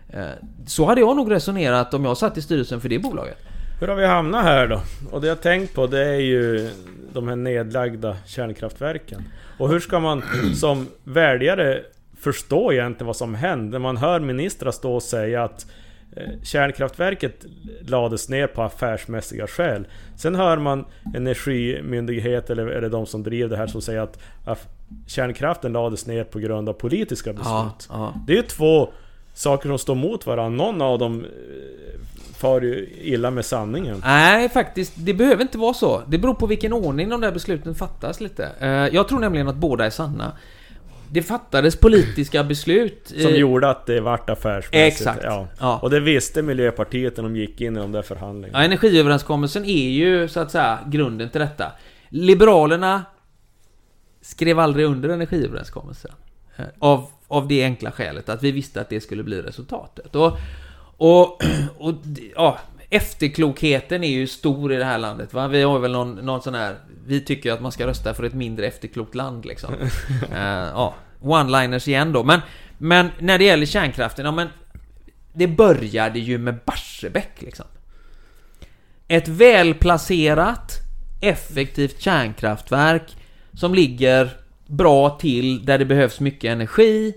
[0.10, 0.26] Eh,
[0.66, 3.38] så hade jag nog resonerat om jag satt i styrelsen för det bolaget.
[3.80, 4.82] Hur har vi hamnat här då?
[5.12, 6.70] Och det jag tänkt på det är ju
[7.14, 9.24] de här nedlagda kärnkraftverken.
[9.62, 10.24] Och hur ska man
[10.56, 11.84] som väljare
[12.20, 13.72] förstå egentligen vad som händer?
[13.72, 15.66] När man hör ministrar stå och säga att
[16.16, 17.46] eh, Kärnkraftverket
[17.82, 19.88] lades ner på affärsmässiga skäl.
[20.16, 20.86] Sen hör man
[21.16, 24.20] Energimyndighet eller, eller de som driver det här som säger att
[25.08, 27.46] kärnkraften lades ner på grund av politiska beslut.
[27.46, 28.14] Ja, ja.
[28.28, 28.90] Det är ju två
[29.34, 30.66] saker som står mot varandra.
[30.66, 31.81] Någon av dem eh,
[32.42, 34.02] far ju illa med sanningen.
[34.06, 34.94] Nej, faktiskt.
[34.96, 36.02] Det behöver inte vara så.
[36.08, 38.50] Det beror på vilken ordning de där besluten fattas lite.
[38.60, 40.32] Eh, Jag tror nämligen att båda är sanna.
[41.14, 43.14] Det fattades politiska beslut.
[43.22, 45.02] Som eh, gjorde att det vart affärsmässigt.
[45.02, 45.24] Exakt.
[45.24, 45.48] Ja.
[45.60, 45.80] Ja.
[45.82, 48.60] Och det visste Miljöpartiet när de gick in i de där förhandlingarna.
[48.60, 51.72] Ja, energiöverenskommelsen är ju så att säga grunden till detta.
[52.10, 53.04] Liberalerna
[54.22, 56.12] skrev aldrig under energiöverenskommelsen.
[56.58, 60.16] Eh, Av, av det enkla skälet att vi visste att det skulle bli resultatet.
[60.16, 60.38] Och,
[61.02, 61.44] och,
[61.78, 61.94] och
[62.36, 62.60] ja,
[62.90, 65.34] efterklokheten är ju stor i det här landet.
[65.34, 65.48] Va?
[65.48, 66.76] Vi har väl någon, någon sån här...
[67.06, 69.74] Vi tycker att man ska rösta för ett mindre efterklokt land liksom.
[70.36, 72.24] Eh, ja, one-liners igen då.
[72.24, 72.40] Men,
[72.78, 74.48] men när det gäller kärnkraften, ja men...
[75.34, 77.66] Det började ju med Barsebäck liksom.
[79.08, 80.78] Ett välplacerat,
[81.22, 83.16] effektivt kärnkraftverk
[83.54, 84.30] som ligger
[84.68, 87.14] bra till där det behövs mycket energi.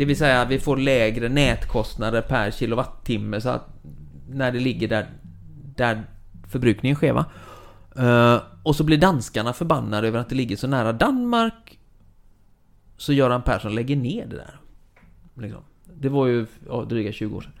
[0.00, 3.68] Det vill säga vi får lägre nätkostnader per kilowattimme så att
[4.28, 5.06] när det ligger där,
[5.76, 6.02] där
[6.48, 7.24] förbrukningen sker va.
[7.96, 11.78] Eh, och så blir danskarna förbannade över att det ligger så nära Danmark.
[12.96, 14.60] Så Göran Persson lägger ner det där.
[15.34, 15.62] Liksom.
[15.94, 17.52] Det var ju ja, dryga 20 år sedan.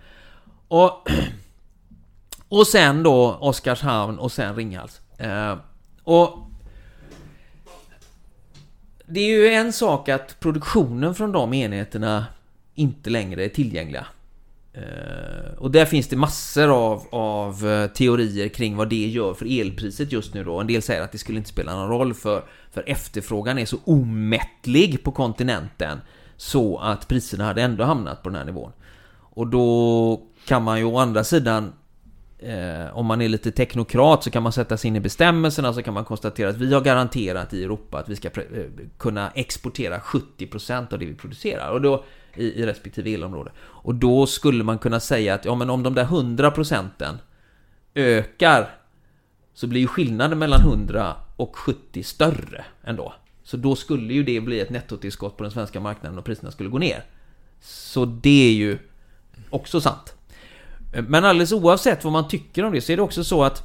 [0.68, 1.08] Och,
[2.48, 5.00] och sen då Oskarshamn och sen Ringhals.
[5.18, 5.56] Eh,
[6.04, 6.49] och
[9.10, 12.26] det är ju en sak att produktionen från de enheterna
[12.74, 14.06] inte längre är tillgängliga.
[14.72, 19.60] Eh, och där finns det massor av, av eh, teorier kring vad det gör för
[19.60, 20.60] elpriset just nu då.
[20.60, 23.78] En del säger att det skulle inte spela någon roll för, för efterfrågan är så
[23.84, 25.98] omättlig på kontinenten
[26.36, 28.72] så att priserna hade ändå hamnat på den här nivån.
[29.16, 31.72] Och då kan man ju å andra sidan
[32.42, 35.82] Eh, om man är lite teknokrat så kan man sätta sig in i bestämmelserna så
[35.82, 38.64] kan man konstatera att vi har garanterat i Europa att vi ska eh,
[38.98, 42.04] kunna exportera 70% av det vi producerar och då
[42.36, 43.52] i, i respektive elområde.
[43.60, 47.18] Och då skulle man kunna säga att ja, men om de där 100%
[47.94, 48.68] ökar
[49.54, 53.14] så blir ju skillnaden mellan 100 och 70 större ändå.
[53.42, 56.68] Så då skulle ju det bli ett nettotillskott på den svenska marknaden och priserna skulle
[56.68, 57.04] gå ner.
[57.60, 58.78] Så det är ju
[59.50, 60.14] också sant.
[60.92, 63.62] Men alldeles oavsett vad man tycker om det så är det också så att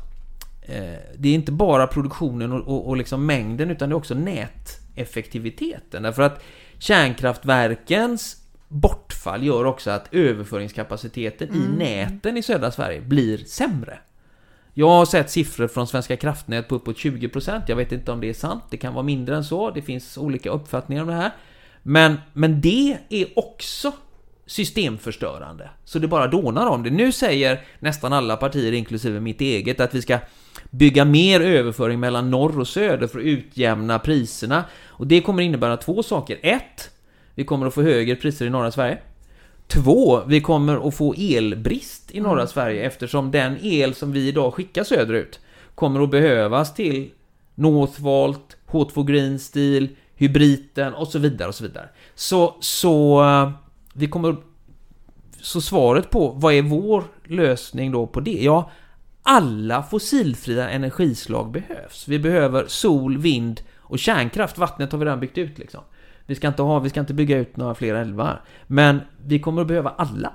[0.62, 4.14] eh, det är inte bara produktionen och, och, och liksom mängden utan det är också
[4.14, 6.04] näteffektiviteten.
[6.04, 6.44] Därför att
[6.80, 8.38] kärnkraftverkens
[8.68, 14.00] bortfall gör också att överföringskapaciteten i näten i södra Sverige blir sämre.
[14.74, 17.62] Jag har sett siffror från Svenska kraftnät på uppåt 20%.
[17.68, 18.64] Jag vet inte om det är sant.
[18.70, 19.72] Det kan vara mindre än så.
[19.72, 21.32] Det finns olika uppfattningar om det här.
[21.84, 23.94] Men, men det är också
[24.46, 25.70] systemförstörande.
[25.86, 26.90] Så det bara dånar om det.
[26.90, 30.20] Nu säger nästan alla partier, inklusive mitt eget, att vi ska
[30.70, 34.64] bygga mer överföring mellan norr och söder för att utjämna priserna.
[34.88, 36.40] Och det kommer innebära två saker.
[36.44, 36.92] Ett,
[37.36, 38.98] vi kommer att få högre priser i norra Sverige.
[39.68, 44.54] Två, vi kommer att få elbrist i norra Sverige eftersom den el som vi idag
[44.54, 45.40] skickar söderut
[45.76, 47.10] kommer att behövas till
[47.56, 51.90] Northvolt, H2 Green Steel, hybriten och så vidare och så vidare.
[52.16, 53.24] Så, så
[53.96, 54.36] vi kommer...
[55.42, 58.44] Så svaret på vad är vår lösning då på det?
[58.44, 58.72] Ja,
[59.24, 62.08] alla fossilfria energislag behövs.
[62.08, 64.58] Vi behöver sol, vind och kärnkraft.
[64.58, 65.82] Vattnet har vi redan byggt ut liksom.
[66.26, 68.42] Vi ska inte ha, vi ska inte bygga ut några fler älvar.
[68.68, 70.34] Men vi kommer att behöva alla.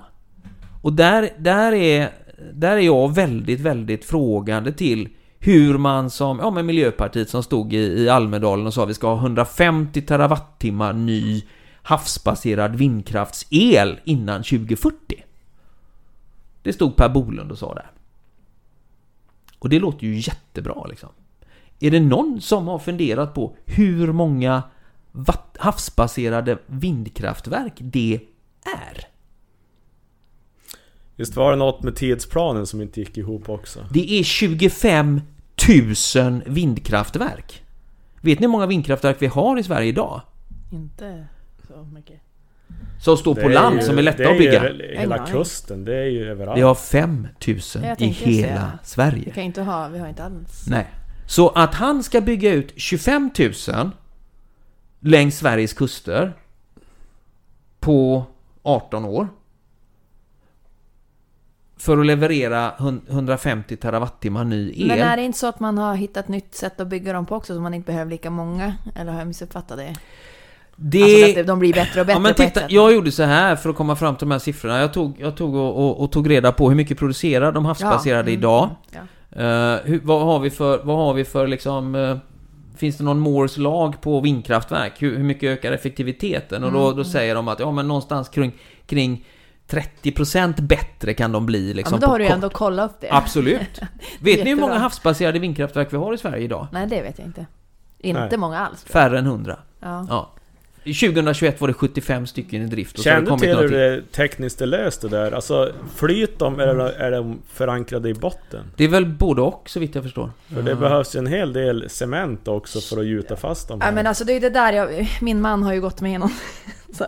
[0.81, 2.09] Och där, där, är,
[2.53, 5.09] där är jag väldigt, väldigt frågande till
[5.39, 8.93] hur man som, ja men Miljöpartiet som stod i, i Almedalen och sa att vi
[8.93, 11.43] ska ha 150 terawattimmar ny
[11.83, 15.23] havsbaserad vindkraftsel innan 2040.
[16.63, 17.85] Det stod Per Bolund och sa det.
[19.59, 21.09] Och det låter ju jättebra liksom.
[21.79, 24.63] Är det någon som har funderat på hur många
[25.57, 28.19] havsbaserade vindkraftverk det
[28.65, 29.07] är?
[31.15, 33.85] Visst var det något med tidsplanen som inte gick ihop också?
[33.91, 35.21] Det är 25
[36.15, 37.63] 000 vindkraftverk.
[38.21, 40.21] Vet ni hur många vindkraftverk vi har i Sverige idag?
[40.71, 41.25] Inte
[41.85, 42.19] så mycket.
[43.01, 44.69] Som står på land, ju- som är lätta att bygga.
[44.69, 45.31] ju hela Nej.
[45.31, 46.57] kusten, det är ju överallt.
[46.57, 48.71] Vi har 5 000 Jag i tänkte hela säga.
[48.81, 49.31] Vi Sverige.
[49.31, 50.65] kan inte ha, vi har inte alls.
[50.67, 50.87] Nej.
[51.27, 53.91] Så att han ska bygga ut 25 000
[54.99, 56.33] längs Sveriges kuster
[57.79, 58.25] på
[58.63, 59.27] 18 år.
[61.77, 64.87] för att leverera hun- 150 terawattimmar ny el.
[64.87, 67.35] Men är det inte så att man har hittat nytt sätt att bygga dem på
[67.35, 68.75] också, så man inte behöver lika många?
[68.95, 69.95] Eller har jag missuppfattat det?
[70.83, 71.23] Det...
[71.23, 73.69] Alltså att de blir bättre och bättre Ja, men titta, jag gjorde så här för
[73.69, 74.79] att komma fram till de här siffrorna.
[74.79, 78.31] Jag tog, jag tog och, och, och tog reda på hur mycket producerar de havsbaserade
[78.31, 78.69] Ja, mm, idag.
[78.91, 78.99] Ja.
[79.41, 81.95] Eh, hur, vad har vi för, vad har vi för liksom...
[81.95, 82.17] eh,
[82.77, 84.93] finns det någon Moores lag på vindkraftverk?
[85.01, 86.63] Hur, hur mycket ökar effektiviteten?
[86.63, 88.51] Och då, Mm, då säger de att ja, men någonstans kring,
[88.85, 89.25] kring
[89.69, 92.91] 30% bättre kan de bli ja, liksom men då på har du ju ändå kollat
[92.91, 93.07] upp det.
[93.11, 93.79] Absolut.
[94.19, 96.67] Vet ni hur många havsbaserade vindkraftverk vi har i Sverige idag?
[96.71, 97.45] Nej, det vet jag inte.
[97.99, 98.37] Inte Nej.
[98.37, 98.83] många alls.
[98.83, 99.57] Färre än 100.
[99.79, 99.89] jag.
[99.89, 100.05] Ja.
[100.09, 100.31] Ja.
[100.83, 104.65] 2021 var det 75 stycken i drift och det Kände till hur det tekniskt är
[104.65, 105.31] löst det där?
[105.31, 108.65] Alltså, flyt de eller är de förankrade i botten?
[108.77, 110.31] Det är väl både och så vitt jag förstår.
[110.53, 113.91] För det behövs ju en hel del cement också för att gjuta fast dem Ja,
[113.91, 115.07] men alltså det är det där jag...
[115.21, 116.33] Min man har ju gått med i någon...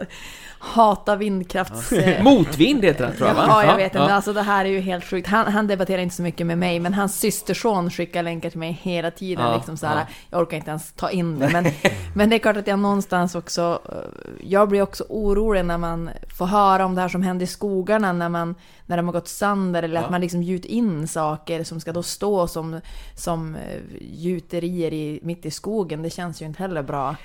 [0.66, 1.92] hata vindkrafts...
[2.22, 3.46] Motvind heter den tror jag va?
[3.48, 3.98] Ja, jag vet inte.
[3.98, 4.12] Ja.
[4.12, 5.28] Alltså det här är ju helt sjukt.
[5.28, 8.80] Han, han debatterar inte så mycket med mig, men hans systerson skickar länkar till mig
[8.82, 9.46] hela tiden.
[9.46, 10.06] Ja, liksom så här, ja.
[10.30, 11.50] Jag orkar inte ens ta in det.
[11.50, 11.66] Men,
[12.16, 13.82] men det är klart att jag någonstans också...
[13.90, 17.48] eh, Jag blir också orolig när man får höra om det här som händer i
[17.48, 21.64] skogarna när, man, när de har gått sönder eller att man liksom gjut in saker
[21.64, 22.80] som ska då stå som,
[23.16, 26.02] som eh, gjuterier i, mitt i skogen.
[26.02, 27.16] Det känns ju inte heller bra.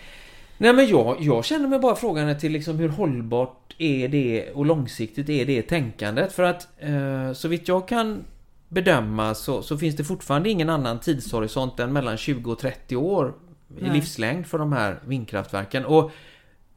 [0.58, 4.66] Nej men jag, jag känner mig bara frågan till liksom hur hållbart är det och
[4.66, 6.32] långsiktigt är det tänkandet?
[6.32, 8.24] För att eh, så vitt jag kan
[8.68, 13.34] bedöma så, så finns det fortfarande ingen annan tidshorisont än mellan 20 och 30 år
[13.78, 13.92] i Nej.
[13.92, 15.84] livslängd för de här vindkraftverken.
[15.84, 16.10] Och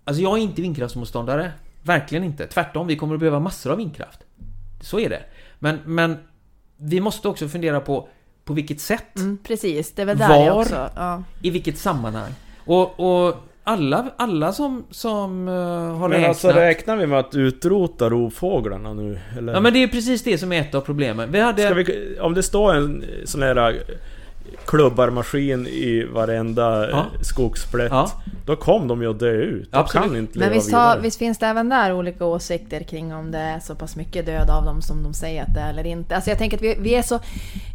[0.03, 1.51] alltså jag är inte vindkraftsmotståndare.
[1.83, 2.47] Verkligen inte.
[2.47, 4.19] Tvärtom, vi kommer att behöva massor av vindkraft.
[4.81, 5.23] Så är det.
[5.59, 6.17] Men, men
[6.77, 8.07] vi måste också fundera på
[8.45, 10.61] på vilket sätt, Mm, precis, det är väl där jag Var?
[10.61, 10.89] också...
[10.95, 11.23] Ja.
[11.41, 12.31] i vilket sammanhang.
[12.65, 16.63] Och, och alla, alla som, som uh, har Men alltså räknat...
[16.63, 19.19] räknar vi med att utrota rovfåglarna nu?
[19.37, 19.53] Eller?
[19.53, 21.31] Ja men det är precis det som är ett av problemen.
[21.31, 21.65] Vi hade...
[21.65, 23.83] Ska vi, om det står en sån här
[24.65, 26.89] klubbarmaskin i varenda Ja.
[26.91, 27.23] ja.
[27.23, 27.91] skogsplätt.
[27.91, 28.11] Ja.
[28.45, 29.71] Då kom de ju att dö ut.
[29.71, 30.07] De Absolut.
[30.07, 33.31] kan inte Men leva visst, har, visst finns det även där olika åsikter kring om
[33.31, 35.87] det är så pass mycket död av dem som de säger att det är eller
[35.87, 36.15] inte.
[36.15, 37.19] Alltså jag tänker att vi, vi är så...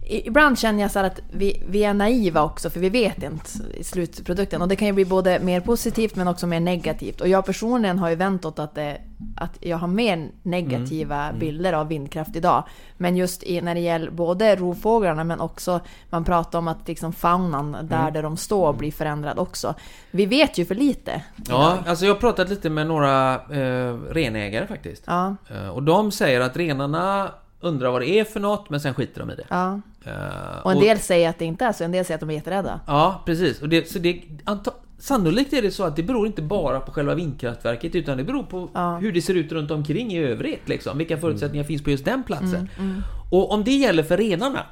[0.09, 3.51] Ibland känner jag så att vi, vi är naiva också för vi vet inte
[3.83, 4.63] slutprodukten.
[4.63, 7.21] Och det kan ju bli både mer positivt men också mer negativt.
[7.21, 9.01] Och jag personligen har ju vänt åt att, det,
[9.37, 12.65] att jag har mer negativa bilder av vindkraft idag.
[12.97, 15.81] Men just i, när det gäller både rovfåglarna men också
[16.11, 19.75] man pratar om att liksom faunan där, där de står blir förändrad också.
[20.11, 21.23] Vi vet ju för lite.
[21.37, 21.89] Ja, idag.
[21.89, 25.03] alltså jag har pratat lite med några eh, renägare faktiskt.
[25.07, 27.31] Ja, Eh, och de säger att renarna
[27.61, 29.45] undrar vad det är för något, men sen skiter de i det.
[29.49, 29.81] ja.
[30.05, 32.31] Eh, Och en del säger att det inte är så, en del säger att de
[32.31, 32.81] är jätterädda.
[32.87, 33.63] Ja, precis.
[33.63, 36.93] Och det, så det, anta, sannolikt är det så att det beror inte bara på
[36.93, 38.97] själva vindkraftverket, utan det beror på Ja.
[38.97, 40.69] hur det ser ut runt omkring i övrigt.
[40.69, 40.99] Liksom.
[40.99, 42.69] Vilka förutsättningar finns på just den platsen.
[42.79, 44.63] Mm, Och om det gäller för renarna,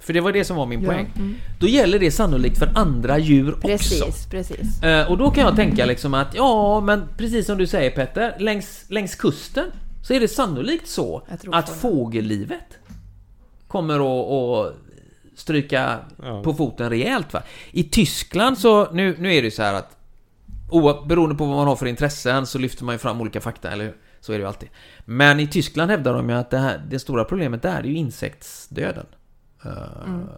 [0.00, 1.34] för det var det som var min Ja, poäng, mm.
[1.60, 3.66] då gäller det sannolikt för andra djur också.
[3.68, 4.82] Precis, precis.
[4.82, 8.36] Eh, och då kan jag tänka liksom att, ja, men precis som du säger Petter,
[8.38, 9.64] längs, längs kusten
[10.04, 11.22] så är det sannolikt så
[11.52, 12.78] att fågellivet
[13.68, 14.76] kommer att, att
[15.36, 16.42] stryka Ja.
[16.42, 17.32] på foten rejält.
[17.32, 17.42] Va?
[17.70, 19.96] I Tyskland så, nu, nu är det ju så här att
[21.06, 23.84] beroende på vad man har för intressen så lyfter man ju fram olika fakta, eller
[23.84, 23.94] hur?
[24.20, 24.68] Så är det ju alltid.
[25.04, 27.94] Men i Tyskland hävdar de ju att det, här, det stora problemet där är ju
[27.94, 29.06] insektsdöden.
[29.64, 29.70] Eh,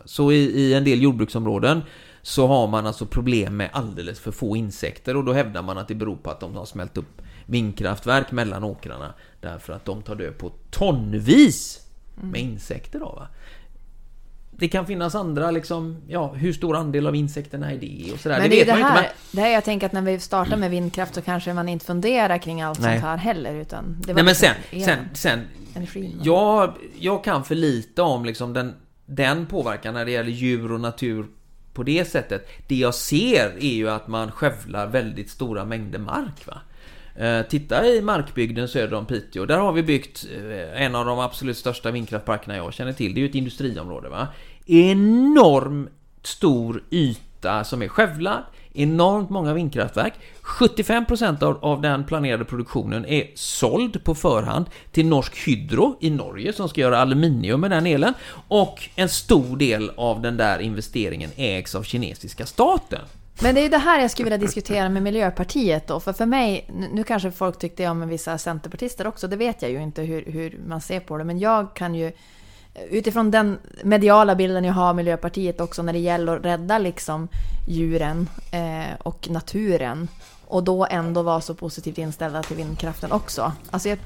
[0.04, 1.82] Så i, i en del jordbruksområden
[2.26, 5.88] så har man alltså problem med alldeles för få insekter och då hävdar man att
[5.88, 10.14] det beror på att de har smält upp vindkraftverk mellan åkrarna därför att de tar
[10.14, 11.80] död på tonvis
[12.14, 13.28] med insekter då va.
[14.50, 18.40] Det kan finnas andra liksom, ja hur stor andel av insekterna är det och sådär.
[18.40, 20.70] Men det det man här, inte det här jag tänker att när vi startar med
[20.70, 22.94] vindkraft så kanske man inte funderar kring allt Nej.
[22.94, 23.96] sånt här heller utan...
[24.00, 24.14] Det var men...
[24.14, 25.40] Nej men sen, sen, sen
[25.74, 26.20] energin.
[26.22, 28.74] jag, jag kan för lite om liksom den,
[29.06, 31.26] den påverkan när det gäller djur och natur
[31.76, 32.48] på det sättet.
[32.66, 36.46] Det jag ser är ju att man skövlar väldigt stora mängder mark.
[36.46, 36.60] Va?
[37.24, 39.46] Eh, titta i markbygden söder om Piteå.
[39.46, 43.14] Där har vi byggt eh, en av de absolut största vindkraftparkerna jag känner till.
[43.14, 44.08] Det är ju ett industriområde.
[44.08, 44.28] Va?
[44.66, 45.90] Enormt
[46.22, 48.42] stor yta som är skövlad.
[48.76, 50.12] Enormt många vindkraftverk.
[50.42, 56.52] 75% av, av den planerade produktionen är såld på förhand till Norsk Hydro i Norge
[56.52, 58.14] som ska göra aluminium med den elen.
[58.48, 63.00] Och en stor del av den där investeringen ägs av kinesiska staten.
[63.42, 66.00] Men det är ju det här jag skulle vilja diskutera med Miljöpartiet då.
[66.00, 69.70] För för mig, nu- nu kanske folk tyckte om vissa centerpartister också, det vet jag
[69.70, 71.24] ju inte hur, hur man ser på det.
[71.24, 72.12] Men jag kan ju
[72.90, 77.28] utifrån den mediala bilden jag har av Miljöpartiet också när det gäller att rädda liksom
[77.68, 80.08] djuren eh, och naturen.
[80.48, 83.52] Och då ändå vara så positivt inställda till vindkraften också.
[83.70, 83.98] Alltså jag,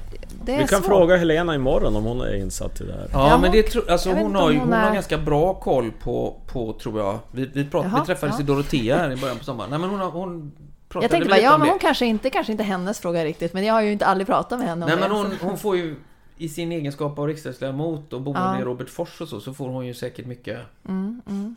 [0.45, 0.87] det är Vi kan svårt.
[0.87, 3.07] fråga Helena imorgon om hon är insatt i det här.
[3.13, 6.41] Ja, Ja, men hon- det alltså hon har hon hon har ganska bra koll på,
[6.53, 7.19] på tror jag.
[7.31, 8.41] Vi, vi, prat, Jaha, vi träffades ja.
[8.41, 9.69] i Dorotea här i början på sommaren.
[9.69, 10.51] Nej men hon, har, hon
[10.89, 13.53] pratade Jag tänkte bara, ja men hon kanske inte, kanske inte hennes fråga riktigt.
[13.53, 15.07] Men jag har ju inte aldrig pratat med henne om Nej det.
[15.07, 15.95] men hon, hon får ju
[16.37, 18.59] i sin egenskap av riksdagsledamot och boende Ja.
[18.59, 21.55] i Robertsfors och så, så får hon ju säkert mycket Mm, mm.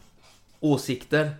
[0.61, 1.31] åsikter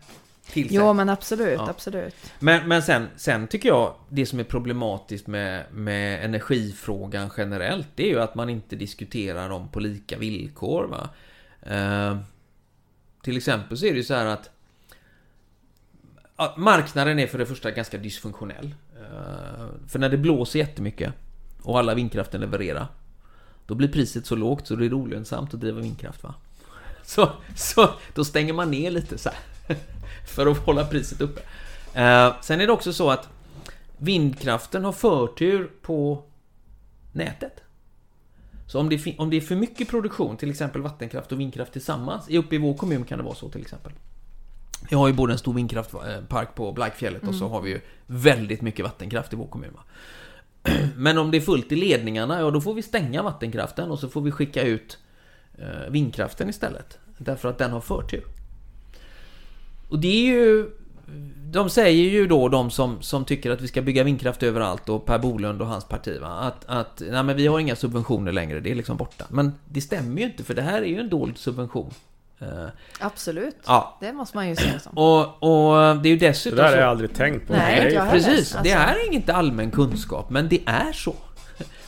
[0.53, 0.77] till sig.
[0.77, 1.71] Jo men absolut, Ja.
[1.71, 2.15] absolut.
[2.39, 8.03] Men, men sen, sen tycker jag det som är problematiskt med, med energifrågan generellt det
[8.05, 10.85] är ju att man inte diskuterar dem på lika villkor.
[10.85, 11.09] Va?
[11.63, 12.19] Eh,
[13.23, 14.51] till exempel så är det ju så här att
[16.37, 18.75] ja, marknaden är för det första ganska dysfunktionell.
[18.97, 21.13] Eh, för när det blåser jättemycket
[21.63, 22.87] och alla vindkraften levererar
[23.67, 26.23] då blir priset så lågt så det är olönsamt att driva vindkraft.
[26.23, 26.35] Va?
[27.07, 29.77] Så, så då stänger man ner lite så här.
[30.27, 31.41] För att hålla priset uppe.
[31.95, 33.29] Eh, sen är det också så att
[33.97, 36.25] vindkraften har förtur på
[37.13, 37.61] nätet.
[38.67, 42.29] Så om det, om det är för mycket produktion, till exempel vattenkraft och vindkraft tillsammans,
[42.29, 43.93] uppe i vår kommun kan det vara så till exempel.
[44.91, 48.63] Vi har ju både en stor vindkraftpark på Blaikfjället och så har vi ju väldigt
[48.63, 49.71] mycket vattenkraft i vår kommun.
[49.75, 49.81] Va?
[50.97, 54.09] Men om det är fullt i ledningarna, ja då får vi stänga vattenkraften och så
[54.09, 54.99] får vi skicka ut
[55.59, 56.99] eh, vindkraften istället.
[57.19, 58.25] Därför att den har förtur.
[59.89, 60.71] Och det är ju...
[61.51, 65.07] De säger ju då, de som, som tycker att vi ska bygga vindkraft överallt och
[65.07, 66.29] Per Bolund och hans parti va?
[66.29, 69.25] Att, att nej men vi har inga subventioner längre, det är liksom borta.
[69.29, 71.91] Men det stämmer ju inte för det här är ju en dold subvention.
[72.45, 72.69] Eh,
[73.01, 73.57] Absolut.
[73.67, 73.97] ja.
[74.01, 74.99] Det måste man ju se som.
[74.99, 77.53] Och, och det är ju Det dessutom där har jag aldrig tänkt på.
[77.53, 78.11] Nej, Det jag.
[78.11, 81.15] Precis, det Alltså- är inte allmän kunskap, men det är så.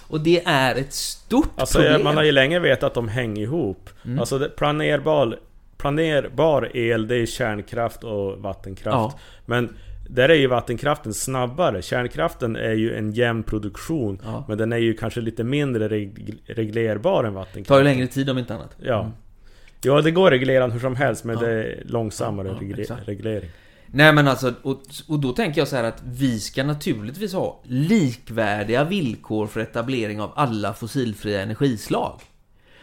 [0.08, 2.04] Och det är ett stort Alltså problem.
[2.04, 3.90] man har ju länge vetat att de hänger ihop.
[4.04, 4.18] Mm.
[4.18, 5.38] Alltså det, planerbar,
[5.78, 9.14] planerbar el, det är kärnkraft och vattenkraft.
[9.16, 9.18] Ja.
[9.46, 9.76] Men
[10.08, 11.82] där är ju vattenkraften snabbare.
[11.82, 14.20] Kärnkraften är ju en jämn produktion.
[14.24, 14.44] Ja.
[14.48, 17.68] Men den är ju kanske lite mindre reg reglerbar än Det vattenkraft.
[17.68, 18.70] tar ju längre tid om inte annat.
[18.82, 19.10] Ja.
[19.82, 21.46] Ja, det går att reglera hur som helst, men Ja.
[21.46, 23.08] det är långsammare Ja, ja, regle- exakt.
[23.08, 23.50] reglering.
[23.86, 27.60] Nej men alltså, och, och då tänker jag så här att vi ska naturligtvis ha
[27.64, 32.20] likvärdiga villkor för etablering av alla fossilfria energislag.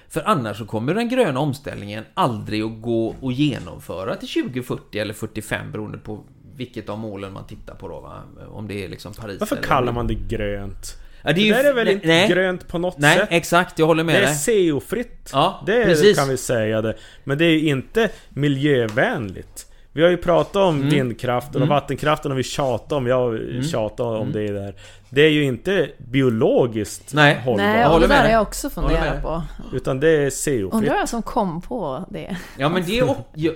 [0.10, 5.14] För annars så kommer den gröna omställningen aldrig att gå att genomföra till 2040 eller
[5.14, 6.24] 45 beroende på
[6.56, 8.22] vilket av målen man tittar på då va?
[8.52, 9.68] Om det är liksom Paris Varför eller...
[9.68, 10.98] kallar man det grönt?
[11.24, 13.28] Ja, Det, är ju- där är väl nej, inte nej, grönt på något Nej, sätt?
[13.32, 14.34] exakt, jag håller med Det är.
[14.72, 15.30] CO-fritt.
[15.34, 16.18] Ja, Det precis.
[16.18, 16.96] kan vi säga det.
[17.24, 19.66] Men det är ju inte miljövänligt.
[19.96, 20.90] Vi har ju pratat om Mm.
[20.90, 21.70] vindkraften och Mm.
[21.70, 23.64] vattenkraften och vi tjatar om, jag Mm.
[23.64, 24.32] tjatar om Mm.
[24.32, 24.76] det där.
[25.10, 27.36] Det är ju inte biologiskt Nej.
[27.36, 27.58] hållbart.
[27.66, 29.44] Nej, Jag och håller det med där har jag också funderat på.
[29.74, 30.74] Utan det är CO-fritt.
[30.74, 32.38] Undrar vem som kom på det?
[32.58, 33.16] Ja men det,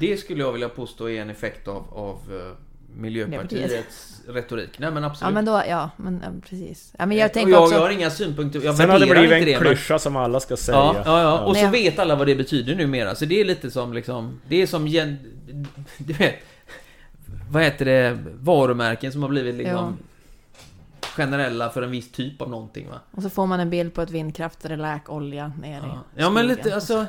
[0.00, 2.56] det skulle jag vilja påstå är en effekt av, av eh,
[2.96, 4.78] Miljöpartiets retorik.
[4.78, 5.28] Nej men absolut.
[5.30, 6.94] Ja men då, ja men ja, precis.
[6.98, 7.74] Ja, men jag och tänker jag, också...
[7.74, 10.40] jag har inga synpunkter, jag Sen har det blivit en det, men- klyscha som alla
[10.40, 10.76] ska säga.
[10.76, 11.38] Ja, ja, ja.
[11.40, 13.14] Och Men så jag- vet alla vad det betyder numera.
[13.14, 14.40] Så det är lite som liksom...
[14.48, 14.86] Det är som...
[14.88, 15.18] gen-
[15.98, 16.34] Du vet...
[17.50, 18.18] Vad heter det?
[18.34, 19.96] Varumärken som har blivit liksom...
[21.16, 23.00] Generella för en viss typ av någonting va?
[23.10, 26.46] Och så får man en bild på ett vindkraftsrelak olja ner i Ja, ja men
[26.46, 27.06] lite alltså...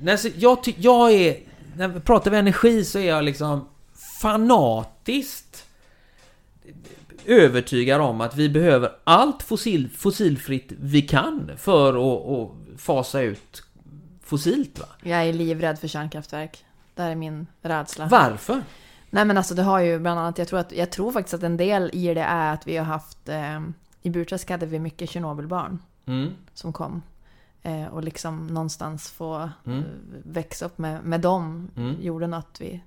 [0.00, 1.36] Nej, så jag, ty, jag är...
[1.76, 3.68] När vi pratar vi energi så är jag liksom
[4.20, 5.66] fanatiskt
[7.24, 13.62] övertygad om att vi behöver allt fossil, fossilfritt vi kan för att, att fasa ut
[14.22, 14.86] fossilt va?
[15.02, 16.64] Jag är livrädd för kärnkraftverk.
[16.94, 18.06] Det är min rädsla.
[18.06, 18.62] Varför?
[19.10, 21.42] Nej men alltså det har ju bland annat, jag tror, att, jag tror faktiskt att
[21.42, 23.60] en del i det är att vi har haft, eh,
[24.02, 26.32] i Burträsk hade vi mycket Tjernobylbarn Mm.
[26.54, 27.02] som kom.
[27.62, 29.78] Eh, och liksom någonstans få Mm.
[29.78, 29.84] eh,
[30.24, 31.96] växa upp med, med dem Mm.
[32.00, 32.80] gjorde nog att vi,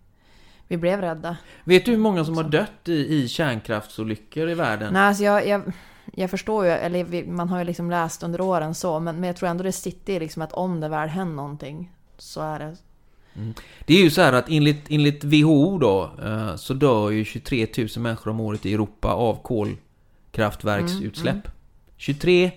[0.70, 1.38] vi blev rädda.
[1.64, 4.94] Vet du hur många som har dött i, i kärnkraftsolyckor i världen?
[4.94, 5.62] Nej alltså jag, jag,
[6.14, 9.36] jag förstår ju, eller man har ju liksom läst under åren så, men, men jag
[9.36, 12.78] tror ändå det sitter i liksom att om det väl händer någonting så är det...
[13.86, 17.68] Det är ju så här att enligt, enligt WHO då eh, så dör ju 23
[17.78, 21.46] 000 människor om året i Europa av kolkraftverksutsläpp.
[21.46, 21.52] Mm,
[21.98, 22.52] 23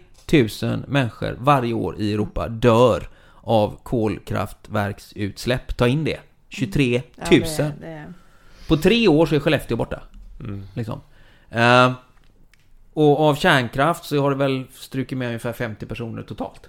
[0.62, 3.08] 000 människor varje år i Europa dör
[3.40, 5.76] av kolkraftverksutsläpp.
[5.76, 6.20] Ta in det.
[6.52, 7.40] 23 000.
[7.40, 8.12] Ja, det, det,
[8.68, 10.02] På tre år så är Skellefteå borta.
[10.40, 10.62] Mm.
[10.74, 11.00] Liksom.
[11.50, 11.92] Eh,
[12.92, 16.68] och av kärnkraft så har det väl strukit med ungefär 50 personer totalt.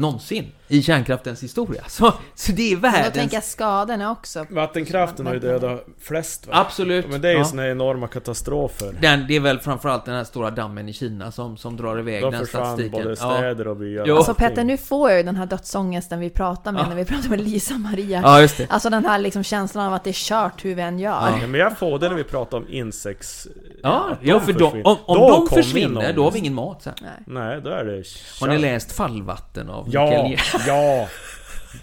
[0.00, 1.82] Någonsin i kärnkraftens historia.
[1.88, 3.14] Så, så det är Men då världens...
[3.14, 4.46] tänker jag skadorna också.
[4.50, 6.52] Vattenkraften har ju dödat flest va?
[6.56, 7.08] Absolut.
[7.08, 7.44] Men det är ju Ja.
[7.44, 8.94] såna enorma katastrofer.
[9.00, 12.22] Den, det är väl framförallt den här stora dammen i Kina som, som drar iväg
[12.22, 13.02] Då den försvann statistiken.
[13.02, 14.04] både städer och byar.
[14.06, 14.16] Jo.
[14.16, 14.34] Alltså.
[14.34, 16.88] Petter, nu får jag ju den här dödsångesten vi pratar med Ja.
[16.88, 18.20] när vi pratar med Lisa Maria.
[18.24, 18.66] Ja, just det.
[18.70, 21.10] Alltså den här liksom känslan av att det är kört hur vi än gör.
[21.40, 23.48] Ja, men jag får det när vi pratar om insekts...
[23.82, 26.94] Ja, ja för de, om, om Då de försvinner, då har vi ingen mat sen.
[27.02, 27.10] Nej.
[27.26, 28.04] Nej, då är det
[28.40, 28.60] Har ni kört.
[28.60, 30.26] läst Fallvatten av Ja,
[30.66, 31.08] ja!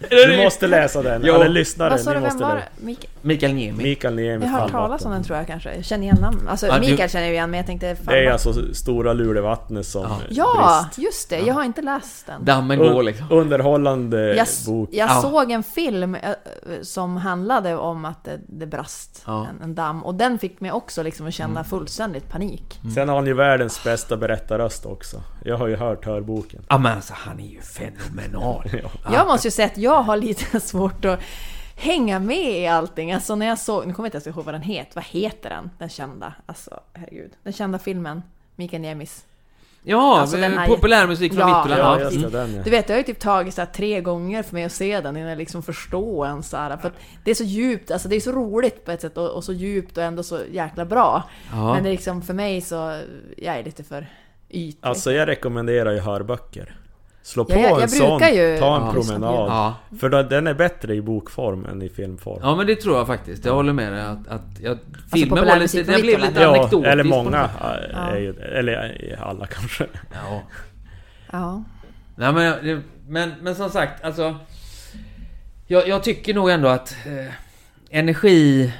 [0.09, 1.33] Du måste läsa den, Jo.
[1.33, 2.67] eller lyssnare, Vad sa ni du, vem måste var läsa.
[2.79, 2.85] det?
[2.85, 3.83] Mik- Mikael Niemi?
[3.83, 5.75] Mikael Niemi, jag har hört talas om den tror jag kanske.
[5.75, 6.47] Jag känner igen namn.
[6.49, 8.73] Alltså Ja, du- Mikael känner jag igen men jag tänkte fan, Det är vad- alltså
[8.73, 10.17] stora Lulevattnet som Ja.
[10.29, 11.05] Ja, brist.
[11.05, 11.39] just det.
[11.39, 12.45] Jag har inte läst den.
[12.45, 13.27] Dammen går liksom.
[13.31, 14.89] Underhållande Jag, bok.
[14.91, 15.21] jag Ja.
[15.21, 16.31] såg en film eh,
[16.81, 19.47] som handlade om att det, det brast Ja.
[19.49, 22.79] en, en damm och den fick mig också liksom att känna fullständigt panik.
[22.95, 25.21] Sen har han ju världens bästa berättarröst också.
[25.45, 26.61] Jag har ju hört hörboken.
[26.69, 28.63] Ja men alltså han är ju fenomenal.
[28.83, 29.13] Ja.
[29.13, 31.19] Jag måste ju säga att jag har lite svårt att
[31.75, 33.11] hänga med i allting.
[33.11, 34.95] Alltså när jag såg, nu kommer jag inte ens ihåg vad den heter.
[34.95, 35.69] Vad heter den?
[35.77, 37.31] Den kända, alltså herregud.
[37.43, 38.23] Den kända filmen,
[38.55, 39.23] Mikael Niemis.
[39.83, 41.63] Ja, Alltså, här- populärmusik från Ja.
[41.63, 41.99] Vittula.
[42.01, 42.31] Ja, mm.
[42.31, 42.63] den ja.
[42.63, 45.01] Du vet, det har ju typ tagit så här tre gånger för mig att se
[45.01, 46.93] den innan jag liksom förstår en så här, För att
[47.23, 49.53] det är så djupt, alltså det är så roligt på ett sätt och, och så
[49.53, 51.23] djupt och ändå så jäkla bra.
[51.51, 51.73] Ja.
[51.73, 52.99] Men det är liksom för mig så,
[53.37, 54.07] jag är lite för
[54.49, 54.77] ytlig.
[54.81, 56.75] Alltså jag rekommenderar ju hörböcker.
[57.27, 58.91] Slå på Ja, jag- jag en sån, ju- ta en Ja.
[58.93, 59.49] promenad.
[59.49, 59.75] Ja.
[59.99, 62.39] För då, den är bättre i bokform än i filmform.
[62.41, 63.45] ja, men det tror jag faktiskt.
[63.45, 64.77] Jag håller med dig att, att jag,
[65.13, 66.87] filmen var lite, den blev lite Ja, anekdotisk.
[66.91, 67.49] eller många.
[67.93, 69.85] Är ju, eller alla kanske.
[70.13, 70.41] Ja.
[71.31, 71.63] Ja.
[72.15, 74.35] Nej men, men, men som sagt, alltså...
[75.67, 77.33] Jag, jag tycker nog ändå att eh,
[77.99, 78.73] energi...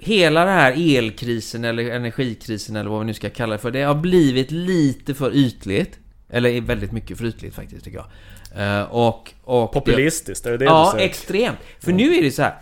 [0.00, 3.82] Hela den här elkrisen eller energikrisen eller vad vi nu ska kalla det för, det
[3.82, 5.98] har blivit lite för ytligt.
[6.30, 8.06] Eller är väldigt mycket för ytligt faktiskt, tycker jag.
[8.80, 9.32] Eh, och...
[9.44, 11.08] och Populistiskt, är det det Ja, du säger?
[11.10, 11.58] extremt.
[11.80, 12.54] För nu är det så här.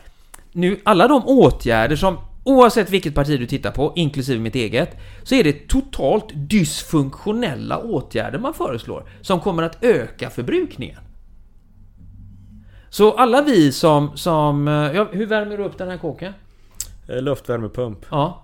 [0.53, 5.35] Nu, alla de åtgärder som, oavsett vilket parti du tittar på, inklusive mitt eget, så
[5.35, 10.99] är det totalt dysfunktionella åtgärder man föreslår, som kommer att öka förbrukningen.
[12.91, 14.69] Så alla vi som, som...
[14.69, 16.33] eh, Ja, hur värmer du upp den här kåken?
[17.09, 17.99] Eh, Luftvärmepump.
[18.11, 18.43] Ja.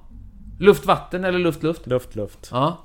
[0.59, 1.86] Luft, vatten eller luft, luft?
[1.86, 2.48] Luft, luft.
[2.52, 2.78] Ja.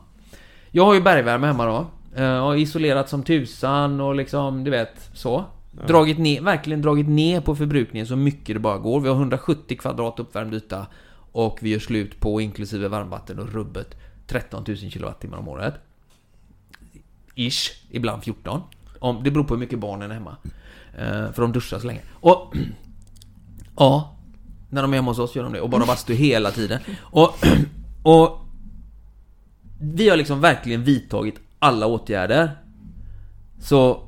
[0.72, 1.86] Jag har ju bergvärme hemma då.
[2.16, 5.46] Eh, Och isolerat som tusan och liksom, du vet, så.
[5.88, 9.00] Dragit ner, verkligen dragit ner på förbrukningen så mycket det bara går.
[9.02, 10.88] Vi har 170 kvadrat uppvärmd yta
[11.32, 13.96] och vi gör slut på, inklusive varmvatten och rubbet,
[14.28, 15.74] 13 000 kilowattimmar om året.
[17.36, 18.62] Ish, ibland 14.
[19.00, 20.38] Om, det beror på hur mycket barnen är hemma.
[20.98, 22.02] Eh, för de duschar så länge.
[22.12, 22.54] Och...
[23.78, 24.16] Ja.
[24.70, 25.62] När de är hemma hos oss gör de det.
[25.62, 26.80] Och bara bastu hela tiden.
[27.00, 27.38] Och...
[28.04, 28.40] Och...
[29.80, 32.52] Vi har liksom verkligen vidtagit alla åtgärder.
[33.60, 34.02] Så...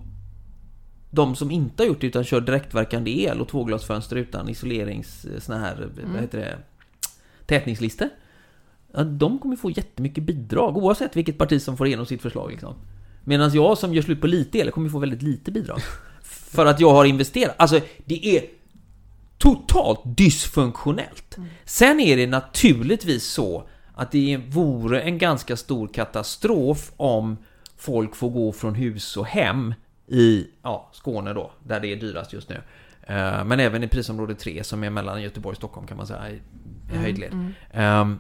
[1.10, 5.26] De som inte har gjort det utan kör direktverkande el och tvåglasfönster utan isolerings...
[5.40, 5.90] Såna här...
[6.14, 6.58] Vad heter det?
[7.46, 8.10] Tätningslister.
[8.94, 12.74] Ja, de kommer få jättemycket bidrag oavsett vilket parti som får igenom sitt förslag liksom.
[13.24, 15.80] Medan jag som gör slut på lite el kommer få väldigt lite bidrag.
[16.24, 17.56] För att jag har investerat.
[17.58, 18.44] Alltså, det är
[19.38, 21.38] totalt dysfunktionellt.
[21.66, 27.38] Sen är det naturligtvis så att det vore en ganska stor katastrof om
[27.78, 29.74] folk får gå från hus och hem
[30.08, 32.56] i ja, Skåne då, där det är dyrast just nu.
[33.02, 36.30] Eh, Men även i prisområde 3 som är mellan Göteborg och Stockholm kan man säga
[36.30, 36.42] i
[36.94, 37.54] i höjdled.
[37.72, 38.20] Ehm,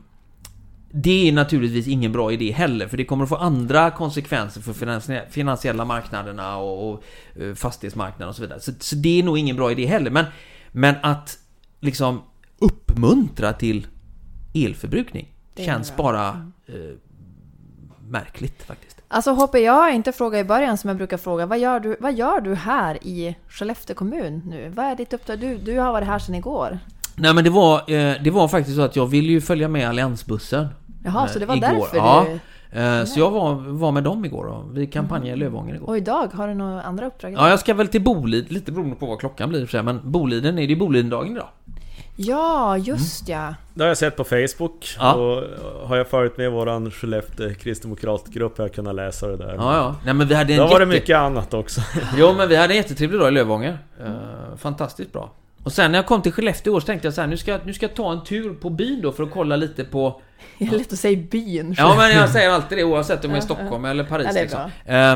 [0.91, 4.73] det är naturligtvis ingen bra idé heller, för det kommer att få andra konsekvenser för
[4.73, 7.03] finansie- finansiella marknaderna och,
[7.35, 8.59] eh, fastighetsmarknaden och så vidare.
[8.59, 10.11] Så, det är nog ingen bra idé heller.
[10.11, 10.25] Men,
[10.71, 11.39] men att
[11.79, 12.21] liksom
[12.59, 13.87] uppmuntra till
[14.53, 16.03] elförbrukning känns bra.
[16.03, 16.95] bara eh,
[18.09, 18.86] märkligt faktiskt.
[19.09, 21.45] Alltså jag har inte frågat i början som jag brukar fråga.
[21.45, 24.69] Vad gör du, vad gör du här i Skellefteå kommun nu?
[24.75, 25.39] Vad är ditt uppdrag?
[25.39, 26.79] Du, du har varit här sedan igår.
[27.15, 29.89] Nej men det var, eh, det var faktiskt så att jag ville ju följa med
[29.89, 30.67] alliansbussen.
[31.05, 31.67] Jaha, eh, så det var igår.
[31.67, 32.25] därför ja.
[32.71, 32.79] du...
[32.79, 35.87] Eh, Så jag var, var med dem igår och vi kampanjade i Lövånger igår.
[35.87, 37.33] Och idag, har du några andra uppdrag?
[37.33, 40.11] Ja, jag ska väl till Boliden, lite beroende på vad klockan blir för sig, men
[40.11, 41.47] Boliden, är det Bolidendagen idag?
[42.19, 43.53] Ja, just ja.
[43.73, 44.95] Det har jag sett på Facebook.
[44.99, 45.13] Ja.
[45.13, 45.43] Och
[45.87, 49.53] har jag följt med våran Skellefteå kristdemokratgrupp har jag kunnat läsa det där.
[49.55, 49.95] Ja, ja.
[50.05, 50.99] Nej men vi hade en Då var det jätte...
[50.99, 51.81] mycket annat också.
[52.17, 53.77] Jo, men vi hade en jättetrevlig dag i Lövånger.
[54.05, 55.31] Eh, fantastiskt bra.
[55.63, 57.51] Och sen när jag kom till Skellefteå år så tänkte jag så här, nu ska,
[57.51, 60.21] jag- nu ska jag ta en tur på byn då för att kolla lite på...
[60.59, 61.75] Det är lätt att säga byn.
[61.77, 64.41] Ja, men jag säger alltid det oavsett om jag är i Stockholm eller Paris Ja,
[64.41, 64.71] liksom.
[64.85, 65.11] Eh,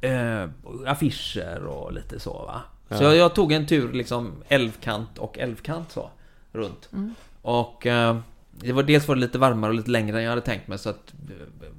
[0.00, 0.48] eh,
[0.86, 2.60] affischer och lite så va.
[2.88, 3.02] Så Ja.
[3.02, 6.10] jag, jag tog en tur liksom älvkant och älvkant så.
[6.52, 6.88] Runt.
[6.92, 7.14] Mm.
[7.42, 8.16] Och eh,
[8.50, 10.78] det var dels var det lite varmare och lite längre än jag hade tänkt mig
[10.78, 11.34] så att det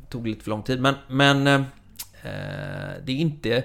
[0.10, 0.82] tog lite för lång tid.
[0.82, 1.54] Men, men eh,
[2.24, 3.64] eh, det är inte...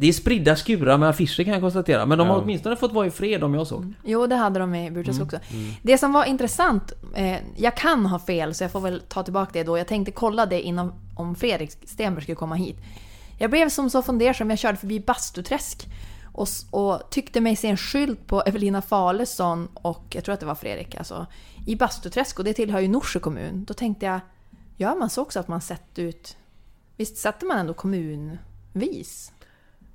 [0.00, 2.06] Det är spridda skurar med affischer kan jag konstatera.
[2.06, 2.42] Men de har Ja.
[2.42, 3.92] åtminstone fått vara i fred om jag såg.
[4.04, 5.26] Jo, det hade de i Burträsk Mm.
[5.26, 5.38] också.
[5.82, 9.50] Det som var intressant, eh, jag kan ha fel så jag får väl ta tillbaka
[9.52, 9.78] det då.
[9.78, 12.76] Jag tänkte kolla det innan om Fredrik Stenberg skulle komma hit.
[13.38, 15.86] Jag blev som så fundersam, jag körde förbi Bastuträsk
[16.38, 20.46] och, och tyckte mig se en skylt på Evelina Falesson och jag tror att det
[20.46, 21.26] var Fredrik alltså,
[21.66, 23.64] i Bastuträsk och det tillhör ju Norsjö kommun.
[23.68, 24.20] Då tänkte jag,
[24.76, 26.36] gör man så också att man sett ut...
[26.96, 29.32] Visst sätter man ändå kommunvis?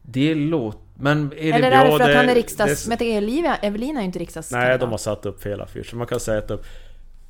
[0.01, 0.79] Det låter...
[0.95, 1.51] Men är det...
[1.51, 2.83] Eller är det ja, för att det- han är riksdags...
[2.83, 4.79] det- Men Evelina, Evelina är ju inte Nej, riksdagskandidat.
[4.79, 5.95] de har satt upp fel affischer.
[5.95, 6.65] Man kan sätta upp...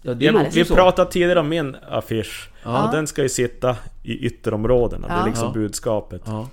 [0.01, 0.75] Ja, det Vi, vi så.
[0.75, 2.49] pratade tidigare om min affisch.
[2.63, 2.85] Ja.
[2.85, 5.07] Och den ska ju sitta i ytterområdena.
[5.07, 5.21] Det Ja.
[5.21, 5.53] är liksom Ja.
[5.53, 6.21] budskapet.
[6.25, 6.47] Ja.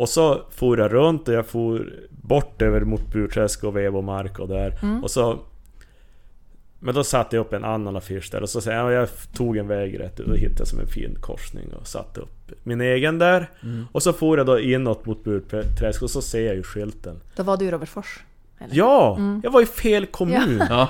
[0.00, 4.48] Och så for jag runt och jag for bort över mot Burträsk och Vevomark och
[4.48, 4.78] där.
[4.82, 5.04] Mm.
[5.04, 5.38] Och så...
[6.78, 9.56] Men då satte jag upp en annan affisch där och så säger jag, jag tog
[9.56, 13.18] en väg rätt ut och hittade som en fin korsning och satte upp min egen
[13.18, 13.50] där.
[13.62, 13.86] Mm.
[13.92, 17.20] Och så for jag då inåt mot Burträsk och så ser jag ju skylten.
[17.36, 18.20] Då var du i Robertsfors.
[18.58, 18.74] Eller?
[18.76, 19.18] Ja!
[19.42, 20.62] Jag var i fel kommun!
[20.68, 20.88] Ja.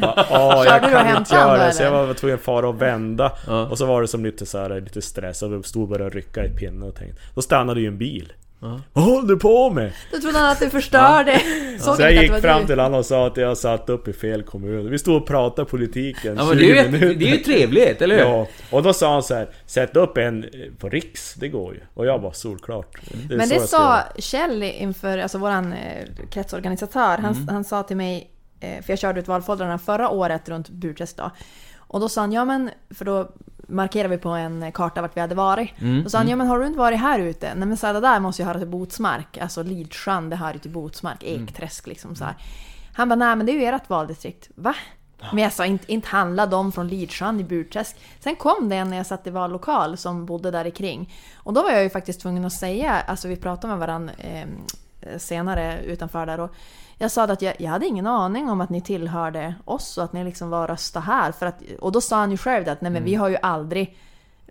[0.00, 3.32] Ja, ja, jag kan inte göra det så jag var tvungen att fara och vända.
[3.46, 3.66] Ja.
[3.66, 6.12] Och så var det som lite så här, lite stress och vi stod bara och
[6.12, 7.20] rycka i pinnen och tänkte.
[7.34, 8.32] Då stannade ju en bil.
[8.60, 8.80] Ja.
[8.92, 9.92] Vad håller du på med?
[10.12, 11.40] Då trodde han att du förstörde.
[11.80, 12.66] Såg Så jag gick det fram du.
[12.66, 14.90] till honom och sa att jag satt upp i fel kommun.
[14.90, 17.14] Vi stod och pratade politiken Ja, men det är, 20 minuter.
[17.18, 18.24] det är ju trevligt, eller hur?
[18.24, 21.74] Ja, och då sa han så här, sätt upp en eh, på Riks, det går
[21.74, 21.80] ju.
[21.94, 22.96] Och jag bara, solklart.
[23.30, 23.98] är Men det sa.
[24.18, 27.48] Kjell inför, alltså våran eh, kretsorganisatör, han, Mm.
[27.48, 28.30] han sa till mig,
[28.60, 31.30] för jag körde ut valfoldrarna förra året runt Burträsk då.
[31.76, 33.30] Och då sa han, ja men, för då
[33.68, 35.80] markerade vi på en karta vart vi hade varit.
[35.80, 37.54] Mm, Då sa han, ja men har du inte varit här ute?
[37.54, 40.52] Nej men så här, det där måste ju höra till Botsmark, alltså Lidsjön, det hör
[40.52, 41.44] ju till Botsmark, Mm.
[41.44, 42.34] Ekträsk liksom så här.
[42.92, 44.48] Han bara, nej men det är ju ert valdistrikt.
[44.54, 44.74] Va?
[45.32, 47.96] Men jag sa, inte, inte handla de från Lidsjön i Burträsk.
[48.20, 51.14] Sen kom det en när jag satt i vallokal som bodde där kring.
[51.36, 54.46] Och då var jag ju faktiskt tvungen att säga, alltså vi pratade med varandra eh,
[55.18, 56.50] senare utanför där och
[56.98, 60.12] jag sa att jag, jag hade ingen aning om att ni tillhörde oss och att
[60.12, 61.32] ni liksom var rösta här.
[61.32, 63.20] För att, och då sa han ju själv att nej men vi Mm.
[63.20, 63.96] har ju aldrig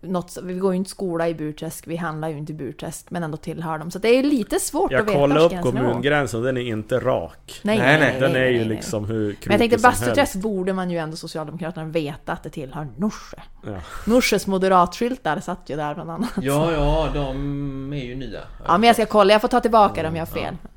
[0.01, 3.23] något, vi går ju inte skola i Burträsk, vi handlar ju inte i Burträsk, men
[3.23, 3.91] ändå tillhör dem.
[3.91, 6.99] Så det är lite svårt Jag att veta kollade vars upp kommungränsen den är inte
[6.99, 7.59] rak.
[7.63, 8.75] Nej, Nej, nej, Den nej, är ju nej, nej.
[8.77, 12.87] liksom hur Men jag tänkte Bastuträsk borde man ju ändå Socialdemokraterna veta att det tillhör
[12.97, 13.37] Norsjö.
[13.65, 13.71] Ja.
[14.05, 16.29] Norsjös moderatskyltar satt ju där bland annat.
[16.41, 18.39] Ja, ja, de är ju nya.
[18.67, 20.57] Ja, men jag ska kolla, jag får ta tillbaka det om jag har fel.
[20.63, 20.69] Ja.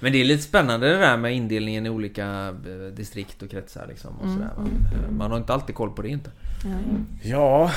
[0.00, 2.24] Men det är lite spännande det där med indelningen i olika
[2.66, 4.64] eh, distrikt och kretsar liksom och Mm, sådär, va?
[5.06, 6.30] Eh, Man har inte alltid koll på det inte.
[7.22, 7.70] Ja,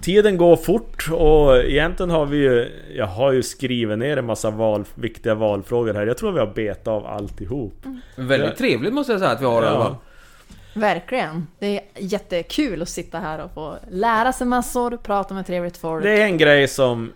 [0.00, 2.68] tiden går fort och egentligen har vi ju...
[2.96, 6.06] Jag har ju skrivit ner en massa val, viktiga valfrågor här.
[6.06, 7.74] Jag tror vi har betat av alltihop.
[8.16, 8.56] Men Väldigt Ja.
[8.56, 9.94] trevligt måste jag säga att vi har det alla fall.
[10.74, 11.46] Verkligen.
[11.58, 16.02] Det är jättekul att sitta här och få lära sig massor, prata med trevligt folk.
[16.04, 17.12] Det är en grej som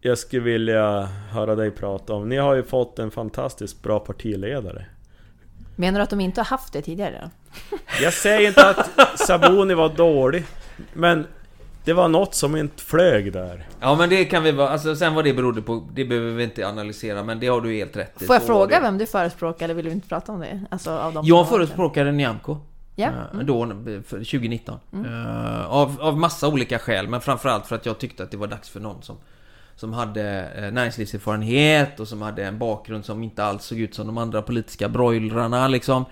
[0.00, 2.28] jag skulle vilja höra dig prata om.
[2.28, 4.84] Ni har ju fått en fantastiskt bra partiledare.
[5.76, 7.30] Menar du att de inte har haft det tidigare?
[8.02, 10.44] Jag säger inte att Saboni var dålig,
[10.92, 11.26] men
[11.84, 13.66] det var något som inte flög där.
[13.80, 16.44] Ja men det kan vi vara, alltså sen vad det berodde på, det behöver vi
[16.44, 18.26] inte analysera men det har du helt rätt i.
[18.26, 18.82] Får jag fråga det.
[18.82, 20.64] vem du förespråkar eller vill du inte prata om det?
[20.70, 22.56] Alltså av de Jag förespråkade Nyamko.
[22.96, 23.46] Ja, Eh, mm.
[23.46, 23.66] Då,
[24.06, 24.78] för 2019.
[24.92, 28.46] Eh, av, av massa olika skäl, men framförallt för att jag tyckte att det var
[28.46, 29.16] dags för någon som
[29.80, 34.06] som hade eh, näringslivserfarenhet och som hade en bakgrund som inte alls såg ut som
[34.06, 36.04] de andra politiska broilerarna liksom.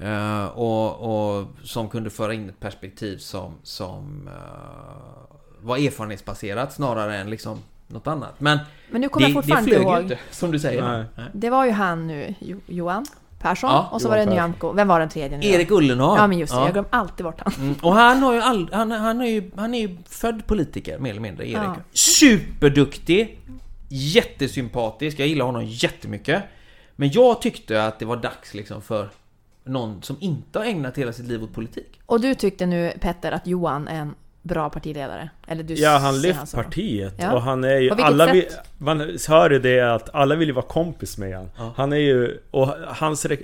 [0.00, 7.16] Eh, och, och som kunde föra in ett perspektiv som, som eh, var erfarenhetsbaserat snarare
[7.16, 8.40] än liksom något annat.
[8.40, 8.58] Men
[8.90, 10.02] Men nu kommer det, jag det fortfarande flög inte ju ihåg.
[10.02, 10.82] inte, som du säger.
[11.16, 11.24] Nej.
[11.32, 13.06] Det var ju han nu, Jo- Johan
[13.48, 14.32] Persson, Ja, och så Johan var det.
[14.32, 14.72] Nyamko.
[14.72, 15.46] Vem var den tredje nu?
[15.46, 16.18] Erik Ullenhag.
[16.18, 16.64] Ja men just det, Ja.
[16.64, 17.52] jag glömmer alltid bort han.
[17.58, 20.98] Mm, och han har ju all, han, han, är ju, han är ju född politiker
[20.98, 21.56] mer eller mindre, Erik.
[21.56, 21.76] Ja.
[21.92, 23.38] Superduktig!
[23.88, 26.42] Jättesympatisk, jag gillar honom jättemycket.
[26.96, 29.08] Men jag tyckte att det var dags liksom för
[29.64, 32.00] någon som inte har ägnat hela sitt liv åt politik.
[32.06, 34.14] Och du tyckte nu Petter att Johan är en
[34.46, 35.30] bra partiledare?
[35.48, 36.56] Eller du Ja, han lyft så.
[36.56, 37.32] partiet Ja.
[37.32, 37.90] och han är ju...
[37.90, 38.44] Alla vill,
[38.78, 41.50] man hör ju det att alla vill ju vara kompis med han.
[41.58, 41.72] Ja.
[41.76, 42.38] Han är ju...
[42.50, 43.36] Och hans re,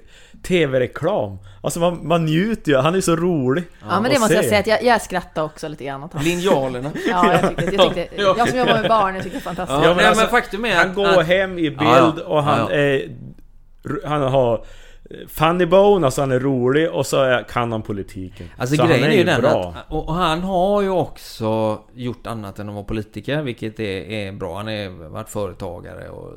[0.43, 1.39] TV-reklam.
[1.63, 3.65] Alltså man, man njuter ju, han är så rolig.
[3.89, 4.49] Ja men det måste jag se.
[4.49, 6.27] säga att jag, jag skrattade också lite grann åt honom.
[6.29, 6.91] Linjalerna.
[7.09, 8.35] Ja, jag tyckte, jag, tyckte, Ja.
[8.39, 9.83] jag som jobbar med barn, jag tyckte det var fantastiskt.
[9.83, 10.95] Ja, men nej, alltså, men faktum är Han att...
[10.95, 12.25] går att hem i bild Ja, ja.
[12.25, 12.77] och han Ja, ja.
[12.77, 13.09] är...
[14.05, 14.65] Han har
[15.29, 18.47] funny bone, alltså han är rolig och så kan han politiken.
[18.57, 19.75] Alltså så grejen han är ju den bra.
[19.77, 24.11] att, och och han har ju också gjort annat än att vara politiker, vilket är,
[24.11, 24.57] är bra.
[24.57, 26.33] Han har varit företagare och...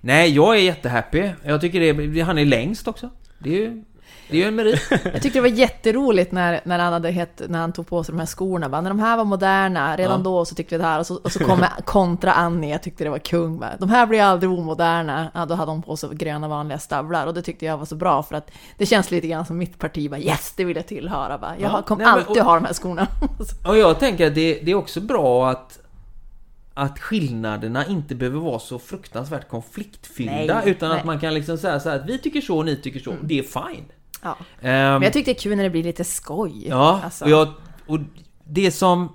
[0.00, 1.30] Nej, jag är jättehappy.
[1.42, 3.10] Jag tycker det är, han är längst också.
[3.38, 3.84] Det är ju...
[4.30, 4.80] Det är ju en merit.
[4.90, 8.12] Jag tyckte det var jätteroligt när, när, han hade hett, när han tog på sig
[8.12, 8.68] de här skorna.
[8.68, 10.24] Bara, när de här var moderna, redan Ja.
[10.24, 10.98] då så tyckte vi det här.
[10.98, 13.58] Och så, och så kom kontra Annie, jag tyckte det var kung.
[13.58, 15.30] Bara, de här blir aldrig omoderna.
[15.34, 17.26] Ja, då hade hon på sig gröna vanliga stövlar.
[17.26, 19.78] Och det tyckte jag var så bra för att det känns lite grann som mitt
[19.78, 20.10] parti.
[20.10, 21.38] Bara, yes, det vill jag tillhöra.
[21.38, 23.06] Bara, jag Ja, kommer alltid och- ha de här skorna.
[23.68, 25.78] Och jag tänker att det, det är också bra att
[26.74, 30.98] att skillnaderna inte behöver vara så fruktansvärt konfliktfyllda Nej, utan nej.
[30.98, 33.38] att man kan liksom säga så här att vi tycker så, ni tycker så, det
[33.38, 33.84] är fine.
[34.22, 34.36] Ja.
[34.60, 36.64] Ehm, Men jag tyckte det är kul när det blir lite skoj.
[36.68, 37.48] Ja, Alltså, och, jag,
[37.86, 37.98] och
[38.44, 39.08] det som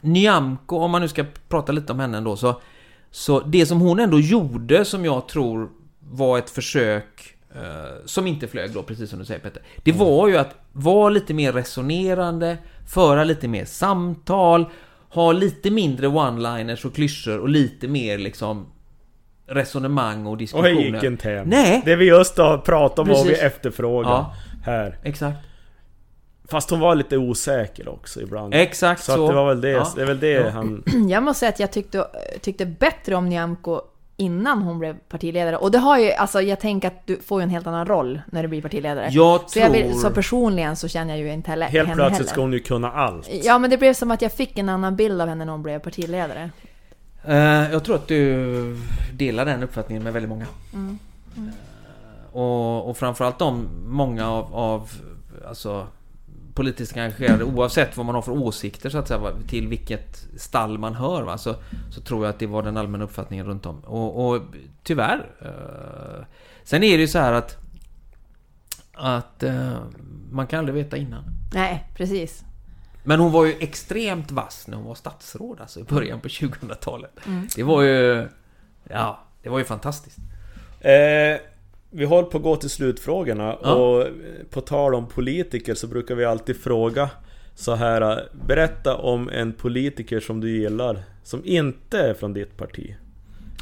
[0.00, 2.60] Nyamko, om man nu ska prata lite om henne ändå, så,
[3.10, 5.68] så det som hon ändå gjorde som jag tror
[6.10, 7.60] var ett försök eh,
[8.06, 9.62] som inte flög då, precis som du säger Petter.
[9.82, 12.58] Det var ju att vara lite mer resonerande,
[12.88, 14.66] föra lite mer samtal,
[15.08, 18.66] ha lite mindre one-liners och klyschor och lite mer liksom
[19.46, 20.68] resonemang och Och diskussioner.
[20.74, 21.48] här gick inte hem.
[21.48, 21.82] Nej!
[21.84, 23.44] Det vi just har pratat om vad vi Precis.
[23.44, 24.34] efterfrågar Ja.
[24.62, 24.98] Här.
[25.02, 25.38] Exakt.
[26.48, 28.54] Fast hon var lite osäker också ibland.
[28.54, 29.12] Exakt så.
[29.12, 29.24] så.
[29.24, 29.92] att det var väl det, Ja.
[29.96, 30.50] det är väl det Ja.
[30.50, 30.84] han...
[31.08, 32.06] Jag måste säga att jag tyckte,
[32.40, 33.80] tyckte bättre om Nyamko
[34.16, 35.56] innan hon blev partiledare.
[35.56, 38.20] Och det har ju, alltså jag tänker att du får ju en helt annan roll
[38.26, 39.08] när du blir partiledare.
[39.10, 39.64] Jag så, tror...
[39.64, 42.28] jag vill, så personligen så känner jag ju inte heller Helt plötsligt heller.
[42.30, 43.28] ska hon ju kunna allt.
[43.42, 45.62] Ja men det blev som att jag fick en annan bild av henne när hon
[45.62, 46.50] blev partiledare.
[47.24, 47.36] Eh,
[47.72, 48.76] jag tror att du
[49.12, 50.46] delar den uppfattningen med väldigt många.
[50.72, 51.42] Eh,
[52.32, 54.90] och, och framförallt de många av, av
[55.48, 55.86] alltså,
[56.54, 60.94] politiskt engagerade, oavsett vad man har för åsikter så att säga, till vilket stall man
[60.94, 61.54] hör, va, så,
[61.90, 63.80] så tror jag att det var den allmänna uppfattningen runt om.
[63.80, 64.42] Och, och
[64.82, 65.30] tyvärr.
[65.40, 66.24] Eh,
[66.64, 67.58] sen är det ju så här att
[68.94, 69.78] att eh,
[70.30, 71.24] man kan aldrig veta innan.
[71.52, 72.44] Nej, precis.
[73.04, 77.10] Men hon var ju extremt vass när hon var statsråd alltså i början på 2000-talet.
[77.56, 78.28] Det var ju...
[78.88, 80.18] Ja, det var ju fantastiskt.
[80.80, 81.40] Eh,
[81.92, 83.72] vi håller på att gå till slutfrågorna Ja.
[83.74, 84.06] och
[84.50, 87.10] på tal om politiker så brukar vi alltid fråga
[87.54, 92.96] så här Berätta om en politiker som du gillar som inte är från ditt parti.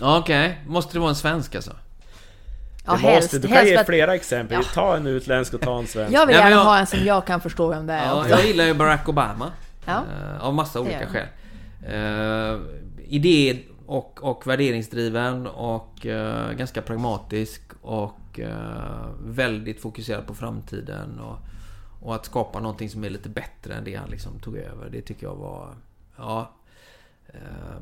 [0.01, 1.73] Ja, Okej, måste det vara en svensk alltså?
[2.87, 3.33] Ja, Det helst.
[3.33, 4.59] måste, du kan ge att flera exempel.
[4.63, 4.69] Ja.
[4.75, 6.15] Ta en utländsk och ta en svensk.
[6.15, 8.05] jag vill gärna jag- ha en som jag kan förstå vem det är.
[8.07, 9.53] Ja, jag gillar ju Barack Obama.
[9.87, 9.93] Ja.
[10.37, 11.27] Eh, Av massa olika skäl.
[11.95, 12.61] Uh,
[13.09, 21.39] idé och, och värderingsdriven och eh, ganska pragmatisk och eh, väldigt fokuserad på framtiden och,
[22.01, 24.91] och att skapa någonting som är lite bättre än det han liksom tog över.
[24.91, 25.75] Det tycker jag var...
[26.17, 26.51] Ja...
[27.29, 27.77] eh,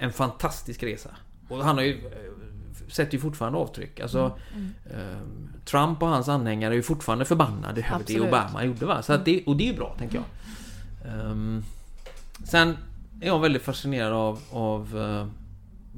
[0.00, 1.10] en fantastisk resa.
[1.48, 2.06] Och han har ju...
[2.06, 2.32] eh,
[2.88, 4.00] Sätter ju fortfarande avtryck.
[4.00, 4.38] Alltså,
[4.90, 5.18] eh,
[5.64, 8.20] Trump och hans anhängare är ju fortfarande förbannade över det.
[8.20, 9.02] Obama gjorde va.
[9.02, 10.24] Så det, och det är ju bra, tänker jag.
[11.30, 11.64] Ehm,
[12.44, 12.76] sen
[13.20, 15.30] är jag väldigt fascinerad av, av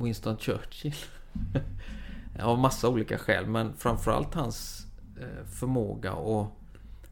[0.02, 0.94] Winston Churchill.
[2.42, 4.86] av massa olika skäl, men framförallt hans
[5.20, 6.56] eh, förmåga och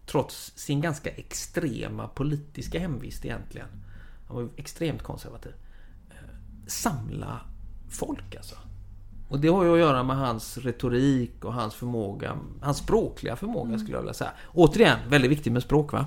[0.06, 3.68] trots sin ganska extrema politiska hemvist egentligen.
[4.26, 5.52] Han var extremt konservativ.
[6.10, 6.16] eh,
[6.66, 7.40] Samla
[7.90, 8.54] folk alltså.
[9.28, 13.78] Och det har ju att göra med hans retorik och hans förmåga, hans språkliga förmåga
[13.78, 14.30] skulle jag vilja säga.
[14.54, 16.06] Återigen, väldigt viktigt med språk va?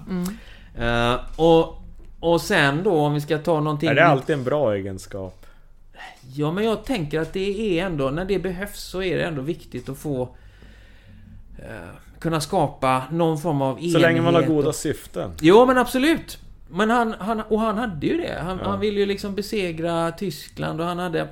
[0.76, 1.84] Eh, och,
[2.20, 3.90] och sen då om vi ska ta någonting...
[3.90, 5.46] Är det alltid en bra egenskap?
[6.36, 9.42] Ja, men jag tänker att det är ändå, när det behövs så är det ändå
[9.42, 10.36] viktigt att få
[11.60, 11.66] eh,
[12.20, 13.94] kunna skapa någon form av enighet.
[13.94, 15.32] Så länge man har goda och- syften.
[15.42, 16.38] Jo, men absolut.
[16.70, 18.40] Men han, han, och han hade ju det.
[18.44, 18.70] Han, Ja.
[18.70, 21.28] han ville ju liksom besegra Tyskland och han hade...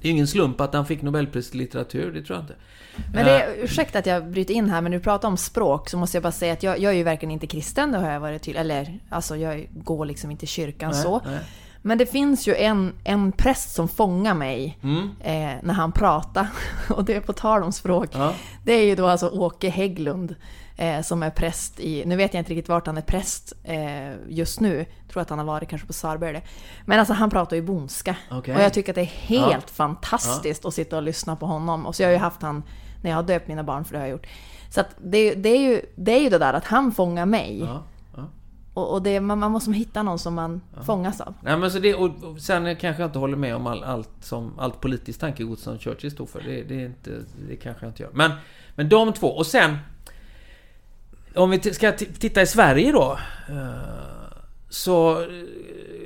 [0.00, 2.54] Det är ingen slump att han fick Nobelpris i litteratur, det tror jag inte.
[3.14, 5.36] Men det, Eh, är- ursäkta att jag bryter in här, men när du pratar om
[5.36, 7.98] språk så måste jag bara säga att jag, jag är ju verkligen inte kristen, det
[7.98, 11.20] har jag varit tydlig Eller, alltså jag går liksom inte i kyrkan nej, så.
[11.24, 11.38] nej.
[11.82, 16.46] Men det finns ju en, en präst som fångar mig Mm, eh, när han pratar.
[16.90, 18.08] Och det är på tal om språk.
[18.12, 18.32] ja.
[18.64, 20.34] Det är ju då alltså Åke Hägglund
[20.76, 24.12] eh, som är präst i, nu vet jag inte riktigt vart han är präst eh,
[24.28, 24.76] just nu.
[24.78, 26.42] Jag tror att han har varit kanske på Sarbörde.
[26.84, 28.16] Men alltså han pratar ju bondska.
[28.30, 28.56] Okej.
[28.56, 31.86] Och jag tycker att det är helt fantastiskt att sitta och lyssna på honom.
[31.86, 32.62] Och så jag har ju haft han
[33.02, 34.26] när jag har döpt mina barn, för det har jag gjort.
[34.70, 37.60] Så att det, det, är ju, det är ju det där att han fångar mig.
[37.60, 37.82] ja.
[38.74, 38.80] Ja.
[38.80, 41.34] Och, och det, man, man måste hitta någon som man fångas av.
[41.42, 44.10] Nej, men så det, och, och sen kanske jag inte håller med om all, allt,
[44.20, 46.40] som, allt politiskt tankegods som Churchill stod för.
[46.40, 47.10] Det, det, är inte,
[47.48, 48.10] det kanske jag inte gör.
[48.12, 48.30] Men,
[48.74, 49.28] men de två.
[49.28, 49.76] Och sen...
[51.34, 53.18] Om vi ska titta i Sverige då.
[53.48, 54.36] eh,
[54.68, 55.22] Så...
[55.22, 55.28] eh,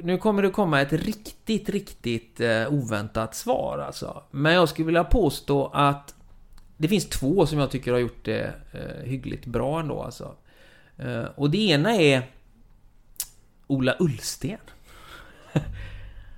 [0.02, 4.22] Nu kommer det komma ett riktigt, riktigt eh, oväntat svar alltså.
[4.30, 6.14] Men jag skulle vilja påstå att
[6.76, 8.52] det finns två som jag tycker har gjort det
[9.04, 10.34] hyggligt bra ändå alltså.
[11.34, 12.22] Och det ena är
[13.66, 14.58] Ola Ullsten.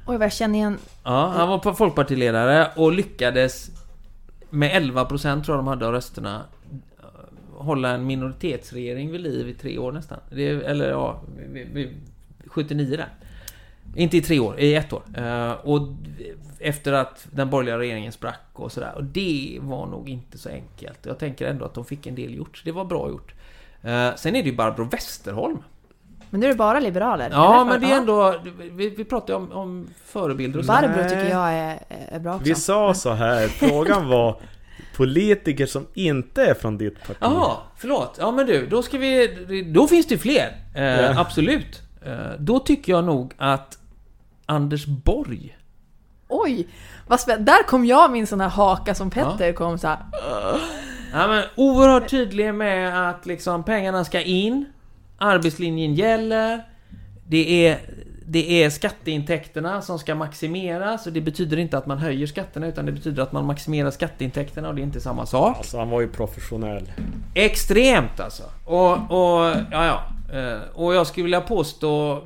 [0.07, 0.79] Oj, vad jag känner igen.
[1.05, 3.71] Ja, han var folkpartiledare och lyckades
[4.51, 6.45] med 11% tror jag de hade av rösterna
[7.59, 10.19] hålla en minoritetsregering vid liv i tre år nästan.
[10.31, 11.21] Det, eller ja,
[11.53, 11.93] vi, vi,
[12.47, 13.09] 79 där.
[13.95, 15.03] Inte i tre år, i ett år.
[15.17, 15.89] Eh, och
[16.59, 18.93] efter att den borgerliga regeringen sprack och sådär.
[18.97, 21.07] Och det var nog inte så enkelt.
[21.07, 22.63] Jag tänker ändå att de fick en del gjort.
[22.65, 23.35] Det var bra gjort.
[23.83, 25.63] Eh, sen är det ju Barbro Westerholm.
[26.31, 27.29] Men nu är det bara liberaler?
[27.33, 28.35] Ja, men det är ändå...
[28.73, 30.73] Vi, vi pratar ju om, om förebilder och så.
[30.73, 32.45] Barbro tycker jag är, är bra också.
[32.45, 34.37] Vi sa så här, frågan var
[34.97, 37.17] politiker som inte är från ditt parti.
[37.21, 38.17] Jaha, förlåt.
[38.21, 39.29] Ja men du, då ska vi...
[39.75, 40.57] Då finns det fler.
[40.75, 41.21] Eh, Ja.
[41.21, 41.83] Absolut.
[42.07, 43.79] Eh, då tycker jag nog att
[44.47, 45.55] Anders Borg...
[46.29, 46.69] Oj!
[47.07, 47.53] Vad spännande.
[47.53, 49.99] Där kom jag min sån här haka som Petter kom så här.
[51.13, 54.65] Ja, men oerhört tydlig med att liksom pengarna ska in.
[55.19, 56.65] Arbetslinjen gäller.
[57.29, 57.79] Det är,
[58.27, 62.87] det är skatteintäkterna som ska maximeras och det betyder inte att man höjer skatterna utan
[62.87, 65.57] det betyder att man maximerar skatteintäkterna och det är inte samma sak.
[65.57, 66.93] Alltså han var ju professionell.
[67.35, 68.43] Extremt alltså.
[68.65, 70.03] Och, och ja, ja.
[70.39, 72.23] Eh, Och jag skulle vilja påstå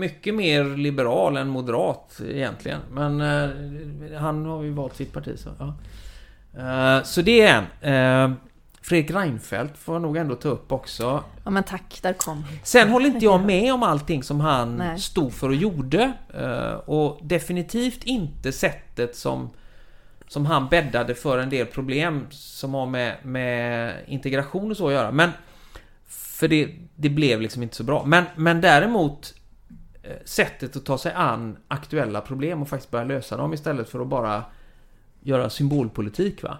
[0.00, 2.80] mycket mer liberal än moderat egentligen.
[2.92, 5.74] Men eh, han har ju valt sitt parti så, ja.
[6.98, 8.36] Eh, Så det är en.
[8.86, 11.24] Eh, Fredrik Reinfeldt får jag nog ändå ta upp också.
[11.44, 14.98] Ja men tack, där kom Sen håller inte jag med om allting som han Nej.
[14.98, 16.12] stod för och gjorde.
[16.34, 19.50] Eh, Och definitivt inte sättet som,
[20.28, 24.92] som han bäddade för en del problem som har med, med integration och så att
[24.92, 25.10] göra.
[25.12, 25.30] Men
[26.06, 28.04] för det, det blev liksom inte så bra.
[28.04, 29.34] Men, men däremot
[30.02, 34.00] eh, sättet att ta sig an aktuella problem och faktiskt börja lösa dem istället för
[34.00, 34.44] att bara
[35.22, 36.42] göra symbolpolitik.
[36.42, 36.58] Va?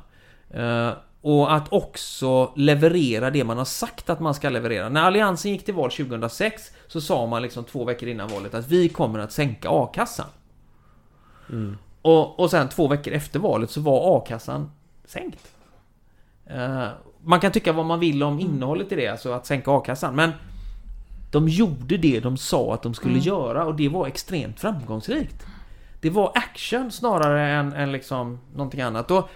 [1.29, 4.89] Och att också leverera det man har sagt att man ska leverera.
[4.89, 8.69] När Alliansen gick till val 2006 så sa man liksom två veckor innan valet att
[8.69, 10.27] vi kommer att sänka a-kassan.
[12.03, 14.71] Och, och sen två veckor efter valet så var a-kassan
[15.05, 15.53] sänkt.
[16.47, 16.89] Eh,
[17.23, 20.33] man kan tycka vad man vill om innehållet i det, alltså att sänka a-kassan, men
[21.33, 25.47] de gjorde det de sa att de skulle göra och det var extremt framgångsrikt.
[26.01, 29.11] Det var action snarare än, än liksom någonting annat.
[29.11, 29.29] Och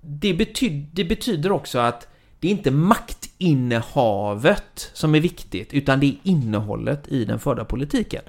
[0.00, 2.08] det, betyd, det betyder också att
[2.40, 8.22] det är inte maktinnehavet som är viktigt, utan det är innehållet i den förda politiken.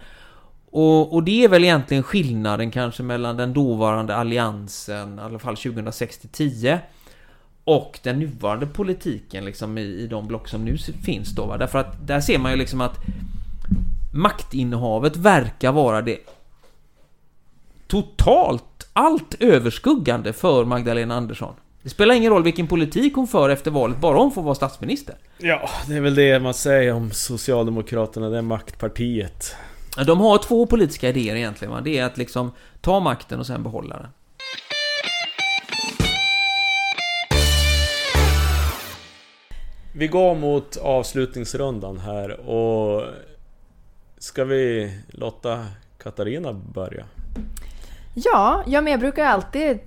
[0.71, 5.55] Och, och det är väl egentligen skillnaden kanske mellan den dåvarande alliansen, i alla fall
[5.55, 6.79] 2006-10
[7.63, 11.57] och den nuvarande politiken liksom i, i de block som nu finns då va?
[11.57, 12.99] Därför att där ser man ju liksom att
[14.13, 16.19] maktinnehavet verkar vara det
[17.87, 18.63] totalt
[18.99, 21.53] allt överskuggande för Magdalena Andersson.
[21.81, 25.15] Det spelar ingen roll vilken politik hon för efter valet, bara hon får vara statsminister.
[25.37, 29.55] Ja, det är väl det man säger om Socialdemokraterna, det är maktpartiet.
[30.05, 31.73] De har två politiska idéer egentligen.
[31.73, 31.81] Va?
[31.81, 32.51] Det är att liksom
[32.81, 34.07] ta makten och sen behålla den.
[39.93, 43.03] Vi går mot avslutningsrundan här och...
[44.17, 45.65] Ska vi låta
[46.03, 47.05] Katarina börja?
[48.25, 49.79] Ja, ja men jag brukar alltid...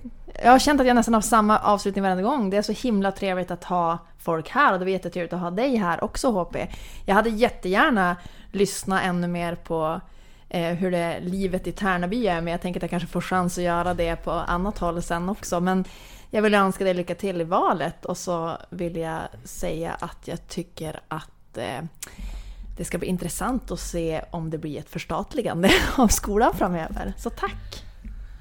[0.43, 2.49] Jag har känt att jag nästan har samma avslutning varenda gång.
[2.49, 5.51] Det är så himla trevligt att ha folk här och det var jättetrevligt att ha
[5.51, 6.55] dig här också HP.
[7.05, 8.15] Jag hade jättegärna
[8.51, 10.01] lyssnat ännu mer på
[10.49, 13.57] eh, hur det livet i Tärnaby är men jag tänker att jag kanske får chans
[13.57, 15.59] att göra det på annat håll sen också.
[15.59, 15.85] Men
[16.29, 20.47] jag vill önska dig lycka till i valet och så vill jag säga att jag
[20.47, 21.83] tycker att eh,
[22.77, 27.13] det ska bli intressant att se om det blir ett förstatligande av skolan framöver.
[27.17, 27.72] Så tack!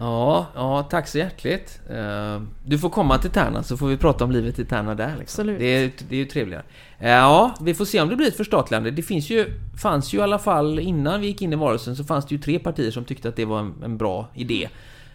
[0.02, 1.80] Ja, ja, tack så hjärtligt.
[1.90, 5.06] Eh, Du får komma till Tärna så får vi prata om livet i Tärna där.
[5.18, 5.20] Liksom.
[5.42, 5.58] Absolut.
[5.58, 6.62] Det, är, det är ju trevligare.
[6.98, 8.90] Eh, Ja, vi får se om det blir ett förstatligande.
[8.90, 9.46] Det finns ju,
[9.82, 12.40] fanns ju i alla fall innan vi gick in i valrörelsen så fanns det ju
[12.40, 14.68] tre partier som tyckte att det var en, en bra idé.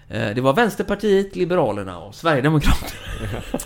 [0.10, 2.90] Eh, Det var Vänsterpartiet, Liberalerna och Sverigedemokraterna.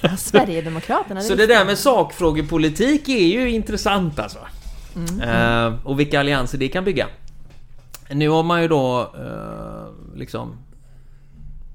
[0.02, 4.40] Ja, Sverigedemokraterna, Så det där med sakfrågepolitik är ju intressant alltså.
[4.96, 5.74] Mm.
[5.84, 7.08] Och vilka allianser det kan bygga.
[8.10, 9.12] Nu har man ju då
[10.16, 10.58] liksom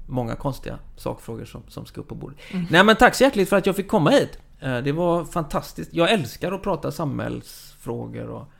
[0.07, 2.37] många konstiga sakfrågor som, som ska upp på bordet.
[2.69, 4.39] Nej men tack så hjärtligt för att jag fick komma hit.
[4.59, 5.93] Eh, det var fantastiskt.
[5.93, 8.51] Jag älskar att prata samhällsfrågor och,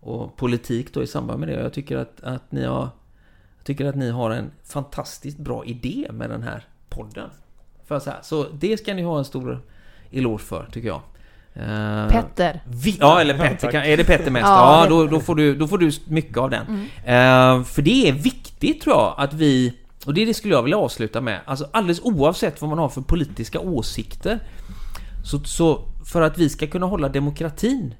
[0.00, 1.62] och politik då i samband med det.
[1.62, 2.88] Jag tycker att, att ni har
[3.56, 7.30] jag tycker att ni har en fantastiskt bra idé med den här podden.
[7.86, 8.18] För så, här.
[8.22, 9.62] så det ska ni ha en stor
[10.10, 11.00] eloge för, tycker jag.
[11.54, 12.62] Eh, Petter.
[12.66, 13.70] vi, ja, eller Petter.
[13.70, 14.46] kan, är det Petter mest?
[14.46, 16.66] Ja, Ja, då, då, får du, då får du mycket av den.
[17.04, 19.78] Eh, för det är viktigt, tror jag, att vi...
[20.06, 21.40] Och det, är det skulle jag vilja avsluta med.
[21.44, 24.40] Alltså alldeles oavsett vad man har för politiska åsikter.
[25.24, 27.94] Så, så för att vi ska kunna hålla demokratin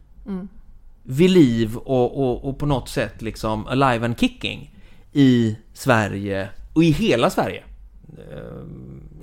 [1.02, 4.74] vid liv och, och, och på något sätt liksom alive and kicking
[5.12, 7.64] i Sverige och i hela Sverige.
[8.18, 8.62] Eh,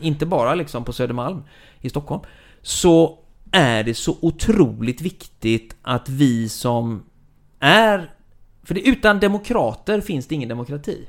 [0.02, 1.44] inte bara liksom på Södermalm
[1.82, 2.22] i Stockholm.
[2.62, 3.20] Så
[3.52, 7.04] är det så otroligt viktigt att vi som
[7.60, 8.12] är...
[8.64, 11.08] För det, utan demokrater finns det ingen demokrati.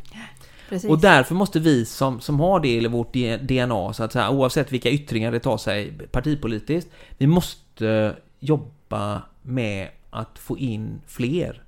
[0.68, 0.90] Precis.
[0.90, 4.72] Och därför måste vi som, som har det i vårt DNA, så att säga, oavsett
[4.72, 11.62] vilka yttringar det tar sig partipolitiskt, vi måste jobba med att få in fler.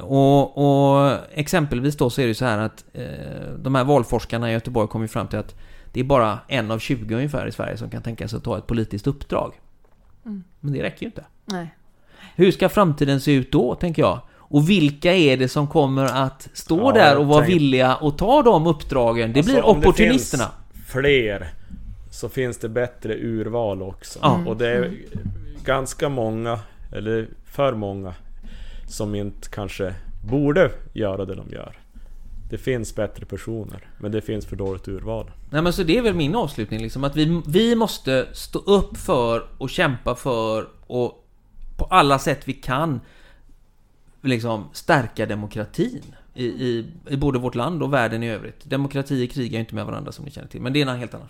[0.00, 3.04] Och, och exempelvis då så är det så här att eh,
[3.58, 5.54] de här valforskarna i Göteborg kom ju fram till att
[5.92, 8.58] det är bara en av 20 ungefär i Sverige som kan tänka sig att ta
[8.58, 9.60] ett politiskt uppdrag.
[10.24, 10.44] Mm.
[10.60, 11.24] Men det räcker ju inte.
[11.44, 11.74] Nej.
[12.36, 14.20] Hur ska framtiden se ut då, tänker jag?
[14.52, 18.18] Och vilka är det som kommer att stå Ja, där och vara tänker- villiga att
[18.18, 19.32] ta de uppdragen?
[19.32, 20.44] Det Alltså, blir om det opportunisterna.
[20.72, 21.48] finns fler
[22.10, 24.18] så finns det bättre urval också.
[24.22, 24.40] Ja.
[24.46, 24.92] Och det är
[25.64, 26.58] ganska många,
[26.92, 28.14] eller för många,
[28.88, 29.94] som inte kanske
[30.30, 31.78] borde göra det de gör.
[32.50, 35.30] Det finns bättre personer, men det finns för dåligt urval.
[35.50, 38.96] Nej men så det är väl min avslutning liksom, att vi, vi måste stå upp
[38.96, 41.26] för och kämpa för och
[41.76, 43.00] på alla sätt vi kan
[44.22, 48.64] liksom stärka demokratin i, i, i både vårt land och världen i övrigt.
[48.64, 51.14] Demokratier krigar ju inte med varandra som ni känner till, men det är en helt
[51.14, 51.28] annan.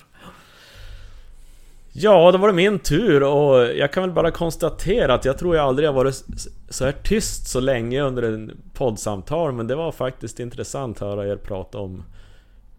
[1.95, 5.57] Ja, då var det min tur och jag kan väl bara konstatera att jag tror
[5.57, 6.25] jag aldrig har varit
[6.69, 11.27] så här tyst så länge under en poddsamtal men det var faktiskt intressant att höra
[11.29, 12.05] er prata om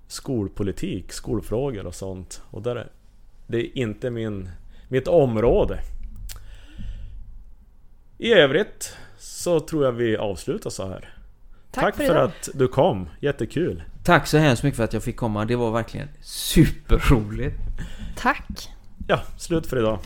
[0.08, 2.42] skolpolitik, skolfrågor och sånt.
[2.50, 2.88] Och där är,
[3.48, 4.50] det är inte min,
[4.88, 5.80] mitt område.
[8.18, 11.10] I övrigt så tror jag vi avslutar så här.
[11.72, 12.24] Tack, för, idag.
[12.24, 13.84] att du kom, jättekul!
[14.04, 17.56] Tack så hemskt mycket för att jag fick komma, det var verkligen superroligt.
[18.18, 18.70] Tack.
[19.08, 20.00] Ja, slut för idag.